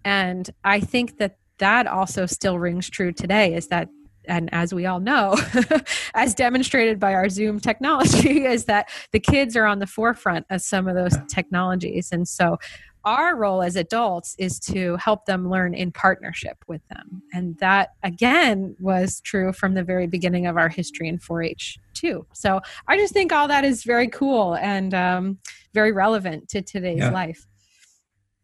and 0.05 0.51
i 0.63 0.79
think 0.79 1.19
that 1.19 1.37
that 1.59 1.89
also 1.89 2.27
still 2.27 2.61
rings 2.61 2.89
true 2.89 3.13
today 3.13 3.55
is 3.55 3.67
that 3.67 3.89
and 4.29 4.53
as 4.53 4.75
we 4.75 4.87
all 4.87 4.99
know, 4.99 5.37
as 6.15 6.35
demonstrated 6.35 6.99
by 6.99 7.15
our 7.15 7.29
Zoom 7.29 7.61
technology, 7.61 8.45
is 8.45 8.65
that 8.65 8.89
the 9.13 9.21
kids 9.21 9.57
are 9.57 9.67
on 9.67 9.79
the 9.79 9.87
forefront 9.87 10.47
of 10.51 10.63
some 10.63 10.89
of 10.89 10.97
those 10.97 11.17
technologies. 11.29 12.09
And 12.11 12.27
so 12.27 12.59
our 13.07 13.37
role 13.37 13.63
as 13.63 13.77
adults 13.77 14.35
is 14.37 14.59
to 14.59 14.97
help 14.97 15.25
them 15.27 15.49
learn 15.49 15.75
in 15.75 15.93
partnership 15.93 16.59
with 16.67 16.83
them. 16.89 17.23
And 17.33 17.57
that, 17.59 17.91
again, 18.03 18.77
was 18.81 19.21
true 19.21 19.53
from 19.53 19.75
the 19.75 19.85
very 19.85 20.09
beginning 20.09 20.47
of 20.47 20.57
our 20.57 20.69
history 20.69 21.09
in 21.09 21.19
4 21.19 21.45
H, 21.45 21.79
too. 21.95 22.27
So 22.35 22.61
I 22.89 22.97
just 22.99 23.15
think 23.15 23.33
all 23.33 23.47
that 23.47 23.65
is 23.65 23.85
very 23.85 24.09
cool 24.09 24.57
and 24.57 24.93
um, 24.93 25.39
very 25.73 25.93
relevant 25.93 26.49
to 26.51 26.63
today's 26.63 26.99
yeah. 26.99 27.11
life. 27.11 27.47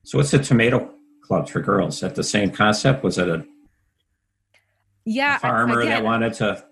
So, 0.05 0.19
what's 0.19 0.31
the 0.31 0.39
tomato 0.39 0.91
club 1.23 1.49
for 1.49 1.61
girls? 1.61 1.95
Is 1.97 2.01
that 2.01 2.15
the 2.15 2.25
same 2.25 2.51
concept? 2.51 3.05
Was 3.05 3.19
it 3.19 3.29
a 3.29 3.45
yeah 5.05 5.39
farmer 5.39 5.81
again, 5.81 5.91
that 5.91 6.05
wanted 6.05 6.33
to 6.35 6.65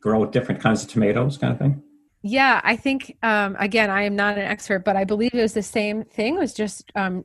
grow 0.00 0.24
different 0.24 0.60
kinds 0.60 0.82
of 0.82 0.88
tomatoes 0.88 1.36
kind 1.36 1.52
of 1.52 1.58
thing 1.58 1.82
yeah 2.22 2.60
i 2.64 2.76
think 2.76 3.16
um, 3.22 3.56
again 3.58 3.90
i 3.90 4.02
am 4.02 4.16
not 4.16 4.36
an 4.36 4.44
expert 4.44 4.84
but 4.84 4.96
i 4.96 5.04
believe 5.04 5.34
it 5.34 5.42
was 5.42 5.54
the 5.54 5.62
same 5.62 6.04
thing 6.04 6.36
it 6.36 6.40
was 6.40 6.54
just 6.54 6.90
um, 6.94 7.24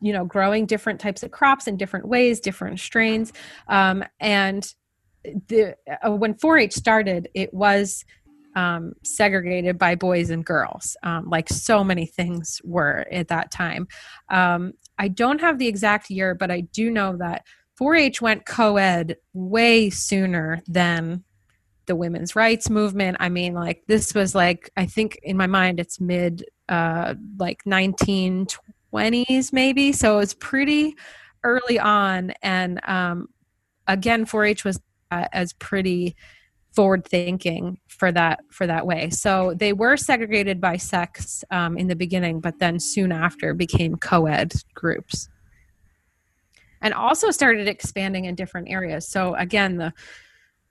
you 0.00 0.12
know 0.12 0.24
growing 0.24 0.66
different 0.66 1.00
types 1.00 1.22
of 1.22 1.30
crops 1.30 1.66
in 1.66 1.76
different 1.76 2.06
ways 2.08 2.40
different 2.40 2.78
strains 2.80 3.32
um, 3.68 4.04
and 4.20 4.74
the 5.48 5.74
uh, 6.02 6.10
when 6.10 6.34
4-h 6.34 6.72
started 6.72 7.28
it 7.34 7.52
was 7.52 8.04
um, 8.56 8.94
segregated 9.04 9.78
by 9.78 9.94
boys 9.94 10.30
and 10.30 10.44
girls, 10.44 10.96
um, 11.02 11.28
like 11.28 11.48
so 11.48 11.84
many 11.84 12.06
things 12.06 12.60
were 12.64 13.06
at 13.12 13.28
that 13.28 13.50
time. 13.50 13.86
Um, 14.30 14.72
I 14.98 15.08
don't 15.08 15.42
have 15.42 15.58
the 15.58 15.68
exact 15.68 16.10
year, 16.10 16.34
but 16.34 16.50
I 16.50 16.62
do 16.62 16.90
know 16.90 17.16
that 17.18 17.44
4-H 17.78 18.22
went 18.22 18.46
co-ed 18.46 19.18
way 19.34 19.90
sooner 19.90 20.62
than 20.66 21.22
the 21.86 21.96
women's 21.96 22.36
rights 22.36 22.70
movement. 22.70 23.16
I 23.20 23.28
mean, 23.28 23.54
like 23.54 23.82
this 23.86 24.14
was 24.14 24.34
like 24.34 24.70
I 24.76 24.86
think 24.86 25.18
in 25.22 25.36
my 25.36 25.46
mind 25.46 25.80
it's 25.80 26.00
mid 26.00 26.44
uh 26.68 27.14
like 27.38 27.64
1920s 27.64 29.52
maybe. 29.52 29.92
So 29.92 30.18
it's 30.18 30.34
pretty 30.34 30.94
early 31.44 31.78
on 31.78 32.32
and 32.42 32.80
um 32.88 33.28
again 33.86 34.26
4-H 34.26 34.64
was 34.64 34.80
uh, 35.10 35.28
as 35.32 35.52
pretty 35.54 36.16
forward 36.74 37.06
thinking 37.06 37.78
for 37.88 38.12
that 38.12 38.40
for 38.50 38.66
that 38.66 38.86
way. 38.86 39.08
So 39.10 39.54
they 39.54 39.72
were 39.72 39.96
segregated 39.96 40.60
by 40.60 40.76
sex 40.76 41.42
um, 41.50 41.78
in 41.78 41.88
the 41.88 41.96
beginning, 41.96 42.40
but 42.40 42.58
then 42.58 42.78
soon 42.78 43.12
after 43.12 43.54
became 43.54 43.96
co-ed 43.96 44.52
groups 44.74 45.28
and 46.82 46.92
also 46.92 47.30
started 47.30 47.66
expanding 47.66 48.26
in 48.26 48.34
different 48.34 48.68
areas. 48.68 49.08
So 49.08 49.34
again, 49.34 49.78
the 49.78 49.92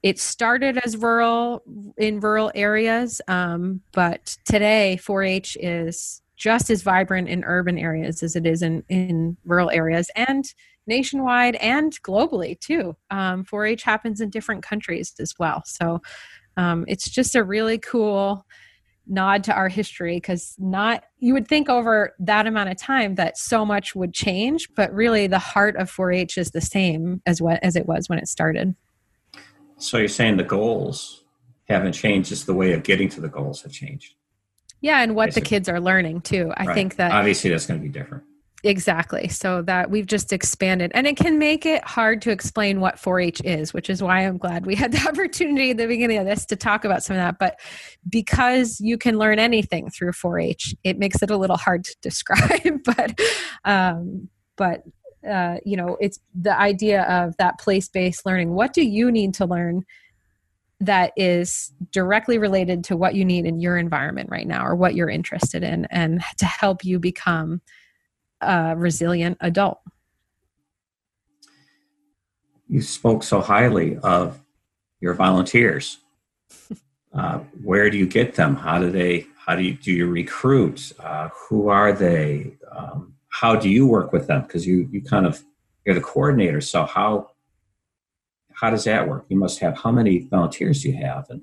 it 0.05 0.19
started 0.19 0.77
as 0.85 0.95
rural 0.95 1.63
in 1.97 2.19
rural 2.19 2.51
areas, 2.53 3.21
um, 3.27 3.81
but 3.91 4.37
today 4.45 4.99
4-H 5.01 5.57
is 5.59 6.21
just 6.35 6.69
as 6.69 6.83
vibrant 6.83 7.27
in 7.27 7.43
urban 7.43 7.79
areas 7.79 8.21
as 8.21 8.35
it 8.35 8.45
is 8.45 8.61
in 8.61 8.83
in 8.87 9.35
rural 9.45 9.71
areas 9.71 10.11
and 10.15 10.45
nationwide 10.85 11.55
and 11.55 11.99
globally 12.03 12.59
too. 12.59 12.95
Um, 13.09 13.45
4-H 13.45 13.81
happens 13.81 14.21
in 14.21 14.29
different 14.29 14.61
countries 14.61 15.11
as 15.19 15.33
well. 15.39 15.63
So 15.65 16.03
um, 16.55 16.85
it's 16.87 17.09
just 17.09 17.33
a 17.33 17.43
really 17.43 17.79
cool 17.79 18.45
nod 19.07 19.43
to 19.45 19.53
our 19.55 19.69
history 19.69 20.17
because 20.17 20.53
not 20.59 21.03
you 21.17 21.33
would 21.33 21.47
think 21.47 21.67
over 21.67 22.13
that 22.19 22.45
amount 22.45 22.69
of 22.69 22.77
time 22.77 23.15
that 23.15 23.39
so 23.39 23.65
much 23.65 23.95
would 23.95 24.13
change 24.13 24.67
but 24.75 24.91
really 24.93 25.27
the 25.27 25.37
heart 25.37 25.75
of 25.75 25.91
4-h 25.91 26.39
is 26.39 26.49
the 26.51 26.61
same 26.61 27.21
as 27.27 27.39
what 27.39 27.59
as 27.63 27.75
it 27.75 27.87
was 27.87 28.09
when 28.09 28.17
it 28.17 28.27
started 28.27 28.75
so 29.78 29.97
you're 29.97 30.07
saying 30.07 30.38
the 30.38 30.43
goals 30.43 31.23
haven't 31.67 31.93
changed 31.93 32.30
just 32.30 32.45
the 32.45 32.53
way 32.53 32.73
of 32.73 32.84
getting 32.84 33.09
to 33.09 33.21
the 33.21 33.30
goals 33.30 33.61
have 33.61 33.71
changed 33.71 34.15
yeah 34.82 35.01
and 35.01 35.15
what 35.15 35.28
Basically. 35.28 35.41
the 35.41 35.49
kids 35.49 35.69
are 35.69 35.80
learning 35.80 36.21
too 36.21 36.51
i 36.57 36.65
right. 36.65 36.73
think 36.73 36.95
that 36.97 37.11
obviously 37.11 37.49
that's 37.49 37.65
going 37.65 37.80
to 37.80 37.84
be 37.84 37.89
different 37.89 38.23
Exactly. 38.65 39.28
So 39.28 39.61
that 39.63 39.91
we've 39.91 40.07
just 40.07 40.34
expanded. 40.34 40.91
And 40.95 41.05
it 41.05 41.17
can 41.17 41.38
make 41.38 41.67
it 41.67 41.84
hard 41.84 42.19
to 42.23 42.32
explain 42.32 42.80
what 42.80 42.97
4 42.97 43.19
H 43.19 43.41
is, 43.43 43.76
which 43.76 43.91
is 43.91 44.01
why 44.01 44.21
I'm 44.21 44.38
glad 44.38 44.65
we 44.65 44.73
had 44.73 44.91
the 44.91 45.07
opportunity 45.07 45.69
at 45.71 45.78
the 45.78 45.86
beginning 45.86 46.17
of 46.17 46.26
this 46.26 46.45
to 46.47 46.55
talk 46.55 46.84
about 46.84 47.03
some 47.03 47.15
of 47.15 47.21
that. 47.21 47.38
But 47.38 47.59
because 48.09 48.80
you 48.80 48.97
can 48.97 49.19
learn 49.19 49.38
anything 49.38 49.91
through 49.91 50.13
4 50.13 50.39
H, 50.39 50.76
it 50.84 50.97
makes 50.97 51.21
it 51.21 51.30
a 51.30 51.38
little 51.38 51.57
hard 51.57 51.84
to 51.84 51.95
describe. 52.01 52.80
but, 52.84 53.19
um, 53.65 54.30
but, 54.57 54.82
uh, 55.28 55.57
you 55.65 55.78
know, 55.78 55.97
it's 55.99 56.19
the 56.34 56.57
idea 56.57 57.03
of 57.03 57.36
that 57.38 57.59
place 57.59 57.88
based 57.88 58.26
learning. 58.26 58.51
What 58.53 58.73
do 58.73 58.86
you 58.86 59.11
need 59.11 59.34
to 59.36 59.45
learn? 59.45 59.86
that 60.82 61.13
is 61.15 61.71
directly 61.91 62.38
related 62.38 62.84
to 62.84 62.97
what 62.97 63.15
you 63.15 63.23
need 63.23 63.45
in 63.45 63.59
your 63.59 63.78
environment 63.78 64.30
right 64.30 64.47
now 64.47 64.65
or 64.65 64.76
what 64.76 64.95
you're 64.95 65.09
interested 65.09 65.63
in 65.63 65.86
and 65.86 66.21
to 66.38 66.45
help 66.45 66.84
you 66.84 66.99
become 66.99 67.61
a 68.41 68.76
resilient 68.76 69.38
adult. 69.41 69.80
You 72.67 72.82
spoke 72.82 73.23
so 73.23 73.41
highly 73.41 73.97
of 73.97 74.39
your 74.99 75.13
volunteers. 75.13 75.99
Uh, 77.13 77.39
where 77.63 77.89
do 77.89 77.97
you 77.97 78.05
get 78.05 78.36
them? 78.36 78.57
How 78.57 78.78
do 78.78 78.91
they? 78.91 79.26
How 79.38 79.55
do 79.55 79.63
you 79.63 79.73
do 79.76 79.93
you 79.93 80.05
recruit? 80.05 80.91
Uh, 80.99 81.30
who 81.30 81.69
are 81.69 81.93
they? 81.93 82.57
Um, 82.69 83.14
how 83.41 83.53
do 83.53 83.69
you 83.69 83.86
work 83.86 84.13
with 84.13 84.27
them? 84.27 84.43
Because 84.43 84.65
you 84.65 84.88
you 84.91 85.01
kind 85.01 85.25
of 85.25 85.43
you're 85.86 85.95
the 85.95 86.01
coordinator. 86.01 86.61
So 86.61 86.86
how 86.86 87.31
how 88.53 88.69
does 88.69 88.86
that 88.86 89.07
work? 89.07 89.25
You 89.27 89.38
must 89.38 89.59
have 89.59 89.77
how 89.77 89.91
many 89.91 90.19
volunteers 90.19 90.83
do 90.83 90.89
you 90.89 90.97
have? 90.97 91.25
And 91.29 91.41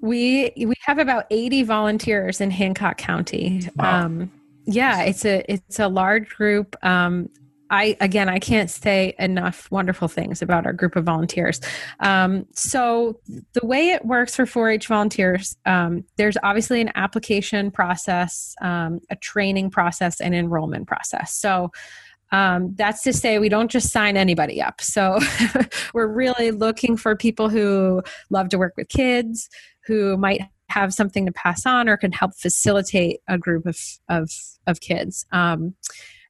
we 0.00 0.52
we 0.56 0.74
have 0.86 0.98
about 0.98 1.26
80 1.30 1.64
volunteers 1.64 2.40
in 2.40 2.50
Hancock 2.50 2.96
County. 2.96 3.68
Wow. 3.76 4.06
Um, 4.06 4.30
yeah 4.64 5.02
it's 5.02 5.24
a 5.24 5.44
it's 5.52 5.80
a 5.80 5.88
large 5.88 6.28
group 6.28 6.76
um 6.84 7.28
I 7.72 7.96
again, 8.00 8.28
I 8.28 8.38
can't 8.38 8.70
say 8.70 9.14
enough 9.18 9.68
wonderful 9.70 10.06
things 10.06 10.42
about 10.42 10.66
our 10.66 10.74
group 10.74 10.94
of 10.94 11.04
volunteers. 11.04 11.58
Um, 12.00 12.46
so 12.52 13.18
the 13.54 13.66
way 13.66 13.90
it 13.90 14.04
works 14.04 14.36
for 14.36 14.44
4-H 14.44 14.86
volunteers, 14.86 15.56
um, 15.64 16.04
there's 16.16 16.36
obviously 16.42 16.82
an 16.82 16.90
application 16.94 17.70
process, 17.70 18.54
um, 18.60 19.00
a 19.10 19.16
training 19.16 19.70
process, 19.70 20.20
and 20.20 20.34
enrollment 20.34 20.86
process. 20.86 21.34
So 21.34 21.72
um, 22.30 22.74
that's 22.74 23.02
to 23.04 23.12
say 23.12 23.38
we 23.38 23.48
don't 23.48 23.70
just 23.70 23.90
sign 23.90 24.18
anybody 24.18 24.60
up. 24.60 24.82
So 24.82 25.18
we're 25.94 26.12
really 26.12 26.50
looking 26.50 26.98
for 26.98 27.16
people 27.16 27.48
who 27.48 28.02
love 28.28 28.50
to 28.50 28.58
work 28.58 28.74
with 28.76 28.88
kids, 28.90 29.48
who 29.86 30.18
might 30.18 30.42
have 30.68 30.92
something 30.92 31.24
to 31.24 31.32
pass 31.32 31.64
on 31.64 31.88
or 31.88 31.96
can 31.96 32.12
help 32.12 32.34
facilitate 32.34 33.20
a 33.28 33.38
group 33.38 33.64
of 33.64 33.78
of, 34.10 34.30
of 34.66 34.80
kids 34.80 35.24
um, 35.32 35.74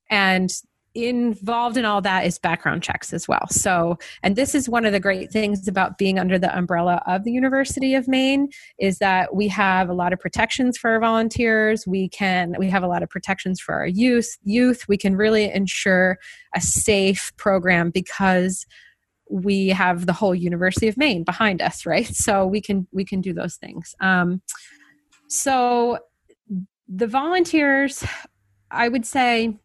and 0.08 0.50
involved 0.94 1.76
in 1.76 1.84
all 1.84 2.00
that 2.00 2.26
is 2.26 2.38
background 2.38 2.82
checks 2.82 3.12
as 3.12 3.26
well 3.26 3.46
so 3.48 3.98
and 4.22 4.36
this 4.36 4.54
is 4.54 4.68
one 4.68 4.84
of 4.84 4.92
the 4.92 5.00
great 5.00 5.30
things 5.30 5.66
about 5.66 5.96
being 5.96 6.18
under 6.18 6.38
the 6.38 6.54
umbrella 6.56 7.02
of 7.06 7.24
the 7.24 7.32
university 7.32 7.94
of 7.94 8.06
maine 8.06 8.48
is 8.78 8.98
that 8.98 9.34
we 9.34 9.48
have 9.48 9.88
a 9.88 9.94
lot 9.94 10.12
of 10.12 10.20
protections 10.20 10.76
for 10.76 10.90
our 10.90 11.00
volunteers 11.00 11.86
we 11.86 12.08
can 12.08 12.54
we 12.58 12.68
have 12.68 12.82
a 12.82 12.88
lot 12.88 13.02
of 13.02 13.08
protections 13.08 13.60
for 13.60 13.74
our 13.74 13.86
youth 13.86 14.36
youth 14.42 14.86
we 14.88 14.96
can 14.96 15.16
really 15.16 15.50
ensure 15.50 16.18
a 16.54 16.60
safe 16.60 17.32
program 17.36 17.90
because 17.90 18.66
we 19.32 19.68
have 19.68 20.04
the 20.04 20.12
whole 20.12 20.34
University 20.34 20.88
of 20.88 20.96
Maine 20.98 21.24
behind 21.24 21.62
us, 21.62 21.86
right? 21.86 22.06
So 22.22 22.46
we 22.46 22.60
can 22.60 22.86
we 22.92 23.04
can 23.04 23.20
do 23.20 23.32
those 23.32 23.56
things. 23.56 23.94
Um, 24.00 24.42
so 25.28 25.98
the 26.88 27.06
volunteers, 27.06 28.04
I 28.70 28.88
would 28.88 29.06
say, 29.06 29.58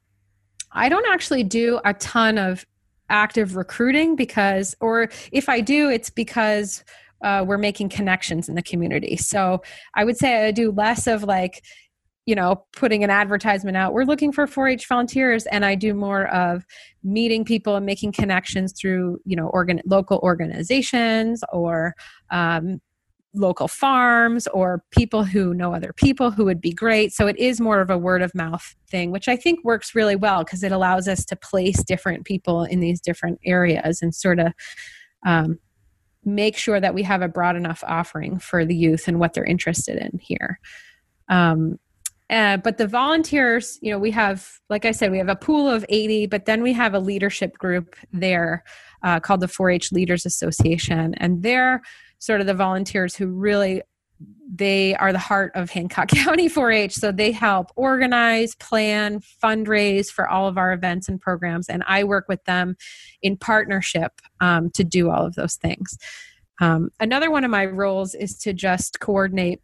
I 0.72 0.90
don't 0.90 1.08
actually 1.08 1.44
do 1.44 1.80
a 1.86 1.94
ton 1.94 2.38
of 2.38 2.66
active 3.10 3.56
recruiting 3.56 4.16
because, 4.16 4.76
or 4.80 5.10
if 5.32 5.50
I 5.50 5.62
do, 5.62 5.90
it's 5.90 6.10
because 6.10 6.84
uh, 7.24 7.44
we're 7.48 7.58
making 7.58 7.90
connections 7.90 8.48
in 8.48 8.56
the 8.56 8.62
community. 8.62 9.18
So 9.18 9.62
I 9.96 10.04
would 10.04 10.18
say 10.18 10.48
I 10.48 10.52
do 10.52 10.72
less 10.72 11.08
of 11.08 11.24
like 11.24 11.64
you 12.28 12.36
know 12.36 12.64
putting 12.74 13.04
an 13.04 13.10
advertisement 13.10 13.78
out 13.78 13.94
we're 13.94 14.04
looking 14.04 14.32
for 14.32 14.46
4-h 14.46 14.86
volunteers 14.88 15.46
and 15.48 15.66
i 15.66 15.74
do 15.74 15.94
more 15.94 16.28
of 16.28 16.66
meeting 17.02 17.46
people 17.46 17.78
and 17.78 17.86
making 17.86 18.12
connections 18.12 18.74
through 18.80 19.18
you 19.24 19.36
know 19.36 19.48
organ 19.48 19.82
local 19.86 20.20
organizations 20.22 21.42
or 21.52 21.96
um, 22.30 22.82
local 23.38 23.68
farms 23.68 24.48
or 24.48 24.84
people 24.92 25.24
who 25.24 25.54
know 25.54 25.74
other 25.74 25.94
people 25.94 26.32
who 26.32 26.46
would 26.46 26.62
be 26.62 26.72
great 26.72 27.12
so 27.14 27.28
it 27.28 27.38
is 27.38 27.62
more 27.62 27.80
of 27.80 27.90
a 27.90 27.98
word 27.98 28.22
of 28.22 28.34
mouth 28.36 28.76
thing 28.90 29.12
which 29.12 29.28
i 29.28 29.36
think 29.36 29.64
works 29.64 29.96
really 29.96 30.16
well 30.16 30.44
because 30.44 30.64
it 30.64 30.72
allows 30.72 31.08
us 31.08 31.26
to 31.26 31.36
place 31.36 31.84
different 31.84 32.26
people 32.26 32.64
in 32.64 32.80
these 32.80 33.02
different 33.02 33.40
areas 33.46 34.02
and 34.02 34.14
sort 34.14 34.40
of 34.40 34.54
um, 35.26 35.60
make 36.24 36.58
sure 36.58 36.80
that 36.80 36.94
we 36.94 37.04
have 37.04 37.22
a 37.22 37.28
broad 37.28 37.56
enough 37.56 37.84
offering 37.88 38.38
for 38.40 38.66
the 38.66 38.76
youth 38.76 39.08
and 39.08 39.20
what 39.20 39.34
they're 39.34 39.46
interested 39.46 39.98
in 39.98 40.20
here 40.20 40.60
um, 41.30 41.78
Uh, 42.30 42.58
but 42.58 42.78
the 42.78 42.88
volunteers, 42.88 43.80
you 43.82 43.90
know, 43.90 43.98
we 43.98 44.12
have, 44.12 44.60
like 44.70 44.84
I 44.84 44.92
said, 44.92 45.12
we 45.12 45.18
have 45.18 45.30
a 45.30 45.36
pool 45.36 45.70
of 45.70 45.86
80, 45.88 46.28
but 46.28 46.44
then 46.46 46.62
we 46.62 46.74
have 46.74 46.94
a 46.94 47.00
leadership 47.00 47.58
group 47.58 47.96
there 48.12 48.64
uh, 49.02 49.20
called 49.22 49.40
the 49.40 49.48
4 49.48 49.70
H 49.72 49.92
Leaders 49.94 50.26
Association. 50.26 51.14
And 51.16 51.42
they're 51.42 51.82
sort 52.20 52.42
of 52.42 52.48
the 52.48 52.54
volunteers 52.54 53.16
who 53.16 53.28
really 53.28 53.82
they 54.50 54.96
are 54.96 55.12
the 55.12 55.20
heart 55.20 55.52
of 55.56 55.70
Hancock 55.70 56.08
County 56.16 56.48
4 56.48 56.72
H. 56.72 56.94
So 56.96 57.12
they 57.12 57.32
help 57.32 57.72
organize, 57.76 58.56
plan, 58.56 59.20
fundraise 59.44 60.08
for 60.08 60.28
all 60.28 60.48
of 60.48 60.58
our 60.58 60.74
events 60.74 61.10
and 61.10 61.20
programs. 61.20 61.70
And 61.70 61.84
I 61.88 62.04
work 62.04 62.26
with 62.28 62.44
them 62.46 62.76
in 63.22 63.38
partnership 63.38 64.14
um, 64.40 64.70
to 64.72 64.84
do 64.84 65.10
all 65.10 65.26
of 65.26 65.36
those 65.36 65.56
things. 65.56 65.98
Um, 66.60 66.90
another 67.00 67.30
one 67.30 67.44
of 67.44 67.52
my 67.52 67.66
roles 67.66 68.16
is 68.16 68.38
to 68.40 68.54
just 68.54 69.00
coordinate 69.00 69.62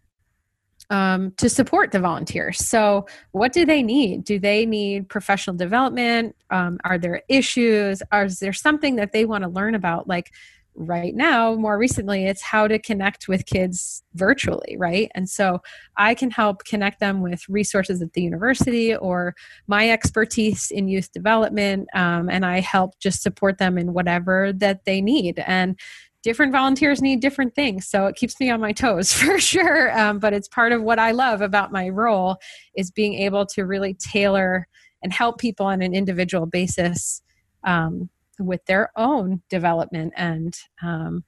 um, 0.89 1.31
to 1.37 1.49
support 1.49 1.91
the 1.91 1.99
volunteers. 1.99 2.59
So, 2.67 3.07
what 3.31 3.53
do 3.53 3.65
they 3.65 3.81
need? 3.81 4.25
Do 4.25 4.37
they 4.37 4.65
need 4.65 5.07
professional 5.09 5.55
development? 5.55 6.35
Um, 6.49 6.77
are 6.83 6.97
there 6.97 7.23
issues? 7.29 8.03
Are, 8.11 8.25
is 8.25 8.39
there 8.39 8.53
something 8.53 8.97
that 8.97 9.11
they 9.13 9.25
want 9.25 9.43
to 9.43 9.49
learn 9.49 9.75
about? 9.75 10.07
Like 10.07 10.31
right 10.75 11.15
now, 11.15 11.55
more 11.55 11.77
recently, 11.77 12.25
it's 12.25 12.41
how 12.41 12.67
to 12.67 12.79
connect 12.79 13.27
with 13.27 13.45
kids 13.45 14.03
virtually, 14.13 14.75
right? 14.77 15.11
And 15.15 15.29
so, 15.29 15.61
I 15.97 16.15
can 16.15 16.31
help 16.31 16.63
connect 16.65 16.99
them 16.99 17.21
with 17.21 17.47
resources 17.47 18.01
at 18.01 18.13
the 18.13 18.21
university 18.21 18.95
or 18.95 19.35
my 19.67 19.89
expertise 19.89 20.71
in 20.71 20.87
youth 20.87 21.11
development, 21.11 21.87
um, 21.93 22.29
and 22.29 22.45
I 22.45 22.59
help 22.59 22.99
just 22.99 23.21
support 23.21 23.57
them 23.57 23.77
in 23.77 23.93
whatever 23.93 24.51
that 24.53 24.85
they 24.85 25.01
need. 25.01 25.39
And 25.45 25.79
different 26.23 26.53
volunteers 26.53 27.01
need 27.01 27.19
different 27.19 27.53
things 27.53 27.85
so 27.85 28.07
it 28.07 28.15
keeps 28.15 28.39
me 28.39 28.49
on 28.49 28.59
my 28.59 28.71
toes 28.71 29.11
for 29.13 29.39
sure 29.39 29.97
um, 29.99 30.19
but 30.19 30.33
it's 30.33 30.47
part 30.47 30.71
of 30.71 30.81
what 30.81 30.97
i 30.97 31.11
love 31.11 31.41
about 31.41 31.71
my 31.71 31.89
role 31.89 32.37
is 32.75 32.89
being 32.89 33.13
able 33.13 33.45
to 33.45 33.63
really 33.63 33.93
tailor 33.93 34.67
and 35.03 35.11
help 35.13 35.37
people 35.37 35.65
on 35.65 35.81
an 35.81 35.93
individual 35.93 36.45
basis 36.45 37.21
um, 37.65 38.09
with 38.39 38.65
their 38.65 38.91
own 38.95 39.41
development 39.49 40.13
and 40.15 40.57
um, 40.81 41.23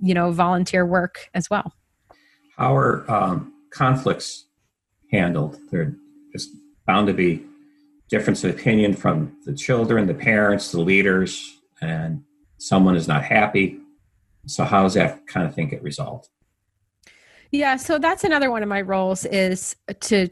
you 0.00 0.14
know 0.14 0.30
volunteer 0.30 0.86
work 0.86 1.28
as 1.34 1.50
well. 1.50 1.72
How 2.56 2.76
are 2.76 3.10
um, 3.10 3.52
conflicts 3.70 4.46
handled? 5.10 5.58
They're 5.70 5.94
just 6.32 6.50
bound 6.86 7.06
to 7.08 7.14
be 7.14 7.44
difference 8.08 8.44
of 8.44 8.50
opinion 8.50 8.94
from 8.94 9.36
the 9.44 9.54
children 9.54 10.06
the 10.06 10.14
parents 10.14 10.70
the 10.70 10.80
leaders 10.80 11.58
and 11.80 12.22
someone 12.58 12.96
is 12.96 13.08
not 13.08 13.24
happy. 13.24 13.78
So 14.46 14.64
how 14.64 14.82
does 14.82 14.94
that 14.94 15.26
kind 15.26 15.46
of 15.46 15.54
thing 15.54 15.68
get 15.68 15.82
resolved? 15.82 16.28
Yeah, 17.50 17.76
so 17.76 17.98
that's 17.98 18.24
another 18.24 18.50
one 18.50 18.62
of 18.62 18.68
my 18.68 18.80
roles 18.80 19.24
is 19.26 19.76
to 20.00 20.28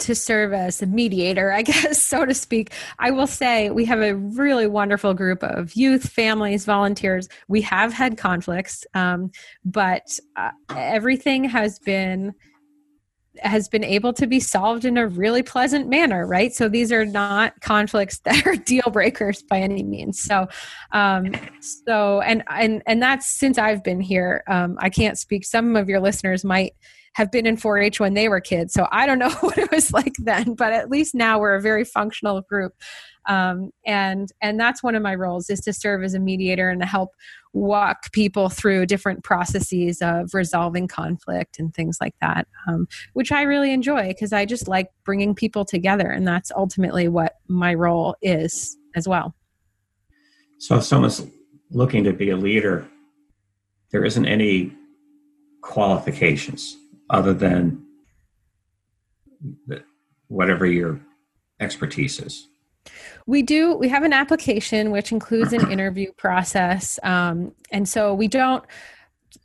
to 0.00 0.14
serve 0.14 0.52
as 0.52 0.82
a 0.82 0.86
mediator, 0.86 1.52
I 1.52 1.62
guess, 1.70 2.02
so 2.02 2.24
to 2.24 2.34
speak. 2.34 2.72
I 2.98 3.10
will 3.10 3.26
say 3.26 3.70
we 3.70 3.84
have 3.86 4.00
a 4.00 4.14
really 4.14 4.66
wonderful 4.66 5.14
group 5.14 5.42
of 5.42 5.74
youth, 5.74 6.08
families, 6.08 6.64
volunteers. 6.64 7.28
We 7.48 7.62
have 7.62 7.92
had 7.92 8.16
conflicts, 8.16 8.84
um, 8.94 9.30
but 9.64 10.18
uh, 10.36 10.50
everything 10.70 11.44
has 11.44 11.78
been 11.78 12.34
has 13.42 13.68
been 13.68 13.82
able 13.82 14.12
to 14.12 14.26
be 14.26 14.38
solved 14.38 14.84
in 14.84 14.96
a 14.96 15.08
really 15.08 15.42
pleasant 15.42 15.88
manner, 15.88 16.26
right? 16.26 16.54
So 16.54 16.68
these 16.68 16.92
are 16.92 17.04
not 17.04 17.60
conflicts 17.60 18.18
that 18.24 18.46
are 18.46 18.56
deal 18.56 18.90
breakers 18.92 19.42
by 19.42 19.58
any 19.58 19.82
means. 19.82 20.20
So, 20.20 20.46
um, 20.92 21.32
so 21.60 22.20
and 22.20 22.42
and 22.48 22.82
and 22.86 23.02
that's 23.02 23.26
since 23.26 23.58
I've 23.58 23.82
been 23.82 24.00
here. 24.00 24.44
Um, 24.48 24.76
I 24.80 24.90
can't 24.90 25.18
speak. 25.18 25.44
Some 25.44 25.76
of 25.76 25.88
your 25.88 26.00
listeners 26.00 26.44
might 26.44 26.74
have 27.14 27.30
been 27.30 27.46
in 27.46 27.56
4-H 27.56 28.00
when 28.00 28.14
they 28.14 28.28
were 28.28 28.40
kids, 28.40 28.74
so 28.74 28.86
I 28.90 29.06
don't 29.06 29.18
know 29.18 29.30
what 29.40 29.58
it 29.58 29.70
was 29.70 29.92
like 29.92 30.14
then. 30.18 30.54
But 30.54 30.72
at 30.72 30.90
least 30.90 31.14
now 31.14 31.38
we're 31.38 31.54
a 31.54 31.62
very 31.62 31.84
functional 31.84 32.42
group, 32.42 32.74
um, 33.26 33.70
and 33.86 34.28
and 34.40 34.60
that's 34.60 34.82
one 34.82 34.94
of 34.94 35.02
my 35.02 35.14
roles 35.14 35.48
is 35.48 35.60
to 35.60 35.72
serve 35.72 36.04
as 36.04 36.14
a 36.14 36.18
mediator 36.18 36.68
and 36.68 36.80
to 36.80 36.86
help 36.86 37.10
walk 37.52 38.10
people 38.12 38.48
through 38.48 38.84
different 38.84 39.22
processes 39.22 40.02
of 40.02 40.34
resolving 40.34 40.88
conflict 40.88 41.58
and 41.58 41.72
things 41.72 41.98
like 42.00 42.14
that, 42.20 42.48
um, 42.68 42.86
which 43.12 43.30
I 43.30 43.42
really 43.42 43.72
enjoy 43.72 44.08
because 44.08 44.32
I 44.32 44.44
just 44.44 44.66
like 44.66 44.88
bringing 45.04 45.34
people 45.34 45.64
together. 45.64 46.10
And 46.10 46.26
that's 46.26 46.50
ultimately 46.56 47.06
what 47.06 47.36
my 47.46 47.74
role 47.74 48.16
is 48.20 48.76
as 48.96 49.06
well. 49.06 49.34
So, 50.58 50.76
if 50.76 50.84
someone's 50.84 51.24
looking 51.70 52.04
to 52.04 52.12
be 52.12 52.30
a 52.30 52.36
leader, 52.36 52.86
there 53.90 54.04
isn't 54.04 54.26
any 54.26 54.72
qualifications 55.62 56.76
other 57.10 57.34
than 57.34 57.84
whatever 60.28 60.66
your 60.66 61.00
expertise 61.60 62.18
is. 62.20 62.48
We 63.26 63.42
do. 63.42 63.74
We 63.76 63.88
have 63.88 64.02
an 64.02 64.12
application 64.12 64.90
which 64.90 65.12
includes 65.12 65.52
an 65.52 65.70
interview 65.72 66.12
process, 66.12 66.98
um, 67.02 67.52
and 67.70 67.88
so 67.88 68.14
we 68.14 68.28
don't. 68.28 68.64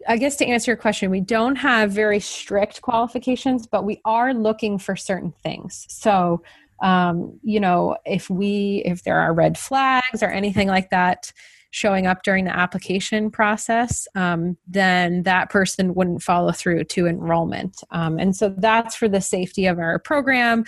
I 0.08 0.18
guess 0.18 0.36
to 0.38 0.46
answer 0.46 0.72
your 0.72 0.78
question, 0.78 1.10
we 1.10 1.22
don't 1.22 1.56
have 1.56 1.92
very 1.92 2.20
strict 2.20 2.82
qualifications, 2.82 3.66
but 3.66 3.86
we 3.86 4.00
are 4.06 4.34
looking 4.34 4.78
for 4.78 4.96
certain 4.96 5.34
things. 5.44 5.86
So, 5.90 6.44
um, 6.82 7.40
you 7.44 7.60
know, 7.60 7.98
if 8.06 8.30
we 8.30 8.84
if 8.86 9.04
there 9.04 9.20
are 9.20 9.34
red 9.34 9.58
flags 9.58 10.22
or 10.22 10.28
anything 10.28 10.68
like 10.68 10.90
that 10.92 11.32
showing 11.72 12.08
up 12.08 12.24
during 12.24 12.46
the 12.46 12.56
application 12.56 13.30
process, 13.30 14.08
um, 14.16 14.58
then 14.68 15.24
that 15.24 15.50
person 15.50 15.94
wouldn't 15.94 16.24
follow 16.24 16.52
through 16.52 16.84
to 16.84 17.08
enrollment. 17.08 17.84
Um, 17.92 18.18
and 18.18 18.36
so 18.36 18.54
that's 18.58 18.96
for 18.96 19.08
the 19.08 19.22
safety 19.22 19.68
of 19.68 19.78
our 19.78 20.00
program, 20.00 20.66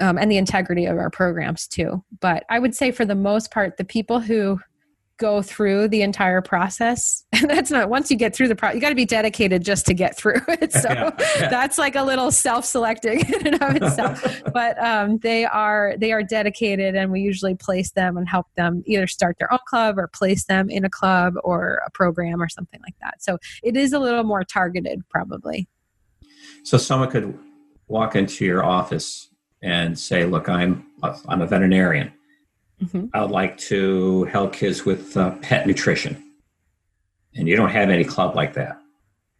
um, 0.00 0.16
and 0.16 0.30
the 0.30 0.38
integrity 0.38 0.86
of 0.86 0.96
our 0.96 1.10
programs 1.10 1.66
too. 1.66 2.02
But 2.20 2.44
I 2.48 2.58
would 2.58 2.74
say 2.74 2.90
for 2.90 3.04
the 3.04 3.14
most 3.14 3.50
part, 3.50 3.76
the 3.76 3.84
people 3.84 4.18
who 4.20 4.58
go 5.20 5.42
through 5.42 5.86
the 5.88 6.02
entire 6.02 6.40
process. 6.40 7.24
And 7.40 7.48
that's 7.48 7.70
not 7.70 7.88
once 7.88 8.10
you 8.10 8.18
get 8.18 8.36
through 8.36 8.48
the 8.48 8.54
process 8.54 8.74
you 8.74 8.82
got 8.82 8.90
to 8.90 8.94
be 8.94 9.06
dedicated 9.06 9.64
just 9.64 9.86
to 9.86 9.94
get 9.94 10.14
through 10.14 10.42
it. 10.48 10.72
So 10.80 10.88
yeah, 10.90 11.10
yeah. 11.18 11.48
that's 11.48 11.78
like 11.78 11.96
a 11.96 12.02
little 12.02 12.30
self-selecting 12.30 13.20
in 13.34 13.46
and 13.46 13.62
of 13.62 13.76
itself. 13.76 14.42
But 14.52 14.78
um, 14.82 15.18
they 15.18 15.46
are 15.46 15.94
they 15.96 16.12
are 16.12 16.22
dedicated 16.22 16.96
and 16.96 17.10
we 17.10 17.20
usually 17.20 17.54
place 17.54 17.92
them 17.92 18.18
and 18.18 18.28
help 18.28 18.46
them 18.56 18.82
either 18.84 19.06
start 19.06 19.36
their 19.38 19.50
own 19.52 19.60
club 19.66 19.98
or 19.98 20.08
place 20.08 20.44
them 20.44 20.68
in 20.68 20.84
a 20.84 20.90
club 20.90 21.34
or 21.42 21.80
a 21.86 21.90
program 21.90 22.42
or 22.42 22.48
something 22.48 22.80
like 22.82 22.94
that. 23.00 23.22
So 23.22 23.38
it 23.62 23.74
is 23.76 23.94
a 23.94 23.98
little 23.98 24.24
more 24.24 24.44
targeted 24.44 25.02
probably. 25.08 25.66
So 26.62 26.76
someone 26.76 27.10
could 27.10 27.38
walk 27.88 28.16
into 28.16 28.44
your 28.44 28.64
office 28.64 29.30
and 29.62 29.98
say, 29.98 30.24
"Look, 30.24 30.48
I'm 30.48 30.86
I'm 31.02 31.40
a 31.40 31.46
veterinarian. 31.46 32.12
Mm-hmm. 32.82 33.06
I 33.12 33.20
would 33.22 33.30
like 33.30 33.58
to 33.58 34.24
help 34.24 34.52
kids 34.52 34.84
with 34.84 35.16
uh, 35.16 35.32
pet 35.42 35.66
nutrition," 35.66 36.22
and 37.34 37.48
you 37.48 37.56
don't 37.56 37.70
have 37.70 37.90
any 37.90 38.04
club 38.04 38.34
like 38.34 38.54
that, 38.54 38.80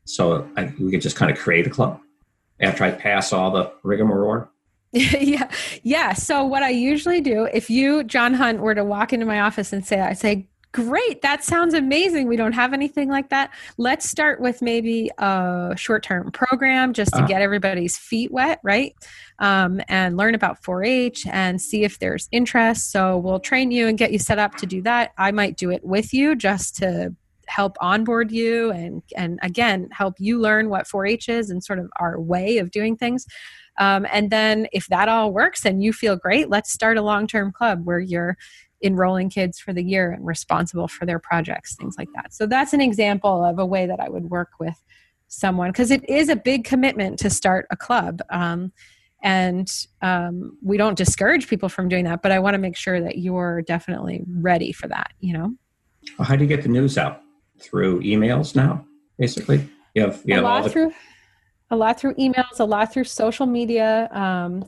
so 0.04 0.48
I, 0.56 0.72
we 0.78 0.90
could 0.90 1.00
just 1.00 1.16
kind 1.16 1.30
of 1.30 1.38
create 1.38 1.66
a 1.66 1.70
club 1.70 2.00
after 2.60 2.84
I 2.84 2.90
pass 2.90 3.32
all 3.32 3.50
the 3.50 3.72
rigmarole. 3.82 4.48
yeah, 4.92 5.50
yeah. 5.82 6.12
So 6.12 6.44
what 6.44 6.62
I 6.62 6.70
usually 6.70 7.20
do, 7.20 7.48
if 7.52 7.70
you, 7.70 8.02
John 8.04 8.34
Hunt, 8.34 8.60
were 8.60 8.74
to 8.74 8.84
walk 8.84 9.12
into 9.12 9.24
my 9.24 9.40
office 9.40 9.72
and 9.72 9.86
say, 9.86 10.00
I 10.00 10.14
say, 10.14 10.48
Great. 10.72 11.20
That 11.22 11.42
sounds 11.42 11.74
amazing. 11.74 12.28
We 12.28 12.36
don't 12.36 12.52
have 12.52 12.72
anything 12.72 13.08
like 13.08 13.30
that. 13.30 13.50
Let's 13.76 14.08
start 14.08 14.40
with 14.40 14.62
maybe 14.62 15.10
a 15.18 15.74
short 15.76 16.04
term 16.04 16.30
program 16.30 16.92
just 16.92 17.10
to 17.12 17.18
uh-huh. 17.18 17.26
get 17.26 17.42
everybody's 17.42 17.98
feet 17.98 18.30
wet, 18.30 18.60
right? 18.62 18.94
Um, 19.40 19.80
and 19.88 20.16
learn 20.16 20.36
about 20.36 20.62
4 20.62 20.84
H 20.84 21.26
and 21.26 21.60
see 21.60 21.82
if 21.82 21.98
there's 21.98 22.28
interest. 22.30 22.92
So 22.92 23.18
we'll 23.18 23.40
train 23.40 23.72
you 23.72 23.88
and 23.88 23.98
get 23.98 24.12
you 24.12 24.20
set 24.20 24.38
up 24.38 24.54
to 24.56 24.66
do 24.66 24.80
that. 24.82 25.10
I 25.18 25.32
might 25.32 25.56
do 25.56 25.70
it 25.70 25.84
with 25.84 26.14
you 26.14 26.36
just 26.36 26.76
to 26.76 27.16
help 27.48 27.76
onboard 27.80 28.30
you 28.30 28.70
and 28.70 29.02
and 29.16 29.40
again 29.42 29.88
help 29.90 30.14
you 30.20 30.38
learn 30.38 30.70
what 30.70 30.86
4-h 30.86 31.28
is 31.28 31.50
and 31.50 31.64
sort 31.64 31.80
of 31.80 31.90
our 31.98 32.20
way 32.20 32.58
of 32.58 32.70
doing 32.70 32.96
things 32.96 33.26
um, 33.78 34.06
and 34.12 34.30
then 34.30 34.68
if 34.72 34.86
that 34.86 35.08
all 35.08 35.32
works 35.32 35.64
and 35.64 35.82
you 35.82 35.92
feel 35.92 36.14
great 36.14 36.48
let's 36.48 36.72
start 36.72 36.96
a 36.96 37.02
long-term 37.02 37.50
club 37.50 37.80
where 37.84 37.98
you're 37.98 38.36
enrolling 38.82 39.30
kids 39.30 39.58
for 39.58 39.72
the 39.72 39.82
year 39.82 40.10
and 40.12 40.26
responsible 40.26 40.88
for 40.88 41.06
their 41.06 41.18
projects, 41.18 41.76
things 41.76 41.96
like 41.98 42.08
that. 42.14 42.32
So 42.32 42.46
that's 42.46 42.72
an 42.72 42.80
example 42.80 43.44
of 43.44 43.58
a 43.58 43.66
way 43.66 43.86
that 43.86 44.00
I 44.00 44.08
would 44.08 44.30
work 44.30 44.50
with 44.58 44.82
someone 45.28 45.70
because 45.70 45.90
it 45.90 46.08
is 46.08 46.28
a 46.28 46.36
big 46.36 46.64
commitment 46.64 47.18
to 47.20 47.30
start 47.30 47.66
a 47.70 47.76
club. 47.76 48.20
Um, 48.30 48.72
and 49.22 49.70
um, 50.00 50.56
we 50.62 50.76
don't 50.76 50.96
discourage 50.96 51.46
people 51.46 51.68
from 51.68 51.88
doing 51.88 52.04
that, 52.04 52.22
but 52.22 52.32
I 52.32 52.38
want 52.38 52.54
to 52.54 52.58
make 52.58 52.76
sure 52.76 53.00
that 53.00 53.18
you're 53.18 53.62
definitely 53.62 54.24
ready 54.26 54.72
for 54.72 54.88
that, 54.88 55.12
you 55.20 55.34
know? 55.34 55.54
Well, 56.18 56.26
how 56.26 56.36
do 56.36 56.44
you 56.44 56.48
get 56.48 56.62
the 56.62 56.68
news 56.68 56.96
out? 56.96 57.22
Through 57.58 58.00
emails 58.00 58.56
now, 58.56 58.86
basically? 59.18 59.68
You 59.94 60.02
have, 60.02 60.22
you 60.24 60.34
have 60.34 60.44
a 60.44 60.46
lot 60.46 60.64
the- 60.64 60.70
through 60.70 60.92
a 61.70 61.76
lot 61.76 62.00
through 62.00 62.14
emails, 62.14 62.58
a 62.58 62.64
lot 62.64 62.92
through 62.92 63.04
social 63.04 63.46
media. 63.46 64.08
Um, 64.12 64.64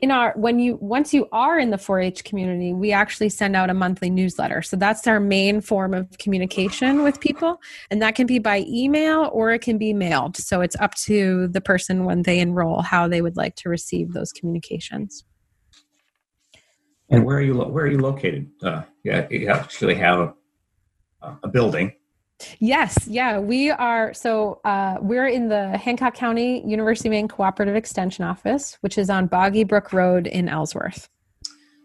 in 0.00 0.10
our 0.10 0.32
when 0.36 0.58
you 0.58 0.78
once 0.80 1.12
you 1.12 1.28
are 1.32 1.58
in 1.58 1.70
the 1.70 1.76
4-H 1.76 2.24
community, 2.24 2.72
we 2.72 2.92
actually 2.92 3.28
send 3.28 3.54
out 3.54 3.68
a 3.68 3.74
monthly 3.74 4.08
newsletter. 4.08 4.62
So 4.62 4.76
that's 4.76 5.06
our 5.06 5.20
main 5.20 5.60
form 5.60 5.92
of 5.92 6.16
communication 6.18 7.02
with 7.02 7.20
people, 7.20 7.60
and 7.90 8.00
that 8.00 8.14
can 8.14 8.26
be 8.26 8.38
by 8.38 8.64
email 8.66 9.28
or 9.32 9.50
it 9.50 9.60
can 9.60 9.78
be 9.78 9.92
mailed. 9.92 10.36
So 10.36 10.60
it's 10.60 10.76
up 10.76 10.94
to 11.06 11.48
the 11.48 11.60
person 11.60 12.04
when 12.04 12.22
they 12.22 12.38
enroll 12.38 12.80
how 12.80 13.08
they 13.08 13.20
would 13.20 13.36
like 13.36 13.56
to 13.56 13.68
receive 13.68 14.12
those 14.12 14.32
communications. 14.32 15.24
And 17.10 17.26
where 17.26 17.36
are 17.36 17.42
you? 17.42 17.54
Where 17.54 17.84
are 17.84 17.90
you 17.90 17.98
located? 17.98 18.48
Uh, 18.62 18.82
yeah, 19.04 19.26
you 19.30 19.48
actually 19.48 19.96
have 19.96 20.34
a, 21.20 21.36
a 21.42 21.48
building 21.48 21.92
Yes, 22.58 23.06
yeah, 23.06 23.38
we 23.38 23.70
are. 23.70 24.12
So 24.14 24.60
uh, 24.64 24.96
we're 25.00 25.26
in 25.26 25.48
the 25.48 25.76
Hancock 25.76 26.14
County 26.14 26.66
University 26.66 27.08
of 27.08 27.12
Maine 27.12 27.28
Cooperative 27.28 27.76
Extension 27.76 28.24
Office, 28.24 28.78
which 28.80 28.98
is 28.98 29.10
on 29.10 29.26
Boggy 29.26 29.64
Brook 29.64 29.92
Road 29.92 30.26
in 30.26 30.48
Ellsworth. 30.48 31.08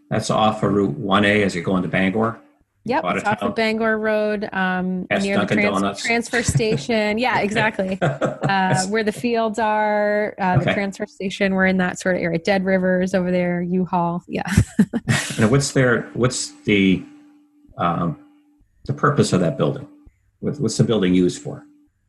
That's 0.10 0.30
off 0.30 0.64
of 0.64 0.72
Route 0.72 0.99
1A 0.99 1.43
as 1.43 1.55
you 1.55 1.62
go 1.62 1.76
into 1.76 1.89
Bangor. 1.89 2.39
Yep, 2.88 3.03
it's 3.05 3.26
off 3.26 3.41
of 3.41 3.53
Bangor 3.53 3.97
Road 3.97 4.47
um, 4.53 5.08
near 5.20 5.36
Dunkin 5.36 5.58
the 5.58 5.80
trans- 5.80 6.01
transfer 6.01 6.41
station. 6.41 7.18
Yeah, 7.28 7.39
exactly. 7.39 7.97
uh, 8.01 8.86
where 8.88 9.03
the 9.03 9.12
fields 9.12 9.60
are, 9.60 10.36
uh, 10.39 10.55
okay. 10.55 10.66
the 10.66 10.74
transfer 10.74 11.05
station. 11.05 11.53
We're 11.53 11.66
in 11.66 11.78
that 11.78 11.99
sort 11.99 12.16
of 12.16 12.22
area. 12.22 12.39
Dead 12.39 12.64
Rivers 12.64 13.14
over 13.14 13.30
there, 13.30 13.62
U-Haul. 13.62 14.24
Yeah. 14.28 14.49
and 15.38 15.51
what's 15.51 15.74
there? 15.74 16.03
What's 16.14 16.51
the 16.62 17.03
um, 17.78 18.18
the 18.86 18.93
purpose 18.93 19.34
of 19.34 19.41
that 19.41 19.58
building? 19.58 19.88
What's 20.40 20.78
the 20.78 20.84
building 20.84 21.14
used 21.14 21.42
for? 21.42 21.64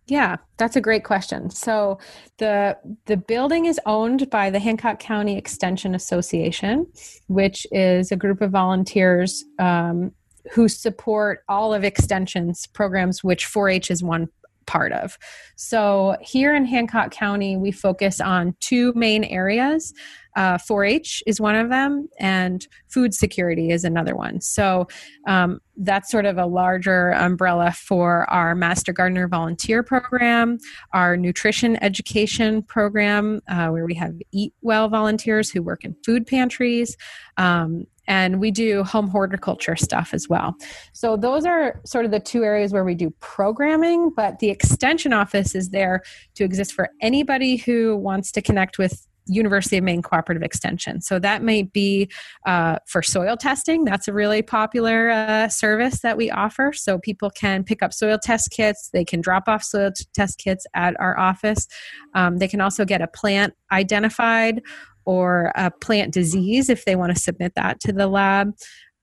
Yeah, 0.06 0.36
that's 0.56 0.74
a 0.74 0.80
great 0.80 1.04
question. 1.04 1.50
So 1.50 1.98
the 2.38 2.78
the 3.04 3.18
building 3.18 3.66
is 3.66 3.78
owned 3.84 4.30
by 4.30 4.48
the 4.48 4.58
Hancock 4.58 5.00
County 5.00 5.36
Extension 5.36 5.94
Association, 5.94 6.86
which 7.26 7.66
is 7.72 8.10
a 8.10 8.16
group 8.16 8.40
of 8.40 8.50
volunteers 8.50 9.44
um, 9.58 10.12
who 10.52 10.66
support 10.66 11.44
all 11.48 11.74
of 11.74 11.84
Extension's 11.84 12.66
programs, 12.68 13.22
which 13.22 13.46
4-H 13.46 13.90
is 13.90 14.02
one 14.02 14.28
part 14.66 14.92
of. 14.92 15.18
So 15.56 16.16
here 16.22 16.54
in 16.54 16.64
Hancock 16.64 17.10
County, 17.10 17.56
we 17.56 17.72
focus 17.72 18.20
on 18.20 18.54
two 18.60 18.92
main 18.94 19.24
areas. 19.24 19.92
Uh, 20.38 20.56
4-H 20.56 21.20
is 21.26 21.40
one 21.40 21.56
of 21.56 21.68
them, 21.68 22.08
and 22.20 22.68
food 22.86 23.12
security 23.12 23.72
is 23.72 23.82
another 23.82 24.14
one. 24.14 24.40
So 24.40 24.86
um, 25.26 25.58
that's 25.76 26.12
sort 26.12 26.26
of 26.26 26.38
a 26.38 26.46
larger 26.46 27.10
umbrella 27.10 27.72
for 27.72 28.30
our 28.30 28.54
Master 28.54 28.92
Gardener 28.92 29.26
Volunteer 29.26 29.82
Program, 29.82 30.58
our 30.94 31.16
nutrition 31.16 31.76
education 31.82 32.62
program, 32.62 33.40
uh, 33.48 33.70
where 33.70 33.84
we 33.84 33.94
have 33.94 34.14
Eat 34.30 34.54
Well 34.60 34.88
volunteers 34.88 35.50
who 35.50 35.60
work 35.60 35.84
in 35.84 35.96
food 36.06 36.24
pantries. 36.24 36.96
Um, 37.36 37.88
and 38.06 38.40
we 38.40 38.52
do 38.52 38.84
home 38.84 39.08
horticulture 39.08 39.74
stuff 39.74 40.14
as 40.14 40.28
well. 40.28 40.54
So 40.92 41.16
those 41.16 41.44
are 41.44 41.80
sort 41.84 42.04
of 42.04 42.12
the 42.12 42.20
two 42.20 42.44
areas 42.44 42.72
where 42.72 42.84
we 42.84 42.94
do 42.94 43.10
programming, 43.18 44.10
but 44.16 44.38
the 44.38 44.50
extension 44.50 45.12
office 45.12 45.56
is 45.56 45.70
there 45.70 46.02
to 46.36 46.44
exist 46.44 46.72
for 46.72 46.90
anybody 47.02 47.56
who 47.56 47.96
wants 47.96 48.30
to 48.32 48.40
connect 48.40 48.78
with 48.78 49.08
University 49.28 49.78
of 49.78 49.84
Maine 49.84 50.02
Cooperative 50.02 50.42
Extension. 50.42 51.00
So 51.00 51.18
that 51.18 51.42
might 51.42 51.72
be 51.72 52.10
uh, 52.46 52.78
for 52.86 53.02
soil 53.02 53.36
testing. 53.36 53.84
That's 53.84 54.08
a 54.08 54.12
really 54.12 54.42
popular 54.42 55.10
uh, 55.10 55.48
service 55.48 56.00
that 56.00 56.16
we 56.16 56.30
offer. 56.30 56.72
So 56.72 56.98
people 56.98 57.30
can 57.30 57.64
pick 57.64 57.82
up 57.82 57.92
soil 57.92 58.18
test 58.22 58.50
kits. 58.50 58.90
They 58.92 59.04
can 59.04 59.20
drop 59.20 59.48
off 59.48 59.62
soil 59.62 59.92
test 60.14 60.38
kits 60.38 60.66
at 60.74 60.98
our 61.00 61.18
office. 61.18 61.66
Um, 62.14 62.38
they 62.38 62.48
can 62.48 62.60
also 62.60 62.84
get 62.84 63.02
a 63.02 63.06
plant 63.06 63.54
identified 63.72 64.62
or 65.04 65.52
a 65.54 65.70
plant 65.70 66.12
disease 66.12 66.68
if 66.68 66.84
they 66.84 66.96
want 66.96 67.14
to 67.14 67.20
submit 67.20 67.52
that 67.56 67.80
to 67.80 67.92
the 67.92 68.06
lab. 68.06 68.52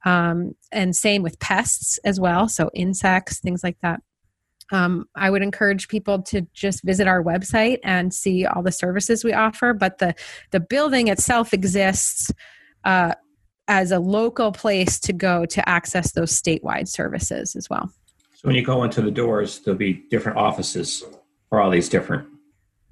Um, 0.05 0.53
and 0.71 0.95
same 0.95 1.23
with 1.23 1.39
pests 1.39 1.97
as 2.05 2.19
well, 2.19 2.47
so 2.47 2.69
insects, 2.75 3.39
things 3.39 3.63
like 3.63 3.77
that. 3.81 4.01
Um, 4.71 5.07
I 5.15 5.29
would 5.29 5.41
encourage 5.41 5.87
people 5.87 6.21
to 6.23 6.41
just 6.53 6.83
visit 6.83 7.07
our 7.07 7.23
website 7.23 7.79
and 7.83 8.13
see 8.13 8.45
all 8.45 8.63
the 8.63 8.71
services 8.71 9.23
we 9.23 9.33
offer. 9.33 9.73
But 9.73 9.99
the 9.99 10.15
the 10.51 10.59
building 10.59 11.07
itself 11.07 11.53
exists 11.53 12.31
uh, 12.83 13.13
as 13.67 13.91
a 13.91 13.99
local 13.99 14.51
place 14.51 14.99
to 15.01 15.13
go 15.13 15.45
to 15.45 15.69
access 15.69 16.11
those 16.13 16.31
statewide 16.31 16.87
services 16.87 17.55
as 17.55 17.69
well. 17.69 17.91
So 18.33 18.47
when 18.47 18.55
you 18.55 18.63
go 18.63 18.83
into 18.83 19.01
the 19.01 19.11
doors, 19.11 19.59
there'll 19.59 19.77
be 19.77 20.03
different 20.09 20.37
offices 20.37 21.03
for 21.49 21.61
all 21.61 21.69
these 21.69 21.89
different 21.89 22.27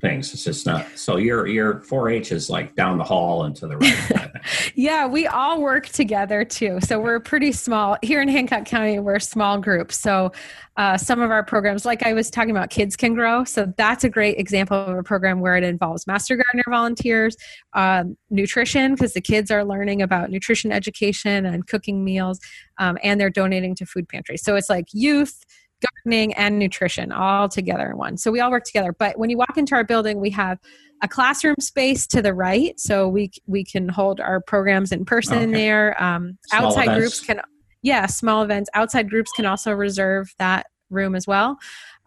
things. 0.04 0.34
It's 0.34 0.43
just 0.43 0.66
not 0.66 0.86
so 0.95 1.16
your 1.16 1.47
your 1.47 1.76
4-H 1.76 2.34
is 2.34 2.49
like 2.49 2.76
down 2.76 2.97
the 2.97 3.04
hall 3.06 3.45
and 3.45 3.56
to 3.56 3.68
the 3.68 3.78
right. 3.78 4.32
yeah, 4.76 5.08
we 5.08 5.26
all 5.28 5.62
work 5.62 5.88
together 5.88 6.43
too. 6.43 6.80
So 6.82 6.99
we're 6.99 7.22
pretty 7.22 7.54
small 7.54 7.97
here 8.04 8.22
in 8.22 8.28
Hancock 8.28 8.66
County. 8.66 8.99
We're 8.99 9.16
a 9.16 9.22
small 9.22 9.58
group. 9.60 9.93
So 9.93 10.34
uh, 10.76 10.97
some 10.97 11.22
of 11.22 11.32
our 11.32 11.43
programs, 11.43 11.86
like 11.86 12.04
I 12.04 12.12
was 12.14 12.30
talking 12.30 12.51
about, 12.51 12.70
Kids 12.70 12.97
Can 12.97 13.14
Grow. 13.14 13.45
So 13.45 13.74
that's 13.78 14.04
a 14.04 14.10
great 14.10 14.38
example 14.38 14.78
of 14.78 14.97
a 14.97 15.04
program 15.04 15.39
where 15.39 15.56
it 15.56 15.64
involves 15.64 16.06
Master 16.06 16.36
Gardener 16.36 16.66
volunteers, 16.70 17.38
um, 17.74 18.18
nutrition 18.30 18.95
because 18.95 19.14
the 19.14 19.22
kids 19.22 19.51
are 19.51 19.64
learning 19.64 20.01
about 20.01 20.30
nutrition 20.30 20.72
education 20.74 21.45
and 21.45 21.66
cooking 21.66 22.04
meals, 22.04 22.39
um, 22.78 22.97
and 23.04 23.22
they're 23.22 23.30
donating 23.30 23.74
to 23.76 23.86
food 23.86 24.10
pantries. 24.10 24.43
So 24.43 24.58
it's 24.58 24.70
like 24.70 24.88
youth 24.91 25.45
gardening 25.86 26.34
and 26.34 26.60
nutrition 26.60 27.12
all 27.12 27.50
together 27.50 27.92
in 27.92 27.98
one. 27.98 28.18
So 28.18 28.32
we 28.32 28.40
all 28.40 28.52
work 28.52 28.64
together. 28.64 28.94
But 28.98 29.18
when 29.18 29.30
you 29.30 29.38
walk 29.38 29.58
into 29.58 29.76
our 29.76 29.84
building, 29.84 30.20
we 30.20 30.30
have 30.32 30.60
a 31.02 31.08
classroom 31.08 31.56
space 31.60 32.08
to 32.08 32.22
the 32.22 32.34
right, 32.34 32.80
so 32.80 33.10
we 33.10 33.32
we 33.46 33.64
can 33.64 33.90
hold 33.90 34.20
our 34.20 34.40
programs 34.40 34.92
in 34.92 35.06
person 35.06 35.38
okay. 35.38 35.52
there. 35.52 36.02
Um, 36.02 36.38
outside 36.54 36.84
events. 36.84 37.00
groups 37.00 37.20
can, 37.20 37.42
yeah, 37.82 38.06
small 38.06 38.44
events. 38.44 38.70
Outside 38.74 39.10
groups 39.10 39.32
can 39.36 39.46
also 39.46 39.74
reserve 39.74 40.34
that 40.40 40.68
room 40.90 41.16
as 41.16 41.28
well. 41.28 41.58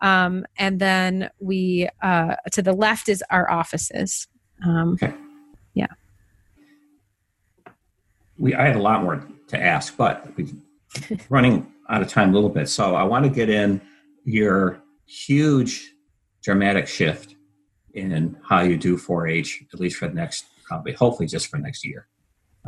Um, 0.01 0.47
and 0.59 0.79
then 0.81 1.31
we 1.41 1.89
uh, 2.03 2.37
to 2.53 2.63
the 2.63 2.73
left 2.73 3.09
is 3.09 3.23
our 3.31 3.51
offices. 3.51 4.29
Um, 4.65 4.95
okay. 4.95 5.15
Yeah. 5.75 5.87
We 8.39 8.55
I 8.55 8.67
have 8.67 8.77
a 8.77 8.83
lot 8.83 9.03
more 9.03 9.27
to 9.49 9.63
ask, 9.63 9.97
but 9.97 10.27
running 11.29 11.71
out 11.89 12.03
of 12.03 12.09
time 12.09 12.31
a 12.31 12.33
little 12.33 12.51
bit. 12.51 12.69
So 12.69 12.95
I 12.95 13.05
want 13.05 13.25
to 13.25 13.31
get 13.31 13.49
in 13.49 13.81
your 14.25 14.83
huge 15.07 15.93
dramatic 16.43 16.87
shift 16.87 17.37
in 17.95 18.37
how 18.43 18.61
you 18.61 18.77
do 18.77 18.97
4-H, 18.97 19.65
at 19.73 19.81
least 19.81 19.97
for 19.97 20.09
the 20.09 20.15
next, 20.15 20.45
probably, 20.65 20.93
hopefully 20.93 21.27
just 21.27 21.49
for 21.49 21.59
next 21.59 21.85
year, 21.85 22.09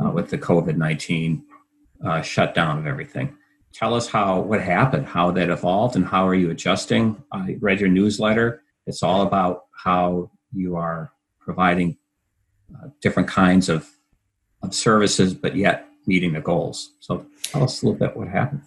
uh, 0.03 0.09
with 0.09 0.29
the 0.29 0.37
COVID-19 0.37 1.43
uh, 2.03 2.21
shutdown 2.21 2.79
of 2.79 2.87
everything. 2.87 3.37
Tell 3.73 3.93
us 3.93 4.07
how 4.07 4.41
what 4.41 4.61
happened, 4.61 5.05
how 5.05 5.31
that 5.31 5.49
evolved, 5.49 5.95
and 5.95 6.05
how 6.05 6.27
are 6.27 6.33
you 6.33 6.49
adjusting? 6.49 7.21
I 7.31 7.57
read 7.59 7.79
your 7.79 7.89
newsletter. 7.89 8.63
It's 8.87 9.03
all 9.03 9.21
about 9.21 9.65
how 9.71 10.31
you 10.51 10.75
are 10.75 11.13
providing 11.39 11.97
uh, 12.75 12.87
different 13.01 13.29
kinds 13.29 13.69
of, 13.69 13.87
of 14.63 14.73
services, 14.73 15.33
but 15.33 15.55
yet 15.55 15.87
meeting 16.07 16.33
the 16.33 16.41
goals. 16.41 16.93
So 16.99 17.25
tell 17.43 17.63
us 17.63 17.81
a 17.81 17.85
little 17.85 17.99
bit 17.99 18.17
what 18.17 18.27
happened. 18.27 18.63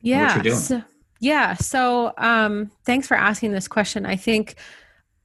Yeah. 0.00 0.54
So, 0.54 0.82
yeah. 1.20 1.54
So 1.54 2.12
um, 2.18 2.70
thanks 2.84 3.06
for 3.06 3.16
asking 3.16 3.52
this 3.52 3.68
question. 3.68 4.06
I 4.06 4.16
think 4.16 4.56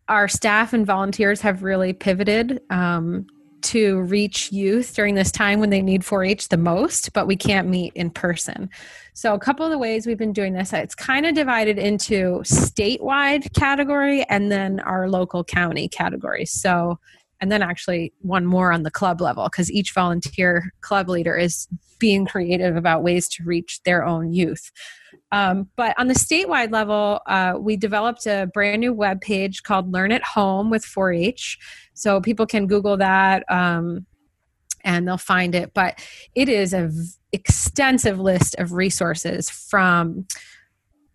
our 0.08 0.28
staff 0.28 0.74
and 0.74 0.86
volunteers 0.86 1.42
have 1.42 1.64
really 1.64 1.94
pivoted 1.94 2.62
um, 2.70 3.28
to 3.62 4.02
reach 4.02 4.52
youth 4.52 4.96
during 4.96 5.16
this 5.16 5.32
time 5.32 5.60
when 5.60 5.70
they 5.70 5.82
need 5.82 6.04
4 6.04 6.24
H 6.24 6.50
the 6.50 6.58
most, 6.58 7.14
but 7.14 7.28
we 7.28 7.36
can't 7.36 7.68
meet 7.68 7.94
in 7.94 8.10
person. 8.10 8.70
So, 9.14 9.34
a 9.34 9.40
couple 9.40 9.66
of 9.66 9.72
the 9.72 9.78
ways 9.78 10.08
we've 10.08 10.18
been 10.18 10.34
doing 10.34 10.54
this, 10.54 10.74
it's 10.74 10.96
kind 10.96 11.26
of 11.26 11.36
divided 11.36 11.78
into 11.78 12.40
statewide 12.44 13.54
category 13.54 14.24
and 14.30 14.52
then 14.52 14.80
our 14.82 15.10
local 15.10 15.44
county 15.44 15.88
category. 15.88 16.46
So, 16.46 17.00
and 17.42 17.52
then 17.52 17.64
actually 17.64 18.14
one 18.22 18.46
more 18.46 18.72
on 18.72 18.84
the 18.84 18.92
club 18.92 19.20
level 19.20 19.46
because 19.46 19.72
each 19.72 19.94
volunteer 19.94 20.72
club 20.82 21.10
leader 21.10 21.36
is 21.36 21.68
being 21.98 22.26
creative 22.26 22.76
about 22.76 23.04
ways 23.04 23.28
to 23.28 23.44
reach 23.44 23.82
their 23.84 24.06
own 24.06 24.32
youth. 24.32 24.72
Um, 25.32 25.70
but 25.76 25.98
on 26.00 26.08
the 26.08 26.14
statewide 26.14 26.72
level, 26.72 27.22
uh, 27.28 27.56
we 27.60 27.78
developed 27.78 28.26
a 28.28 28.50
brand 28.54 28.82
new 28.82 28.94
web 28.94 29.22
page 29.22 29.64
called 29.64 29.92
Learn 29.92 30.12
at 30.12 30.24
Home 30.24 30.70
with 30.70 30.86
4 30.86 31.14
H. 31.14 31.58
So 31.94 32.22
people 32.22 32.46
can 32.46 32.68
Google 32.68 32.98
that 32.98 33.44
um, 33.50 34.06
and 34.84 35.08
they'll 35.08 35.18
find 35.18 35.56
it. 35.56 35.74
But 35.74 36.00
it 36.36 36.48
is 36.48 36.74
an 36.74 36.92
v- 36.92 37.12
extensive 37.32 38.20
list 38.20 38.56
of 38.60 38.74
resources 38.74 39.50
from 39.50 40.28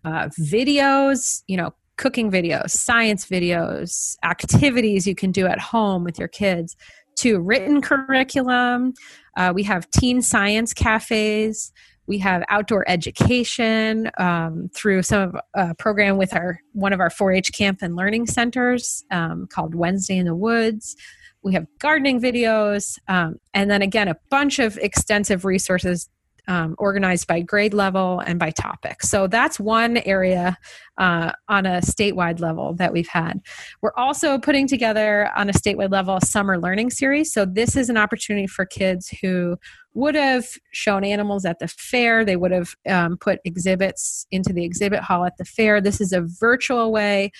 uh, 0.03 0.29
videos, 0.39 1.43
you 1.47 1.57
know, 1.57 1.73
cooking 1.97 2.31
videos, 2.31 2.71
science 2.71 3.25
videos, 3.25 4.15
activities 4.23 5.07
you 5.07 5.15
can 5.15 5.31
do 5.31 5.45
at 5.47 5.59
home 5.59 6.03
with 6.03 6.17
your 6.17 6.27
kids, 6.27 6.75
to 7.17 7.39
written 7.39 7.81
curriculum. 7.81 8.93
Uh, 9.35 9.51
we 9.53 9.63
have 9.63 9.89
teen 9.91 10.21
science 10.21 10.73
cafes. 10.73 11.71
We 12.05 12.19
have 12.19 12.43
outdoor 12.47 12.89
education 12.89 14.09
um, 14.17 14.69
through 14.73 15.01
some 15.01 15.21
of 15.29 15.35
a 15.55 15.59
uh, 15.59 15.73
program 15.73 16.17
with 16.17 16.33
our 16.33 16.61
one 16.71 16.93
of 16.93 17.01
our 17.01 17.09
4-H 17.09 17.51
camp 17.51 17.79
and 17.81 17.95
learning 17.95 18.27
centers 18.27 19.03
um, 19.11 19.47
called 19.47 19.75
Wednesday 19.75 20.17
in 20.17 20.25
the 20.25 20.35
Woods. 20.35 20.95
we 21.43 21.53
have 21.53 21.65
gardening 21.79 22.21
videos, 22.21 22.97
um, 23.07 23.35
and 23.53 23.69
then 23.69 23.81
again, 23.81 24.07
a 24.07 24.15
bunch 24.29 24.59
of 24.59 24.77
extensive 24.77 25.43
resources 25.43 26.09
um, 26.47 26.75
organized 26.77 27.27
by 27.27 27.41
grade 27.41 27.73
level 27.73 28.19
and 28.19 28.39
by 28.39 28.51
topic. 28.51 29.03
So 29.03 29.27
that's 29.27 29.59
one 29.59 29.97
area 29.97 30.57
uh, 30.97 31.31
on 31.47 31.65
a 31.65 31.81
statewide 31.81 32.39
level 32.39 32.73
that 32.75 32.93
we've 32.93 33.07
had. 33.07 33.41
We're 33.81 33.93
also 33.95 34.37
putting 34.37 34.67
together 34.67 35.29
on 35.35 35.49
a 35.49 35.53
statewide 35.53 35.91
level 35.91 36.17
a 36.17 36.25
summer 36.25 36.57
learning 36.57 36.91
series. 36.91 37.33
So 37.33 37.45
this 37.45 37.75
is 37.75 37.89
an 37.89 37.97
opportunity 37.97 38.47
for 38.47 38.65
kids 38.65 39.09
who 39.21 39.57
would 39.93 40.15
have 40.15 40.45
shown 40.71 41.03
animals 41.03 41.43
at 41.43 41.59
the 41.59 41.67
fair. 41.67 42.23
They 42.23 42.35
would 42.35 42.51
have 42.51 42.75
um, 42.87 43.17
put 43.17 43.39
exhibits 43.43 44.25
into 44.31 44.53
the 44.53 44.63
exhibit 44.63 45.01
hall 45.01 45.25
at 45.25 45.37
the 45.37 45.45
fair. 45.45 45.81
This 45.81 45.99
is 45.99 46.13
a 46.13 46.21
virtual 46.21 46.91
way. 46.91 47.31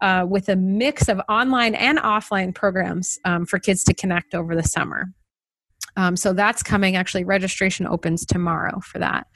Uh, 0.00 0.24
with 0.24 0.48
a 0.48 0.54
mix 0.54 1.08
of 1.08 1.20
online 1.28 1.74
and 1.74 1.98
offline 1.98 2.54
programs 2.54 3.18
um, 3.24 3.44
for 3.44 3.58
kids 3.58 3.82
to 3.82 3.92
connect 3.92 4.32
over 4.32 4.54
the 4.54 4.62
summer. 4.62 5.12
Um, 5.96 6.16
so 6.16 6.32
that's 6.32 6.62
coming. 6.62 6.96
Actually, 6.96 7.24
registration 7.24 7.86
opens 7.86 8.24
tomorrow 8.24 8.80
for 8.80 8.98
that. 8.98 9.26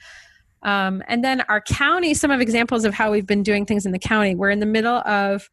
Um, 0.61 1.03
and 1.07 1.23
then 1.23 1.41
our 1.49 1.61
county, 1.61 2.13
some 2.13 2.31
of 2.31 2.39
examples 2.39 2.85
of 2.85 2.93
how 2.93 3.11
we've 3.11 3.27
been 3.27 3.43
doing 3.43 3.65
things 3.65 3.85
in 3.85 3.91
the 3.91 3.99
county. 3.99 4.33
We're 4.33 4.49
in 4.49 4.59
the 4.59 4.65
middle 4.65 4.99
of 5.05 5.49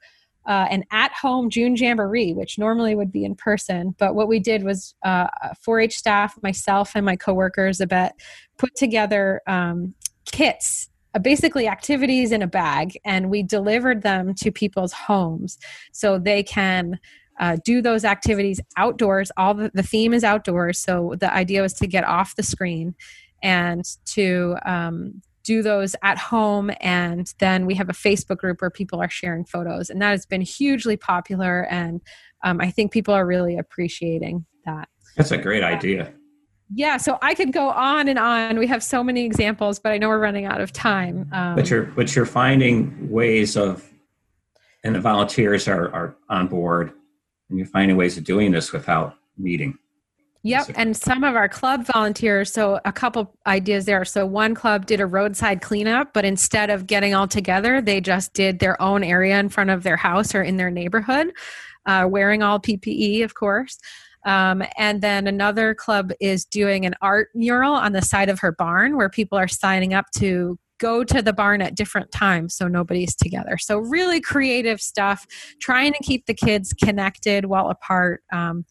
uh, 0.47 0.67
an 0.71 0.85
at-home 0.91 1.51
June 1.51 1.77
Jamboree, 1.77 2.33
which 2.33 2.59
normally 2.59 2.95
would 2.95 3.13
be 3.13 3.25
in 3.25 3.35
person. 3.35 3.95
But 3.99 4.15
what 4.15 4.29
we 4.29 4.39
did 4.39 4.63
was 4.63 4.95
uh, 5.05 5.27
4-H 5.67 5.97
staff, 5.97 6.39
myself, 6.43 6.93
and 6.95 7.05
my 7.05 7.17
coworkers, 7.17 7.81
a 7.81 7.87
bit, 7.87 8.13
put 8.57 8.75
together 8.77 9.43
um, 9.47 9.95
kits 10.31 10.91
uh, 11.15 11.19
basically 11.19 11.67
activities 11.67 12.31
in 12.31 12.41
a 12.41 12.47
bag 12.47 12.99
and 13.05 13.31
we 13.31 13.43
delivered 13.43 14.03
them 14.03 14.33
to 14.35 14.53
people's 14.53 14.93
homes 14.93 15.59
so 15.93 16.19
they 16.19 16.43
can 16.43 17.01
uh, 17.41 17.57
do 17.65 17.81
those 17.83 18.05
activities 18.05 18.61
outdoors. 18.77 19.33
All 19.37 19.55
the, 19.55 19.71
the 19.75 19.83
theme 19.83 20.15
is 20.15 20.23
outdoors, 20.23 20.79
so 20.79 21.15
the 21.19 21.33
idea 21.33 21.63
was 21.63 21.73
to 21.75 21.87
get 21.87 22.05
off 22.05 22.37
the 22.37 22.43
screen 22.43 22.95
and 23.43 23.85
to 24.05 24.57
um, 24.67 25.23
do 25.43 25.63
those 25.63 25.97
at 26.03 26.19
home. 26.19 26.71
And 26.81 27.33
then 27.39 27.65
we 27.65 27.75
have 27.75 27.89
a 27.89 27.95
Facebook 27.95 28.37
group 28.37 28.61
where 28.61 28.71
people 28.71 29.01
are 29.03 29.09
sharing 29.09 29.47
photos, 29.47 29.89
and 29.89 30.01
that 30.03 30.11
has 30.11 30.27
been 30.27 30.43
hugely 30.43 30.99
popular. 30.99 31.67
And 31.71 32.03
um, 32.45 32.61
I 32.61 32.71
think 32.71 32.93
people 32.93 33.15
are 33.15 33.27
really 33.27 33.57
appreciating 33.57 34.45
that. 34.67 34.89
That's 35.17 35.33
a 35.33 35.39
great 35.39 35.65
idea. 35.65 36.13
Yeah, 36.73 36.99
so 36.99 37.19
I 37.21 37.35
could 37.35 37.53
go 37.53 37.71
on 37.71 38.07
and 38.07 38.19
on. 38.19 38.59
We 38.59 38.67
have 38.69 38.85
so 38.85 39.03
many 39.03 39.25
examples, 39.25 39.81
but 39.81 39.93
I 39.93 39.99
know 39.99 40.09
we're 40.09 40.21
running 40.21 40.45
out 40.45 40.61
of 40.61 40.73
time. 40.73 41.29
Um, 41.33 41.57
but 41.57 41.69
you're 41.69 41.85
but 41.85 42.15
you're 42.15 42.27
finding 42.27 43.11
ways 43.11 43.57
of, 43.57 43.85
and 44.85 44.95
the 44.95 45.01
volunteers 45.01 45.67
are 45.67 45.93
are 45.93 46.17
on 46.29 46.47
board 46.47 46.93
and 47.51 47.59
you're 47.59 47.67
finding 47.67 47.97
ways 47.97 48.17
of 48.17 48.25
doing 48.25 48.53
this 48.53 48.73
without 48.73 49.17
meeting. 49.37 49.77
Yep, 50.43 50.71
and 50.77 50.97
some 50.97 51.23
of 51.23 51.37
our 51.37 51.51
club 51.51 51.85
volunteers. 51.85 52.51
So 52.51 52.81
a 52.87 52.93
couple 52.93 53.35
ideas 53.47 53.85
there. 53.85 54.03
So 54.07 54.25
one 54.25 54.55
club 54.55 54.87
did 54.87 54.99
a 54.99 55.07
roadside 55.07 55.61
cleanup, 55.61 56.15
but 56.15 56.25
instead 56.25 56.71
of 56.71 56.87
getting 56.87 57.15
all 57.15 57.29
together, 57.29 57.83
they 57.83 58.01
just 58.01 58.33
did 58.33 58.59
their 58.59 58.81
own 58.81 59.05
area 59.05 59.39
in 59.39 59.51
front 59.51 59.69
of 59.69 59.83
their 59.83 59.99
house 59.99 60.35
or 60.35 60.43
in 60.43 60.57
their 60.57 60.71
neighborhood, 60.71 61.33
uh, 61.85 62.07
wearing 62.09 62.43
all 62.43 62.59
PPE, 62.59 63.23
of 63.23 63.35
course. 63.35 63.79
Um, 64.25 64.63
and 64.79 65.03
then 65.03 65.27
another 65.27 65.75
club 65.75 66.11
is 66.21 66.47
doing 66.47 66.87
an 66.87 66.95
art 67.03 67.29
mural 67.35 67.75
on 67.75 67.93
the 67.93 68.03
side 68.03 68.31
of 68.31 68.39
her 68.41 68.53
barn 68.53 68.97
where 68.97 69.11
people 69.11 69.37
are 69.37 69.49
signing 69.49 69.93
up 69.93 70.07
to 70.17 70.59
go 70.81 71.05
to 71.05 71.23
the 71.23 71.33
barn 71.33 71.63
at 71.63 71.77
different 71.77 72.11
times 72.11 72.57
so 72.57 72.67
nobody's 72.67 73.15
together. 73.15 73.57
So, 73.59 73.79
really 73.79 74.21
creative 74.21 74.81
stuff, 74.81 75.27
trying 75.61 75.93
to 75.93 76.03
keep 76.03 76.27
the 76.27 76.35
kids 76.35 76.73
connected 76.73 77.45
while 77.45 77.69
apart. 77.69 78.23
Um, 78.33 78.65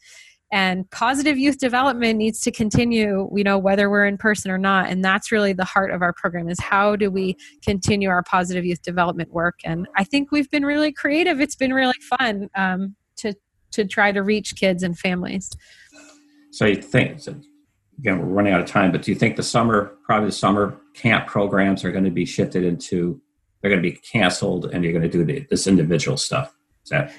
and 0.52 0.90
positive 0.90 1.38
youth 1.38 1.60
development 1.60 2.18
needs 2.18 2.40
to 2.42 2.52
continue 2.52 3.30
you 3.36 3.44
know 3.44 3.58
whether 3.58 3.90
we're 3.90 4.06
in 4.06 4.18
person 4.18 4.50
or 4.50 4.58
not 4.58 4.90
and 4.90 5.04
that's 5.04 5.32
really 5.32 5.54
the 5.54 5.66
heart 5.66 5.92
of 5.92 6.02
our 6.02 6.14
program 6.14 6.50
is 6.50 6.60
how 6.60 6.96
do 6.96 7.12
we 7.12 7.36
continue 7.64 8.10
our 8.10 8.24
positive 8.24 8.66
youth 8.66 8.82
development 8.82 9.32
work 9.32 9.60
and 9.64 9.88
i 9.96 10.04
think 10.04 10.32
we've 10.32 10.50
been 10.50 10.66
really 10.66 10.92
creative 10.92 11.40
it's 11.40 11.56
been 11.56 11.74
really 11.74 11.94
fun 12.18 12.50
um, 12.56 12.96
to 13.16 13.34
to 13.72 13.86
try 13.86 14.12
to 14.12 14.24
reach 14.24 14.56
kids 14.56 14.82
and 14.82 14.98
families 14.98 15.50
so 16.52 16.66
you 16.66 16.82
think 16.82 17.22
again, 18.00 18.20
we're 18.20 18.34
running 18.34 18.54
out 18.54 18.62
of 18.62 18.66
time, 18.66 18.92
but 18.92 19.02
do 19.02 19.12
you 19.12 19.18
think 19.18 19.36
the 19.36 19.44
summer, 19.44 19.98
probably 20.04 20.30
the 20.30 20.36
summer 20.36 20.80
camp 20.94 21.28
programs 21.28 21.84
are 21.84 21.92
going 21.92 22.06
to 22.06 22.10
be 22.10 22.26
shifted 22.26 22.64
into, 22.64 23.22
they're 23.62 23.70
going 23.70 23.82
to 23.84 23.90
be 23.90 23.98
canceled 23.98 24.66
and 24.66 24.84
you're 24.84 24.94
going 24.94 25.04
to 25.04 25.10
do 25.10 25.26
the, 25.26 25.46
this 25.50 25.68
individual 25.68 26.16
stuff? 26.16 26.56
Is 26.84 26.90
that? 26.90 27.12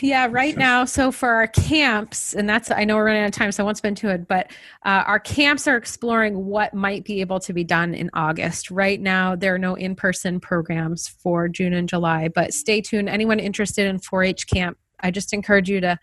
Yeah, 0.00 0.26
right 0.30 0.54
sure. 0.54 0.58
now. 0.58 0.84
So 0.84 1.12
for 1.12 1.28
our 1.30 1.46
camps, 1.46 2.34
and 2.34 2.48
that's, 2.48 2.70
I 2.70 2.84
know 2.84 2.96
we're 2.96 3.06
running 3.06 3.22
out 3.22 3.28
of 3.28 3.34
time, 3.34 3.52
so 3.52 3.62
I 3.62 3.64
won't 3.64 3.76
spend 3.76 3.96
too 3.96 4.08
it, 4.08 4.26
but 4.26 4.52
uh, 4.84 5.04
our 5.06 5.20
camps 5.20 5.68
are 5.68 5.76
exploring 5.76 6.46
what 6.46 6.74
might 6.74 7.04
be 7.04 7.20
able 7.20 7.40
to 7.40 7.52
be 7.52 7.64
done 7.64 7.94
in 7.94 8.10
August. 8.14 8.70
Right 8.70 9.00
now, 9.00 9.36
there 9.36 9.54
are 9.54 9.58
no 9.58 9.74
in 9.74 9.94
person 9.94 10.40
programs 10.40 11.08
for 11.08 11.48
June 11.48 11.72
and 11.74 11.88
July, 11.88 12.28
but 12.28 12.54
stay 12.54 12.80
tuned. 12.80 13.08
Anyone 13.08 13.38
interested 13.38 13.86
in 13.86 13.98
4 13.98 14.24
H 14.24 14.46
camp, 14.46 14.78
I 15.00 15.10
just 15.10 15.32
encourage 15.32 15.68
you 15.68 15.80
to 15.80 15.98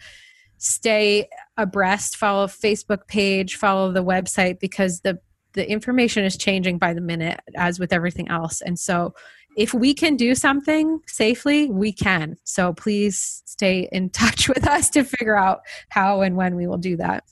stay 0.57 1.27
abreast 1.57 2.17
follow 2.17 2.47
facebook 2.47 3.07
page 3.07 3.55
follow 3.55 3.91
the 3.91 4.03
website 4.03 4.59
because 4.59 5.01
the 5.01 5.19
the 5.55 5.69
information 5.69 6.23
is 6.23 6.37
changing 6.37 6.77
by 6.77 6.93
the 6.93 7.01
minute 7.01 7.39
as 7.55 7.79
with 7.79 7.91
everything 7.91 8.27
else. 8.27 8.61
And 8.61 8.77
so 8.77 9.15
if 9.57 9.73
we 9.73 9.93
can 9.93 10.17
do 10.17 10.35
something 10.35 10.99
safely 11.07 11.69
we 11.69 11.93
can. 11.93 12.35
So 12.43 12.73
please 12.73 13.41
stay 13.45 13.87
in 13.91 14.09
touch 14.11 14.47
with 14.47 14.67
us 14.67 14.89
to 14.91 15.03
figure 15.03 15.37
out 15.37 15.61
how 15.89 16.21
and 16.21 16.35
when 16.35 16.55
we 16.55 16.67
will 16.67 16.77
do 16.77 16.97
that. 16.97 17.23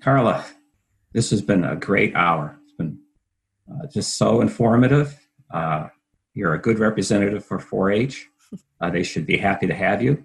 Carla 0.00 0.44
this 1.12 1.30
has 1.30 1.42
been 1.42 1.64
a 1.64 1.76
great 1.76 2.14
hour. 2.14 2.58
It's 2.64 2.76
been 2.76 2.98
uh, 3.70 3.86
just 3.92 4.16
so 4.16 4.40
informative. 4.40 5.18
Uh, 5.52 5.88
you're 6.32 6.54
a 6.54 6.58
good 6.58 6.78
representative 6.78 7.44
for 7.44 7.58
4-h 7.58 8.28
uh, 8.80 8.90
they 8.90 9.02
should 9.02 9.26
be 9.26 9.36
happy 9.36 9.66
to 9.66 9.74
have 9.74 10.02
you. 10.02 10.24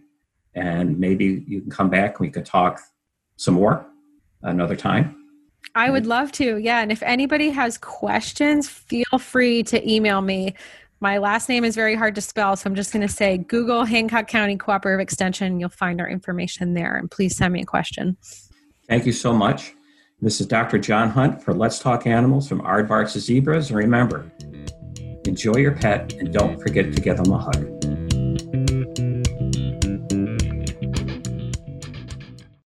And 0.56 0.98
maybe 0.98 1.44
you 1.46 1.62
can 1.62 1.70
come 1.70 1.90
back 1.90 2.20
and 2.20 2.28
we 2.28 2.32
could 2.32 2.46
talk 2.46 2.80
some 3.38 3.54
more 3.54 3.86
another 4.44 4.76
time. 4.76 5.16
I 5.76 5.90
would 5.90 6.06
love 6.06 6.32
to. 6.34 6.58
Yeah. 6.58 6.80
And 6.82 6.92
if 6.92 7.04
anybody 7.04 7.50
has 7.52 7.78
questions, 7.78 8.68
feel 8.68 9.20
free 9.20 9.64
to 9.64 9.90
email 9.90 10.22
me. 10.22 10.56
My 11.00 11.20
last 11.20 11.48
name 11.48 11.64
is 11.64 11.76
very 11.76 11.94
hard 11.94 12.16
to 12.16 12.22
spell, 12.22 12.56
so 12.56 12.68
I'm 12.68 12.76
just 12.76 12.92
going 12.92 13.06
to 13.06 13.14
say 13.14 13.38
Google 13.38 13.86
Hancock 13.86 14.28
County 14.28 14.58
Cooperative 14.58 15.00
Extension. 15.00 15.60
You'll 15.60 15.70
find 15.70 16.02
our 16.02 16.10
information 16.10 16.74
there. 16.74 16.96
And 16.96 17.10
please 17.12 17.38
send 17.38 17.54
me 17.54 17.62
a 17.62 17.66
question. 17.66 18.18
Thank 18.88 19.06
you 19.06 19.14
so 19.14 19.34
much. 19.34 19.74
This 20.20 20.42
is 20.42 20.48
Dr. 20.48 20.80
John 20.80 21.12
Hunt 21.12 21.44
for 21.44 21.54
Let's 21.54 21.78
Talk 21.78 22.08
Animals 22.08 22.50
from 22.50 22.62
Aardvarks 22.62 23.14
to 23.14 23.20
Zebras. 23.20 23.70
And 23.70 23.78
remember, 23.78 24.32
enjoy 25.26 25.58
your 25.58 25.74
pet 25.74 26.14
and 26.14 26.34
don't 26.34 26.60
forget 26.60 26.92
to 26.92 27.00
give 27.00 27.18
them 27.18 27.32
a 27.32 27.38
hug. 27.38 27.77